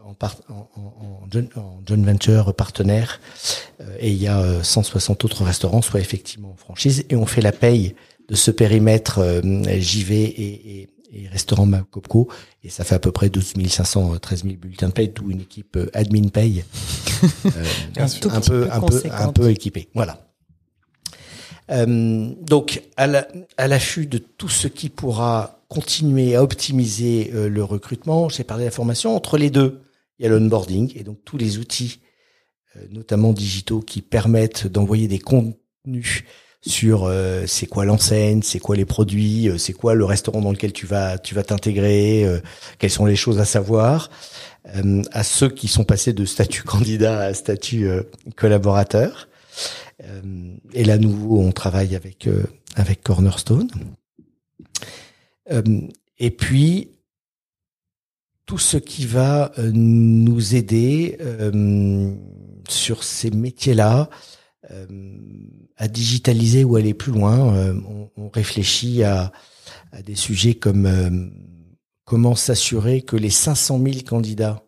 en, 0.04 0.54
en, 0.54 0.70
en, 0.76 1.26
en 1.26 1.32
joint, 1.32 1.48
en 1.56 1.82
joint 1.86 2.04
venture 2.04 2.54
partenaire, 2.54 3.20
euh, 3.82 3.98
et 4.00 4.12
il 4.12 4.22
y 4.22 4.28
a 4.28 4.39
euh, 4.39 4.64
160 4.64 5.26
autres 5.26 5.43
restaurants, 5.43 5.82
soit 5.82 6.00
effectivement 6.00 6.52
en 6.52 6.56
franchise, 6.56 7.06
et 7.10 7.16
on 7.16 7.26
fait 7.26 7.41
la 7.41 7.52
paye 7.52 7.96
de 8.30 8.36
ce 8.36 8.52
périmètre 8.52 9.20
euh, 9.20 9.41
JV 9.80 10.24
et, 10.24 10.82
et, 10.82 10.89
et 11.16 11.28
restaurant 11.30 11.66
Macopco, 11.66 12.30
et 12.63 12.70
ça 12.70 12.84
fait 12.84 12.95
à 12.95 12.99
peu 12.99 13.11
près 13.11 13.30
12 13.30 13.53
500, 13.70 14.13
euh, 14.13 14.18
13 14.20 14.43
000 14.43 14.55
bulletins 14.57 14.89
de 14.89 14.93
paye, 14.93 15.07
d'où 15.09 15.32
une 15.32 15.41
équipe 15.41 15.78
euh, 15.78 15.89
admin 15.93 16.28
paye, 16.28 16.63
euh, 17.45 17.49
Un 17.97 18.07
tout 18.07 18.30
peu, 18.30 18.41
peu 18.41 18.68
un 18.72 18.82
peu, 18.82 19.01
un 19.11 19.32
peu 19.32 19.49
équipée. 19.49 19.88
Voilà. 19.93 20.28
Euh, 21.72 22.30
donc, 22.41 22.84
à 22.97 23.07
la- 23.07 23.28
à 23.57 23.68
l'affût 23.68 24.05
de 24.05 24.18
tout 24.20 24.49
ce 24.49 24.68
qui 24.68 24.89
pourra 24.89 25.63
continuer 25.68 26.36
à 26.36 26.43
optimiser 26.43 27.32
euh, 27.34 27.49
le 27.49 27.63
recrutement, 27.63 28.30
j'ai 28.30 28.43
parlé 28.43 28.63
de 28.63 28.68
la 28.68 28.72
formation. 28.72 29.16
Entre 29.16 29.38
les 29.38 29.49
deux, 29.49 29.82
il 30.20 30.24
y 30.24 30.28
a 30.28 30.30
l'onboarding 30.30 30.91
et 30.95 31.03
donc 31.03 31.18
tous 31.26 31.38
les 31.38 31.57
outils, 31.57 31.99
euh, 32.76 32.82
notamment 32.91 33.34
digitaux, 33.34 33.80
qui 33.80 34.01
permettent 34.01 34.68
d'envoyer 34.68 35.07
des 35.07 35.18
contenus 35.20 36.24
sur 36.66 37.05
euh, 37.05 37.45
c'est 37.47 37.68
quoi 37.68 37.86
l'enseigne, 37.86 38.41
c'est 38.41 38.59
quoi 38.59 38.76
les 38.76 38.86
produits, 38.86 39.49
euh, 39.49 39.57
c'est 39.57 39.74
quoi 39.74 39.93
le 39.93 40.05
restaurant 40.05 40.41
dans 40.41 40.51
lequel 40.51 40.74
tu 40.74 40.86
vas 40.86 41.18
tu 41.18 41.36
vas 41.36 41.43
t'intégrer, 41.43 42.26
euh, 42.26 42.39
quelles 42.80 42.91
sont 42.91 43.05
les 43.05 43.16
choses 43.16 43.39
à 43.39 43.45
savoir. 43.45 44.09
À 45.11 45.24
ceux 45.24 45.49
qui 45.49 45.68
sont 45.68 45.84
passés 45.84 46.11
de 46.11 46.26
statut 46.26 46.63
candidat 46.66 47.20
à 47.20 47.34
statut 47.36 47.88
collaborateur. 48.36 49.30
Et 50.74 50.84
là, 50.84 50.97
nouveau, 50.97 51.39
on 51.39 51.51
travaille 51.51 51.95
avec 51.95 52.28
avec 52.76 53.03
Cornerstone. 53.03 53.70
Et 56.18 56.32
puis 56.32 56.89
tout 58.47 58.57
ce 58.57 58.78
qui 58.78 59.05
va 59.05 59.51
nous 59.72 60.55
aider 60.55 61.20
sur 62.68 63.03
ces 63.03 63.30
métiers-là 63.30 64.09
à 65.78 65.88
digitaliser 65.88 66.63
ou 66.63 66.76
aller 66.76 66.93
plus 66.93 67.11
loin. 67.11 67.55
Euh, 67.55 67.73
on, 67.88 68.09
on 68.17 68.30
réfléchit 68.30 69.03
à, 69.03 69.32
à 69.91 70.01
des 70.01 70.15
sujets 70.15 70.55
comme 70.55 70.86
euh, 70.86 71.09
comment 72.05 72.36
s'assurer 72.36 73.01
que 73.01 73.15
les 73.15 73.30
500 73.30 73.82
000 73.84 73.97
candidats 74.07 74.63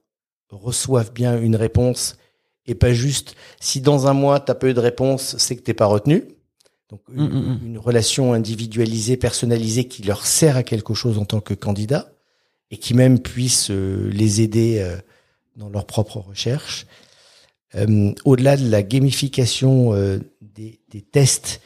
reçoivent 0.49 1.13
bien 1.13 1.39
une 1.39 1.55
réponse 1.55 2.17
et 2.65 2.75
pas 2.75 2.93
juste 2.93 3.35
si 3.59 3.81
dans 3.81 4.07
un 4.07 4.13
mois 4.13 4.39
tu 4.39 4.51
as 4.51 4.55
pas 4.55 4.67
eu 4.67 4.73
de 4.73 4.79
réponse, 4.79 5.35
c'est 5.37 5.55
que 5.55 5.61
t'es 5.61 5.73
pas 5.73 5.85
retenu. 5.85 6.25
Donc 6.89 7.01
une, 7.13 7.23
Mm, 7.23 7.33
mm, 7.33 7.59
mm. 7.63 7.65
une 7.65 7.77
relation 7.77 8.33
individualisée, 8.33 9.17
personnalisée 9.17 9.85
qui 9.87 10.03
leur 10.03 10.25
sert 10.25 10.57
à 10.57 10.63
quelque 10.63 10.93
chose 10.93 11.17
en 11.17 11.25
tant 11.25 11.39
que 11.41 11.53
candidat 11.53 12.11
et 12.71 12.77
qui 12.77 12.93
même 12.93 13.19
puisse 13.19 13.71
euh, 13.71 14.09
les 14.11 14.41
aider 14.41 14.79
euh, 14.79 14.97
dans 15.55 15.69
leur 15.69 15.85
propre 15.85 16.17
recherche. 16.17 16.85
Euh, 17.75 18.13
Au-delà 18.23 18.55
de 18.55 18.69
la 18.69 18.83
gamification 18.83 19.93
euh, 19.93 20.19
des, 20.57 21.01
tests 21.01 21.61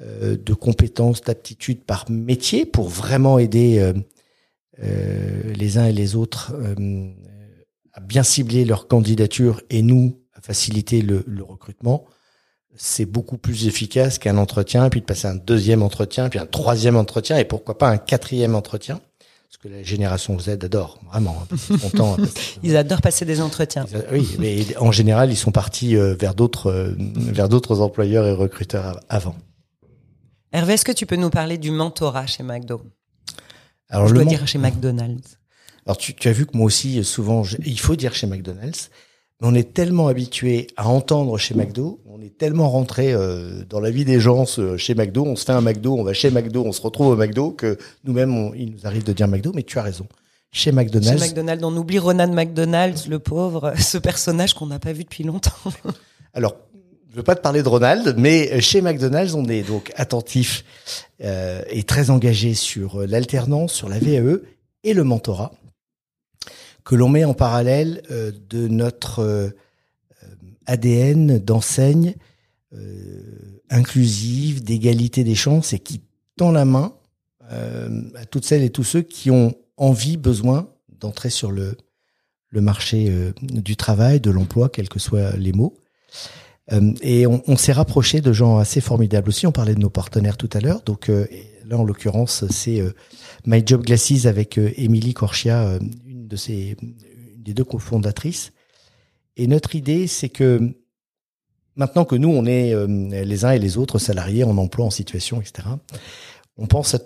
euh, 0.00 0.36
de 0.36 0.54
compétences, 0.54 1.22
d'aptitudes 1.22 1.82
par 1.84 2.10
métier 2.10 2.66
pour 2.66 2.88
vraiment 2.88 3.38
aider 3.38 3.78
euh, 3.78 3.92
euh, 4.82 5.52
les 5.54 5.78
uns 5.78 5.86
et 5.86 5.92
les 5.92 6.14
autres 6.14 6.54
à 7.92 8.00
bien 8.00 8.22
cibler 8.22 8.64
leur 8.64 8.86
candidature 8.86 9.60
et 9.70 9.82
nous 9.82 10.20
à 10.34 10.40
faciliter 10.40 11.02
le, 11.02 11.24
le 11.26 11.42
recrutement, 11.42 12.04
c'est 12.76 13.06
beaucoup 13.06 13.38
plus 13.38 13.66
efficace 13.66 14.18
qu'un 14.18 14.36
entretien, 14.36 14.88
puis 14.88 15.00
de 15.00 15.06
passer 15.06 15.26
un 15.26 15.34
deuxième 15.34 15.82
entretien, 15.82 16.28
puis 16.28 16.38
un 16.38 16.46
troisième 16.46 16.96
entretien, 16.96 17.38
et 17.38 17.44
pourquoi 17.44 17.76
pas 17.76 17.88
un 17.88 17.98
quatrième 17.98 18.54
entretien, 18.54 19.00
parce 19.48 19.56
que 19.62 19.68
la 19.68 19.82
génération 19.82 20.38
Z 20.38 20.50
adore, 20.50 21.00
vraiment, 21.10 21.42
hein, 21.50 22.16
Ils 22.62 22.76
adorent 22.76 23.00
passer 23.00 23.24
des 23.24 23.40
entretiens. 23.40 23.86
Oui, 24.12 24.36
mais 24.38 24.76
en 24.76 24.92
général, 24.92 25.30
ils 25.32 25.36
sont 25.36 25.52
partis 25.52 25.96
euh, 25.96 26.14
vers 26.14 26.34
d'autres 26.34 26.66
euh, 26.70 26.94
vers 26.98 27.48
d'autres 27.48 27.80
employeurs 27.80 28.26
et 28.26 28.32
recruteurs 28.32 28.84
av- 28.84 29.00
avant. 29.08 29.36
Hervé, 30.52 30.74
est-ce 30.74 30.84
que 30.84 30.92
tu 30.92 31.06
peux 31.06 31.16
nous 31.16 31.30
parler 31.30 31.56
du 31.58 31.70
mentorat 31.70 32.26
chez 32.26 32.42
McDo? 32.42 32.82
Alors 33.88 34.06
Je 34.08 34.14
le 34.14 34.20
dois 34.20 34.28
dire 34.28 34.46
chez 34.46 34.58
McDonald's. 34.58 35.38
Alors 35.86 35.96
tu, 35.96 36.14
tu 36.14 36.28
as 36.28 36.32
vu 36.32 36.44
que 36.44 36.54
moi 36.56 36.66
aussi, 36.66 37.02
souvent, 37.02 37.42
je- 37.42 37.56
il 37.64 37.80
faut 37.80 37.96
dire 37.96 38.14
chez 38.14 38.26
McDonald's, 38.26 38.90
mais 39.40 39.48
on 39.48 39.54
est 39.54 39.72
tellement 39.72 40.08
habitué 40.08 40.66
à 40.76 40.88
entendre 40.88 41.38
chez 41.38 41.54
McDo, 41.54 42.00
on 42.06 42.20
est 42.20 42.36
tellement 42.36 42.68
rentré 42.68 43.12
euh, 43.12 43.62
dans 43.68 43.80
la 43.80 43.90
vie 43.90 44.04
des 44.04 44.20
gens 44.20 44.44
ce- 44.46 44.76
chez 44.76 44.94
McDo, 44.94 45.24
on 45.24 45.36
se 45.36 45.44
fait 45.44 45.52
un 45.52 45.60
McDo, 45.60 45.94
on 45.96 46.02
va 46.02 46.12
chez 46.12 46.30
McDo, 46.30 46.64
on 46.64 46.72
se 46.72 46.82
retrouve 46.82 47.08
au 47.08 47.16
McDo, 47.16 47.52
que 47.52 47.78
nous-mêmes, 48.04 48.52
il 48.56 48.72
nous 48.72 48.86
arrive 48.86 49.04
de 49.04 49.12
dire 49.12 49.28
McDo, 49.28 49.52
mais 49.54 49.62
tu 49.62 49.78
as 49.78 49.82
raison. 49.82 50.06
Chez 50.50 50.70
Chez 50.70 50.72
McDonald's, 50.72 51.20
McDonald's, 51.20 51.62
on 51.64 51.76
oublie 51.76 51.98
Ronald 51.98 52.32
McDonald's, 52.32 53.06
le 53.06 53.18
pauvre, 53.18 53.74
ce 53.78 53.98
personnage 53.98 54.54
qu'on 54.54 54.66
n'a 54.66 54.78
pas 54.78 54.92
vu 54.92 55.04
depuis 55.04 55.22
longtemps. 55.24 55.52
alors, 56.34 56.56
je 57.10 57.16
veux 57.16 57.22
pas 57.22 57.34
te 57.36 57.40
parler 57.40 57.62
de 57.62 57.68
Ronald, 57.68 58.14
mais 58.18 58.60
chez 58.60 58.80
McDonald's, 58.80 59.34
on 59.34 59.44
est 59.46 59.62
donc 59.62 59.92
attentif 59.96 60.64
euh, 61.22 61.62
et 61.70 61.82
très 61.82 62.10
engagé 62.10 62.54
sur 62.54 63.00
euh, 63.02 63.06
l'alternance, 63.06 63.72
sur 63.72 63.88
la 63.88 63.98
VAE 63.98 64.40
et 64.84 64.94
le 64.94 65.04
mentorat, 65.04 65.52
que 66.88 66.94
l'on 66.94 67.10
met 67.10 67.26
en 67.26 67.34
parallèle 67.34 68.02
euh, 68.10 68.32
de 68.48 68.66
notre 68.66 69.18
euh, 69.18 69.50
ADN 70.64 71.38
d'enseigne 71.38 72.14
euh, 72.72 73.60
inclusive, 73.68 74.64
d'égalité 74.64 75.22
des 75.22 75.34
chances 75.34 75.74
et 75.74 75.80
qui 75.80 76.00
tend 76.36 76.50
la 76.50 76.64
main 76.64 76.94
à 77.50 78.26
toutes 78.30 78.44
celles 78.44 78.62
et 78.62 78.68
tous 78.68 78.84
ceux 78.84 79.00
qui 79.00 79.30
ont 79.30 79.54
envie, 79.78 80.18
besoin 80.18 80.68
d'entrer 81.00 81.30
sur 81.30 81.50
le, 81.50 81.76
marché 82.52 83.32
du 83.40 83.74
travail, 83.74 84.20
de 84.20 84.30
l'emploi, 84.30 84.68
quels 84.68 84.90
que 84.90 84.98
soient 84.98 85.34
les 85.36 85.52
mots. 85.52 85.74
Et 87.00 87.26
on, 87.26 87.56
s'est 87.56 87.72
rapproché 87.72 88.20
de 88.20 88.34
gens 88.34 88.58
assez 88.58 88.82
formidables 88.82 89.30
aussi. 89.30 89.46
On 89.46 89.52
parlait 89.52 89.74
de 89.74 89.80
nos 89.80 89.88
partenaires 89.88 90.36
tout 90.36 90.50
à 90.52 90.60
l'heure. 90.60 90.82
Donc 90.82 91.08
là, 91.08 91.78
en 91.78 91.84
l'occurrence, 91.84 92.44
c'est 92.50 92.82
My 93.46 93.62
Job 93.64 93.82
Glasses 93.82 94.26
avec 94.26 94.58
Émilie 94.58 95.14
Corchia, 95.14 95.78
de 96.28 96.36
ses, 96.36 96.76
une 96.80 96.94
des 97.42 97.54
deux 97.54 97.64
cofondatrices. 97.64 98.52
Et 99.36 99.46
notre 99.46 99.74
idée, 99.74 100.06
c'est 100.06 100.28
que 100.28 100.76
maintenant 101.76 102.04
que 102.04 102.16
nous, 102.16 102.28
on 102.28 102.44
est 102.46 102.74
euh, 102.74 102.86
les 102.86 103.44
uns 103.44 103.52
et 103.52 103.58
les 103.58 103.78
autres 103.78 103.98
salariés 103.98 104.44
en 104.44 104.56
emploi, 104.58 104.86
en 104.86 104.90
situation, 104.90 105.40
etc., 105.40 105.68
on 106.56 106.66
pense 106.66 106.94
à, 106.94 106.98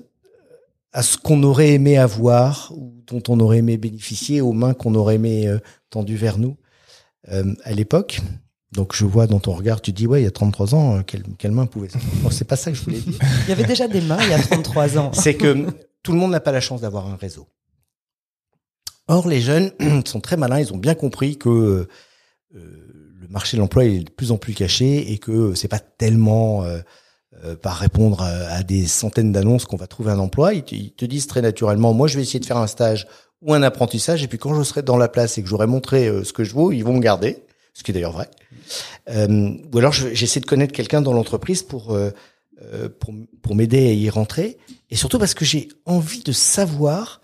à 0.92 1.02
ce 1.02 1.16
qu'on 1.16 1.42
aurait 1.42 1.70
aimé 1.70 1.98
avoir 1.98 2.72
ou 2.74 2.92
dont 3.06 3.22
on 3.28 3.40
aurait 3.40 3.58
aimé 3.58 3.76
bénéficier, 3.76 4.40
aux 4.40 4.52
mains 4.52 4.74
qu'on 4.74 4.94
aurait 4.94 5.16
aimé 5.16 5.46
euh, 5.46 5.58
tendues 5.90 6.16
vers 6.16 6.38
nous 6.38 6.56
euh, 7.30 7.54
à 7.64 7.72
l'époque. 7.72 8.20
Donc 8.72 8.94
je 8.94 9.04
vois 9.04 9.26
dans 9.26 9.40
ton 9.40 9.52
regard, 9.52 9.80
tu 9.80 9.92
dis 9.92 10.06
ouais, 10.06 10.22
il 10.22 10.24
y 10.24 10.28
a 10.28 10.30
33 10.30 10.74
ans, 10.74 10.96
euh, 10.96 11.02
quelle, 11.02 11.24
quelle 11.38 11.52
main 11.52 11.66
pouvait 11.66 11.88
Non, 12.22 12.30
c'est 12.30 12.46
pas 12.46 12.56
ça 12.56 12.70
que 12.70 12.76
je 12.76 12.82
voulais 12.82 13.00
dire. 13.00 13.18
Il 13.44 13.48
y 13.50 13.52
avait 13.52 13.64
déjà 13.64 13.88
des 13.88 14.00
mains 14.00 14.18
il 14.22 14.30
y 14.30 14.34
a 14.34 14.38
33 14.38 14.98
ans. 14.98 15.12
C'est 15.12 15.34
que 15.34 15.66
tout 16.02 16.12
le 16.12 16.18
monde 16.18 16.30
n'a 16.30 16.40
pas 16.40 16.52
la 16.52 16.60
chance 16.60 16.80
d'avoir 16.80 17.06
un 17.06 17.16
réseau. 17.16 17.46
Or, 19.08 19.28
les 19.28 19.40
jeunes 19.40 19.72
sont 20.06 20.20
très 20.20 20.36
malins, 20.36 20.60
ils 20.60 20.72
ont 20.72 20.78
bien 20.78 20.94
compris 20.94 21.36
que 21.36 21.48
euh, 21.48 21.88
le 22.54 23.28
marché 23.28 23.56
de 23.56 23.62
l'emploi 23.62 23.84
est 23.84 24.04
de 24.04 24.10
plus 24.10 24.30
en 24.30 24.38
plus 24.38 24.54
caché 24.54 25.12
et 25.12 25.18
que 25.18 25.54
c'est 25.54 25.68
pas 25.68 25.78
tellement 25.78 26.64
euh, 26.64 26.80
euh, 27.44 27.56
par 27.56 27.76
répondre 27.76 28.22
à, 28.22 28.62
des 28.62 28.86
centaines 28.86 29.32
d'annonces 29.32 29.64
qu'on 29.64 29.76
va 29.76 29.86
trouver 29.86 30.12
un 30.12 30.18
emploi. 30.18 30.54
Ils 30.54 30.92
te, 30.92 31.04
disent 31.04 31.26
très 31.26 31.42
naturellement, 31.42 31.92
moi 31.94 32.08
je 32.08 32.16
vais 32.16 32.22
essayer 32.22 32.40
de 32.40 32.46
faire 32.46 32.58
un 32.58 32.66
stage 32.66 33.06
ou 33.40 33.54
un 33.54 33.62
apprentissage 33.62 34.22
et 34.22 34.28
puis 34.28 34.38
quand 34.38 34.54
je 34.54 34.62
serai 34.62 34.82
dans 34.82 34.96
la 34.96 35.08
place 35.08 35.38
et 35.38 35.42
que 35.42 35.48
j'aurai 35.48 35.66
montré 35.66 36.08
ce 36.24 36.32
que 36.32 36.44
je 36.44 36.52
vaux, 36.52 36.70
ils 36.72 36.82
vont 36.82 36.92
me 36.94 37.00
garder, 37.00 37.42
ce 37.74 37.82
qui 37.82 37.90
est 37.90 37.94
d'ailleurs 37.94 38.12
vrai. 38.12 38.28
Euh, 39.08 39.54
ou 39.72 39.78
alors 39.78 39.92
je- 39.92 40.14
j'essaie 40.14 40.38
de 40.40 40.46
connaître 40.46 40.72
quelqu'un 40.72 41.00
dans 41.00 41.12
l'entreprise 41.12 41.62
pour 41.62 41.92
euh, 41.92 42.10
pour, 43.00 43.12
pour 43.42 43.56
m'aider 43.56 43.88
à 43.88 43.92
y 43.92 44.08
rentrer 44.10 44.58
et 44.90 44.94
surtout 44.94 45.18
parce 45.18 45.34
que 45.34 45.44
j'ai 45.44 45.68
envie 45.84 46.22
de 46.22 46.30
savoir 46.30 47.21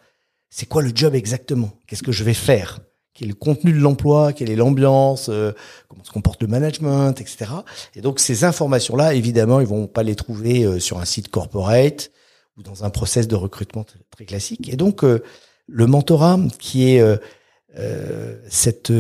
c'est 0.51 0.66
quoi 0.66 0.82
le 0.82 0.92
job 0.94 1.14
exactement, 1.14 1.70
qu'est-ce 1.86 2.03
que 2.03 2.12
je 2.12 2.24
vais 2.24 2.34
faire, 2.34 2.80
quel 3.18 3.28
est 3.28 3.30
le 3.30 3.34
contenu 3.34 3.72
de 3.72 3.78
l'emploi, 3.78 4.32
quelle 4.32 4.51
est 4.51 4.57
l'ambiance, 4.57 5.28
euh, 5.28 5.53
comment 5.88 6.05
se 6.05 6.12
comporte 6.12 6.40
le 6.40 6.49
management, 6.49 7.20
etc. 7.20 7.51
Et 7.94 8.01
donc 8.01 8.20
ces 8.20 8.44
informations-là, 8.44 9.14
évidemment, 9.14 9.61
ils 9.61 9.66
vont 9.66 9.86
pas 9.88 10.05
les 10.05 10.14
trouver 10.14 10.64
euh, 10.64 10.78
sur 10.78 11.01
un 11.01 11.05
site 11.05 11.28
corporate 11.28 12.11
ou 12.57 12.62
dans 12.62 12.84
un 12.84 12.90
process 12.90 13.26
de 13.26 13.34
recrutement 13.34 13.84
très 14.11 14.24
classique. 14.24 14.68
Et 14.68 14.76
donc 14.76 15.05
euh, 15.05 15.22
le 15.66 15.86
mentorat, 15.86 16.38
qui 16.59 16.90
est 16.90 17.03
cette 18.49 18.92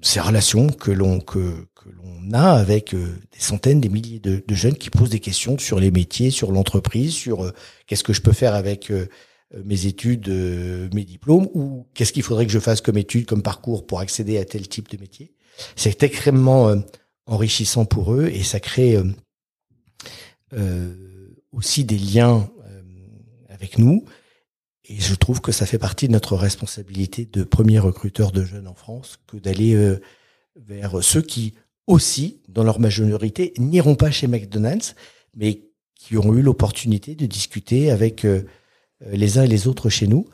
ces 0.00 0.20
relations 0.20 0.68
que 0.68 0.92
l'on 0.92 1.18
que, 1.18 1.66
que 1.74 1.88
l'on 1.88 2.32
a 2.32 2.52
avec 2.52 2.94
des 2.94 3.40
centaines, 3.40 3.80
des 3.80 3.88
milliers 3.88 4.20
de, 4.20 4.44
de 4.46 4.54
jeunes 4.54 4.76
qui 4.76 4.90
posent 4.90 5.10
des 5.10 5.18
questions 5.18 5.58
sur 5.58 5.80
les 5.80 5.90
métiers, 5.90 6.30
sur 6.30 6.52
l'entreprise, 6.52 7.14
sur 7.14 7.50
qu'est-ce 7.86 8.04
que 8.04 8.12
je 8.12 8.20
peux 8.20 8.32
faire 8.32 8.54
avec 8.54 8.92
mes 9.64 9.86
études, 9.86 10.28
euh, 10.28 10.88
mes 10.92 11.04
diplômes, 11.04 11.48
ou 11.54 11.86
qu'est-ce 11.94 12.12
qu'il 12.12 12.22
faudrait 12.22 12.46
que 12.46 12.52
je 12.52 12.58
fasse 12.58 12.80
comme 12.80 12.98
études, 12.98 13.26
comme 13.26 13.42
parcours 13.42 13.86
pour 13.86 14.00
accéder 14.00 14.38
à 14.38 14.44
tel 14.44 14.68
type 14.68 14.90
de 14.90 14.98
métier? 14.98 15.32
C'est 15.76 16.02
extrêmement 16.02 16.68
euh, 16.68 16.76
enrichissant 17.26 17.84
pour 17.84 18.14
eux 18.14 18.26
et 18.26 18.42
ça 18.42 18.60
crée 18.60 18.96
euh, 18.96 19.04
euh, 20.52 20.94
aussi 21.52 21.84
des 21.84 21.98
liens 21.98 22.50
euh, 22.66 22.82
avec 23.48 23.78
nous. 23.78 24.04
Et 24.84 25.00
je 25.00 25.14
trouve 25.14 25.40
que 25.40 25.52
ça 25.52 25.66
fait 25.66 25.78
partie 25.78 26.06
de 26.06 26.12
notre 26.12 26.36
responsabilité 26.36 27.26
de 27.26 27.44
premier 27.44 27.78
recruteur 27.78 28.32
de 28.32 28.44
jeunes 28.44 28.68
en 28.68 28.74
France 28.74 29.18
que 29.26 29.36
d'aller 29.36 29.74
euh, 29.74 30.00
vers 30.56 31.02
ceux 31.02 31.22
qui 31.22 31.54
aussi, 31.86 32.42
dans 32.48 32.64
leur 32.64 32.80
majorité, 32.80 33.54
n'iront 33.58 33.96
pas 33.96 34.10
chez 34.10 34.26
McDonald's, 34.26 34.94
mais 35.34 35.62
qui 35.94 36.16
ont 36.16 36.34
eu 36.34 36.42
l'opportunité 36.42 37.14
de 37.14 37.26
discuter 37.26 37.90
avec 37.90 38.24
euh, 38.24 38.44
les 39.06 39.38
uns 39.38 39.42
et 39.42 39.48
les 39.48 39.66
autres 39.66 39.88
chez 39.88 40.06
nous 40.06 40.26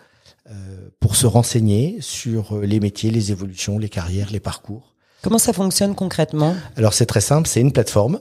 euh, 0.50 0.88
pour 1.00 1.16
se 1.16 1.26
renseigner 1.26 1.98
sur 2.00 2.58
les 2.60 2.80
métiers, 2.80 3.10
les 3.10 3.32
évolutions, 3.32 3.78
les 3.78 3.88
carrières, 3.88 4.30
les 4.30 4.40
parcours. 4.40 4.94
Comment 5.22 5.38
ça 5.38 5.52
fonctionne 5.52 5.94
concrètement? 5.94 6.54
Alors 6.76 6.92
c'est 6.92 7.06
très 7.06 7.20
simple, 7.20 7.48
c'est 7.48 7.60
une 7.60 7.72
plateforme. 7.72 8.20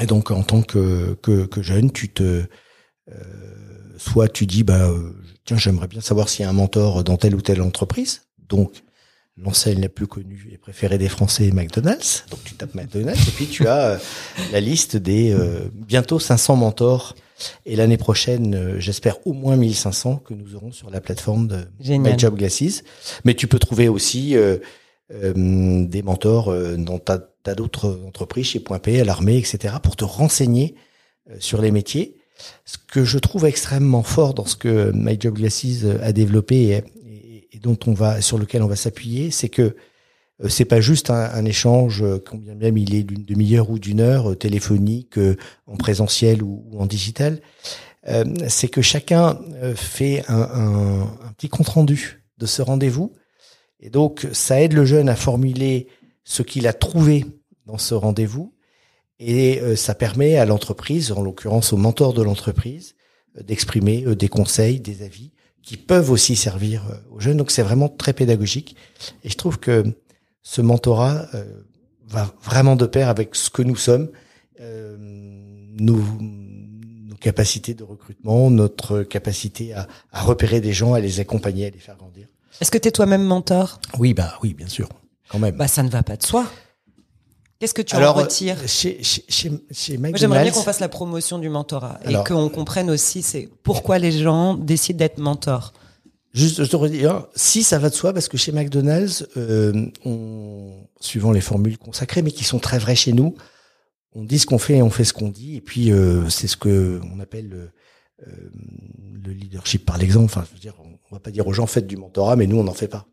Et 0.00 0.06
donc 0.06 0.30
en 0.30 0.42
tant 0.42 0.62
que, 0.62 1.18
que, 1.22 1.44
que 1.46 1.62
jeune, 1.62 1.90
tu 1.90 2.08
te 2.08 2.44
euh, 3.10 3.14
soit 3.98 4.28
tu 4.28 4.46
dis 4.46 4.62
bah 4.62 4.88
euh, 4.88 5.12
tiens 5.44 5.56
j'aimerais 5.56 5.88
bien 5.88 6.00
savoir 6.00 6.28
s'il 6.28 6.42
y 6.42 6.46
a 6.46 6.50
un 6.50 6.54
mentor 6.54 7.04
dans 7.04 7.16
telle 7.16 7.34
ou 7.34 7.40
telle 7.40 7.62
entreprise. 7.62 8.22
Donc 8.48 8.82
l'enseigne 9.36 9.80
la 9.80 9.88
plus 9.88 10.06
connue 10.06 10.48
et 10.52 10.58
préférée 10.58 10.98
des 10.98 11.08
Français 11.08 11.48
est 11.48 11.52
McDonald's. 11.52 12.24
Donc 12.30 12.40
tu 12.44 12.54
tapes 12.54 12.74
McDonald's 12.74 13.26
et 13.28 13.30
puis 13.30 13.46
tu 13.46 13.66
as 13.66 13.86
euh, 13.86 13.98
la 14.52 14.60
liste 14.60 14.96
des 14.96 15.32
euh, 15.32 15.68
bientôt 15.74 16.18
500 16.18 16.56
mentors 16.56 17.14
et 17.66 17.76
l'année 17.76 17.96
prochaine 17.96 18.54
euh, 18.54 18.80
j'espère 18.80 19.24
au 19.26 19.32
moins 19.32 19.56
1500 19.56 20.16
que 20.24 20.34
nous 20.34 20.54
aurons 20.54 20.72
sur 20.72 20.90
la 20.90 21.00
plateforme 21.00 21.48
de 21.48 21.58
Génial. 21.80 22.12
My 22.14 22.18
Job 22.18 22.36
Glasses. 22.36 22.82
Mais 23.24 23.34
tu 23.34 23.46
peux 23.46 23.58
trouver 23.58 23.88
aussi 23.88 24.36
euh, 24.36 24.58
euh, 25.12 25.84
des 25.86 26.02
mentors 26.02 26.52
dans 26.78 26.98
tas, 26.98 27.18
tas 27.42 27.54
d'autres 27.54 28.00
entreprises, 28.06 28.46
chez 28.46 28.60
Point 28.60 28.78
P, 28.78 29.00
à 29.00 29.04
l'armée, 29.04 29.36
etc., 29.38 29.74
pour 29.82 29.96
te 29.96 30.04
renseigner 30.04 30.74
euh, 31.30 31.34
sur 31.38 31.60
les 31.60 31.70
métiers. 31.70 32.16
Ce 32.64 32.76
que 32.78 33.04
je 33.04 33.18
trouve 33.18 33.44
extrêmement 33.44 34.02
fort 34.02 34.34
dans 34.34 34.46
ce 34.46 34.56
que 34.56 34.90
My 34.94 35.16
Job 35.20 35.34
Glasses 35.34 35.84
a 36.02 36.12
développé 36.12 36.56
et, 36.68 36.72
et- 37.06 37.48
et 37.52 37.58
dont 37.58 37.78
on 37.86 37.92
va, 37.92 38.20
sur 38.22 38.38
lequel 38.38 38.62
on 38.62 38.66
va 38.66 38.76
s'appuyer, 38.76 39.30
c'est 39.30 39.50
que 39.50 39.76
c'est 40.48 40.64
pas 40.64 40.80
juste 40.80 41.10
un, 41.10 41.30
un 41.32 41.44
échange, 41.44 42.02
euh, 42.02 42.22
combien 42.24 42.54
même 42.54 42.76
il 42.78 42.94
est 42.94 43.02
d'une 43.02 43.24
demi-heure 43.24 43.70
ou 43.70 43.78
d'une 43.78 44.00
heure, 44.00 44.30
euh, 44.32 44.34
téléphonique, 44.36 45.18
euh, 45.18 45.36
en 45.66 45.76
présentiel 45.76 46.42
ou, 46.42 46.64
ou 46.70 46.80
en 46.80 46.86
digital. 46.86 47.40
Euh, 48.08 48.24
c'est 48.48 48.68
que 48.68 48.82
chacun 48.82 49.38
euh, 49.62 49.74
fait 49.74 50.24
un, 50.28 50.42
un- 50.42 51.02
un 51.02 51.32
petit 51.36 51.48
compte 51.48 51.68
rendu 51.68 52.24
de 52.38 52.46
ce 52.46 52.62
rendez-vous 52.62 53.12
et 53.84 53.90
donc, 53.90 54.28
ça 54.32 54.60
aide 54.62 54.74
le 54.74 54.84
jeune 54.84 55.08
à 55.08 55.16
formuler 55.16 55.88
ce 56.22 56.42
qu'il 56.44 56.68
a 56.68 56.72
trouvé 56.72 57.26
dans 57.66 57.78
ce 57.78 57.94
rendez-vous. 57.94 58.54
Et 59.18 59.60
euh, 59.60 59.74
ça 59.74 59.94
permet 59.96 60.36
à 60.36 60.46
l'entreprise, 60.46 61.10
en 61.10 61.20
l'occurrence 61.20 61.72
au 61.72 61.76
mentor 61.76 62.14
de 62.14 62.22
l'entreprise, 62.22 62.94
euh, 63.36 63.42
d'exprimer 63.42 64.04
euh, 64.06 64.14
des 64.14 64.28
conseils, 64.28 64.78
des 64.78 65.02
avis 65.02 65.32
qui 65.64 65.76
peuvent 65.76 66.10
aussi 66.12 66.36
servir 66.36 66.84
euh, 66.90 66.94
aux 67.12 67.18
jeunes. 67.18 67.36
Donc, 67.38 67.50
c'est 67.50 67.62
vraiment 67.62 67.88
très 67.88 68.12
pédagogique. 68.12 68.76
Et 69.24 69.28
je 69.28 69.36
trouve 69.36 69.58
que 69.58 69.84
ce 70.42 70.60
mentorat 70.60 71.26
euh, 71.34 71.44
va 72.06 72.32
vraiment 72.42 72.76
de 72.76 72.86
pair 72.86 73.08
avec 73.08 73.34
ce 73.34 73.50
que 73.50 73.62
nous 73.62 73.76
sommes, 73.76 74.10
euh, 74.60 74.96
nos, 74.98 76.00
nos 76.20 77.16
capacités 77.16 77.74
de 77.74 77.84
recrutement, 77.84 78.50
notre 78.50 79.02
capacité 79.02 79.72
à, 79.72 79.88
à 80.12 80.22
repérer 80.22 80.60
des 80.60 80.72
gens, 80.72 80.94
à 80.94 81.00
les 81.00 81.20
accompagner, 81.20 81.66
à 81.66 81.70
les 81.70 81.78
faire 81.78 81.96
grandir. 81.96 82.26
Est-ce 82.60 82.70
que 82.70 82.78
tu 82.78 82.88
es 82.88 82.92
toi-même 82.92 83.24
mentor? 83.24 83.80
Oui, 83.98 84.14
bah 84.14 84.34
oui, 84.42 84.54
bien 84.54 84.68
sûr, 84.68 84.88
quand 85.28 85.38
même. 85.38 85.56
Bah 85.56 85.68
ça 85.68 85.82
ne 85.82 85.88
va 85.88 86.02
pas 86.02 86.16
de 86.16 86.22
soi. 86.22 86.46
Qu'est-ce 87.58 87.74
que 87.74 87.82
tu 87.82 87.94
en 87.94 88.12
retires? 88.12 88.58
chez, 88.66 89.00
chez, 89.04 89.24
chez, 89.28 89.52
chez 89.70 89.96
Moi, 89.96 90.10
j'aimerais 90.14 90.42
bien 90.42 90.50
qu'on 90.50 90.62
fasse 90.62 90.80
la 90.80 90.88
promotion 90.88 91.38
du 91.38 91.48
mentorat 91.48 92.00
et 92.08 92.14
qu'on 92.26 92.48
comprenne 92.48 92.90
aussi 92.90 93.22
c'est 93.22 93.48
pourquoi 93.62 94.00
les 94.00 94.10
gens 94.10 94.54
décident 94.54 94.98
d'être 94.98 95.18
mentors. 95.18 95.72
Juste, 96.32 96.62
je 96.62 96.68
te 96.70 96.76
redis, 96.76 97.06
hein, 97.06 97.28
si 97.34 97.62
ça 97.62 97.78
va 97.78 97.90
de 97.90 97.94
soi, 97.94 98.12
parce 98.12 98.28
que 98.28 98.36
chez 98.36 98.52
McDonald's, 98.52 99.26
euh, 99.36 99.90
on, 100.04 100.86
suivant 101.00 101.32
les 101.32 101.40
formules 101.40 101.78
consacrées, 101.78 102.22
mais 102.22 102.32
qui 102.32 102.44
sont 102.44 102.58
très 102.58 102.78
vraies 102.78 102.96
chez 102.96 103.12
nous, 103.12 103.34
on 104.14 104.24
dit 104.24 104.38
ce 104.38 104.46
qu'on 104.46 104.58
fait 104.58 104.78
et 104.78 104.82
on 104.82 104.90
fait 104.90 105.04
ce 105.04 105.12
qu'on 105.12 105.28
dit, 105.28 105.56
et 105.56 105.60
puis 105.60 105.90
euh, 105.92 106.28
c'est 106.28 106.48
ce 106.48 106.56
que 106.56 107.00
on 107.14 107.20
appelle 107.20 107.48
le, 107.48 107.70
euh, 108.26 108.50
le 109.24 109.32
leadership 109.32 109.86
par 109.86 109.98
l'exemple. 109.98 110.26
Enfin, 110.26 110.44
je 110.48 110.54
veux 110.54 110.60
dire, 110.60 110.74
on, 110.78 110.98
on 111.10 111.14
va 111.14 111.20
pas 111.20 111.30
dire 111.30 111.46
aux 111.46 111.52
gens 111.52 111.66
faites 111.66 111.86
du 111.86 111.96
mentorat, 111.96 112.36
mais 112.36 112.46
nous 112.46 112.58
on 112.58 112.64
n'en 112.64 112.74
fait 112.74 112.88
pas. 112.88 113.06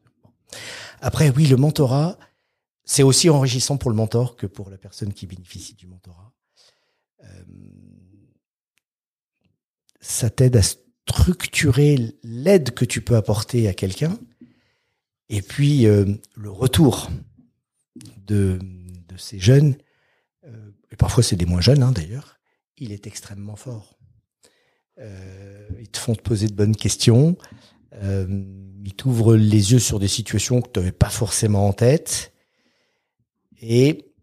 Après, 1.01 1.29
oui, 1.29 1.47
le 1.47 1.55
mentorat, 1.55 2.17
c'est 2.83 3.03
aussi 3.03 3.29
enrichissant 3.29 3.77
pour 3.77 3.91
le 3.91 3.95
mentor 3.95 4.35
que 4.35 4.47
pour 4.47 4.69
la 4.69 4.77
personne 4.77 5.13
qui 5.13 5.27
bénéficie 5.27 5.75
du 5.75 5.87
mentorat. 5.87 6.33
Euh, 7.23 7.43
ça 10.01 10.29
t'aide 10.29 10.57
à 10.57 10.61
structurer 11.09 12.15
l'aide 12.23 12.71
que 12.71 12.85
tu 12.85 13.01
peux 13.01 13.15
apporter 13.15 13.67
à 13.67 13.73
quelqu'un. 13.73 14.17
Et 15.29 15.41
puis 15.41 15.85
euh, 15.85 16.05
le 16.35 16.49
retour 16.49 17.09
de, 18.25 18.59
de 19.07 19.17
ces 19.17 19.39
jeunes, 19.39 19.75
euh, 20.45 20.71
et 20.91 20.95
parfois 20.95 21.23
c'est 21.23 21.35
des 21.35 21.45
moins 21.45 21.61
jeunes 21.61 21.83
hein, 21.83 21.91
d'ailleurs, 21.91 22.39
il 22.77 22.91
est 22.91 23.07
extrêmement 23.07 23.55
fort. 23.55 23.99
Euh, 24.99 25.67
ils 25.79 25.89
te 25.89 25.97
font 25.97 26.15
te 26.15 26.21
poser 26.21 26.47
de 26.47 26.53
bonnes 26.53 26.75
questions, 26.75 27.37
euh, 27.93 28.43
ils 28.83 28.95
t'ouvrent 28.95 29.35
les 29.35 29.71
yeux 29.71 29.79
sur 29.79 29.99
des 29.99 30.07
situations 30.07 30.61
que 30.61 30.69
tu 30.69 30.79
n'avais 30.79 30.91
pas 30.91 31.09
forcément 31.09 31.67
en 31.67 31.73
tête, 31.73 32.33
et 33.61 34.13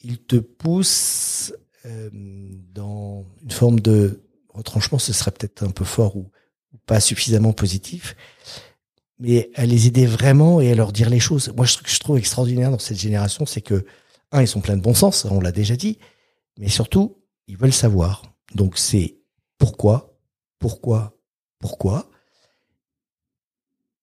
ils 0.00 0.18
te 0.18 0.36
poussent 0.36 1.52
euh, 1.86 2.10
dans 2.12 3.26
une 3.42 3.50
forme 3.50 3.80
de 3.80 4.29
retranchement, 4.54 4.98
ce 4.98 5.12
serait 5.12 5.30
peut-être 5.30 5.62
un 5.62 5.70
peu 5.70 5.84
fort 5.84 6.16
ou, 6.16 6.30
pas 6.86 7.00
suffisamment 7.00 7.52
positif, 7.52 8.14
mais 9.18 9.50
à 9.56 9.66
les 9.66 9.88
aider 9.88 10.06
vraiment 10.06 10.60
et 10.60 10.70
à 10.70 10.74
leur 10.76 10.92
dire 10.92 11.10
les 11.10 11.18
choses. 11.18 11.52
Moi, 11.56 11.66
ce 11.66 11.78
que 11.78 11.90
je 11.90 11.98
trouve 11.98 12.16
extraordinaire 12.16 12.70
dans 12.70 12.78
cette 12.78 12.98
génération, 12.98 13.44
c'est 13.44 13.60
que, 13.60 13.84
un, 14.30 14.42
ils 14.42 14.48
sont 14.48 14.60
pleins 14.60 14.76
de 14.76 14.82
bon 14.82 14.94
sens, 14.94 15.24
on 15.24 15.40
l'a 15.40 15.50
déjà 15.50 15.74
dit, 15.74 15.98
mais 16.58 16.68
surtout, 16.68 17.18
ils 17.48 17.56
veulent 17.56 17.72
savoir. 17.72 18.22
Donc, 18.54 18.78
c'est 18.78 19.16
pourquoi, 19.58 20.16
pourquoi, 20.60 21.18
pourquoi. 21.58 22.08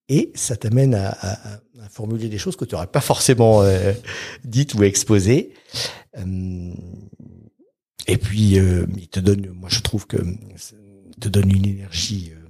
Et 0.10 0.34
ça 0.36 0.58
t'amène 0.58 0.94
à 0.94 1.18
formuler 1.90 2.30
des 2.30 2.38
choses 2.38 2.56
que 2.56 2.66
tu 2.66 2.76
n'aurais 2.76 2.88
pas 2.88 3.02
forcément 3.02 3.62
euh, 3.62 3.94
dites 4.44 4.74
ou 4.74 4.84
exposées. 4.84 5.54
Euh, 6.18 6.74
et 8.08 8.18
puis, 8.18 8.60
euh, 8.60 8.86
il 8.96 9.08
te 9.10 9.20
donne, 9.20 9.48
moi 9.54 9.70
je 9.70 9.82
trouve 9.82 10.08
que 10.08 10.18
te 11.20 11.30
donne 11.30 11.50
une 11.52 11.66
énergie 11.66 12.32
euh, 12.34 12.48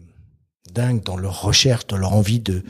dingue 0.73 1.03
dans 1.03 1.17
leur 1.17 1.41
recherche, 1.41 1.87
dans 1.87 1.97
leur 1.97 2.13
envie 2.13 2.39
de, 2.39 2.63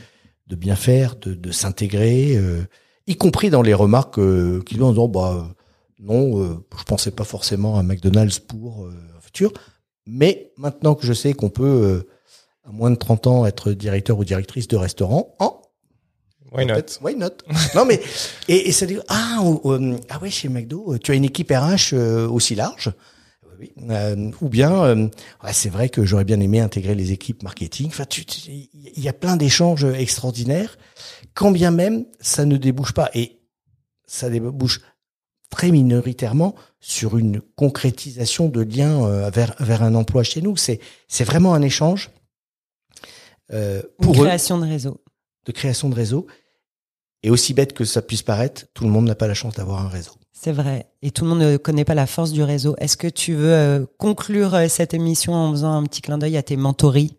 de 0.46 0.56
bien 0.56 0.76
faire, 0.76 1.16
de, 1.16 1.34
de 1.34 1.50
s'intégrer, 1.52 2.36
euh, 2.36 2.62
y 3.06 3.16
compris 3.16 3.50
dans 3.50 3.62
les 3.62 3.74
remarques 3.74 4.18
euh, 4.18 4.62
qu'ils 4.64 4.82
ont 4.82 4.88
en 4.88 4.90
disant, 4.90 5.08
bah, 5.08 5.34
euh, 5.36 5.54
non, 6.00 6.42
euh, 6.42 6.64
je 6.78 6.84
pensais 6.84 7.10
pas 7.10 7.24
forcément 7.24 7.78
à 7.78 7.82
McDonald's 7.82 8.38
pour 8.38 8.86
euh, 8.86 8.92
un 9.16 9.20
futur. 9.20 9.52
Mais 10.06 10.52
maintenant 10.56 10.94
que 10.94 11.06
je 11.06 11.12
sais 11.12 11.34
qu'on 11.34 11.50
peut, 11.50 11.64
euh, 11.64 12.08
à 12.64 12.72
moins 12.72 12.90
de 12.90 12.96
30 12.96 13.26
ans, 13.26 13.46
être 13.46 13.72
directeur 13.72 14.18
ou 14.18 14.24
directrice 14.24 14.68
de 14.68 14.76
restaurant, 14.76 15.34
en 15.40 15.60
Why 16.52 16.64
not? 16.66 16.98
Why 17.02 17.14
not? 17.14 17.30
Non 17.74 17.84
mais 17.84 18.00
et, 18.48 18.68
et 18.68 18.72
ça 18.72 18.86
dit 18.86 18.98
ah 19.08 19.38
euh, 19.66 19.96
ah 20.08 20.18
ouais 20.20 20.30
chez 20.30 20.48
McDo 20.48 20.94
euh, 20.94 20.98
tu 20.98 21.12
as 21.12 21.14
une 21.14 21.24
équipe 21.24 21.50
RH 21.50 21.92
euh, 21.94 22.28
aussi 22.28 22.54
large 22.54 22.92
oui. 23.60 23.72
Euh, 23.90 24.30
ou 24.40 24.48
bien 24.48 24.72
euh, 24.84 25.08
ouais, 25.42 25.52
c'est 25.52 25.68
vrai 25.68 25.88
que 25.88 26.04
j'aurais 26.04 26.24
bien 26.24 26.38
aimé 26.40 26.60
intégrer 26.60 26.94
les 26.94 27.10
équipes 27.10 27.42
marketing. 27.42 27.88
Enfin 27.88 28.04
tu- 28.04 28.24
tu- 28.24 28.50
il 28.50 29.02
y 29.02 29.08
a 29.08 29.12
plein 29.12 29.36
d'échanges 29.36 29.84
extraordinaires 29.84 30.78
quand 31.34 31.50
bien 31.50 31.70
même 31.72 32.06
ça 32.20 32.44
ne 32.44 32.56
débouche 32.56 32.92
pas 32.92 33.10
et 33.14 33.40
ça 34.06 34.30
débouche 34.30 34.80
très 35.50 35.70
minoritairement 35.72 36.54
sur 36.80 37.18
une 37.18 37.40
concrétisation 37.56 38.48
de 38.48 38.60
liens 38.62 39.04
euh, 39.04 39.28
vers 39.30 39.54
vers 39.58 39.82
un 39.82 39.94
emploi 39.96 40.22
chez 40.22 40.40
nous. 40.40 40.56
C'est 40.56 40.78
c'est 41.08 41.24
vraiment 41.24 41.52
un 41.54 41.62
échange 41.62 42.10
euh, 43.52 43.82
Une 43.98 44.04
pour 44.04 44.22
eux 44.22 44.26
création 44.26 44.58
de 44.58 44.66
réseau. 44.66 45.00
De 45.48 45.52
création 45.52 45.88
de 45.88 45.94
réseau. 45.94 46.26
Et 47.24 47.30
aussi 47.30 47.52
bête 47.52 47.72
que 47.72 47.84
ça 47.84 48.00
puisse 48.00 48.22
paraître, 48.22 48.66
tout 48.74 48.84
le 48.84 48.90
monde 48.90 49.06
n'a 49.06 49.16
pas 49.16 49.26
la 49.26 49.34
chance 49.34 49.54
d'avoir 49.54 49.84
un 49.84 49.88
réseau. 49.88 50.12
C'est 50.32 50.52
vrai. 50.52 50.86
Et 51.02 51.10
tout 51.10 51.24
le 51.24 51.30
monde 51.30 51.40
ne 51.40 51.56
connaît 51.56 51.84
pas 51.84 51.94
la 51.96 52.06
force 52.06 52.30
du 52.30 52.44
réseau. 52.44 52.76
Est-ce 52.78 52.96
que 52.96 53.08
tu 53.08 53.34
veux 53.34 53.52
euh, 53.52 53.86
conclure 53.98 54.54
euh, 54.54 54.68
cette 54.68 54.94
émission 54.94 55.34
en 55.34 55.50
faisant 55.50 55.72
un 55.72 55.82
petit 55.82 56.00
clin 56.00 56.16
d'œil 56.16 56.36
à 56.36 56.44
tes 56.44 56.56
mentories? 56.56 57.16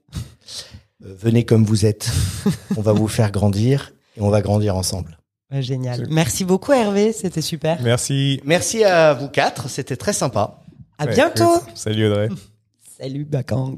Euh, 1.04 1.14
venez 1.20 1.44
comme 1.44 1.66
vous 1.66 1.86
êtes, 1.86 2.10
on 2.78 2.82
va 2.82 2.94
vous 2.94 3.10
faire 3.10 3.32
grandir 3.32 3.92
et 4.16 4.22
on 4.22 4.30
va 4.30 4.42
grandir 4.42 4.78
ensemble. 4.78 5.18
Génial. 5.52 6.08
Merci 6.10 6.46
beaucoup 6.46 6.72
Hervé, 6.72 7.12
c'était 7.12 7.42
super. 7.42 7.82
Merci. 7.82 8.40
Merci 8.46 8.84
à 8.86 9.14
vous 9.16 9.28
quatre, 9.28 9.68
c'était 9.68 9.98
très 9.98 10.14
sympa. 10.14 10.62
À 10.98 11.06
Ouais, 11.06 11.14
bientôt. 11.14 11.60
Salut 11.76 12.06
Audrey. 12.08 12.30
Salut 13.00 13.26
Bakang. 13.26 13.78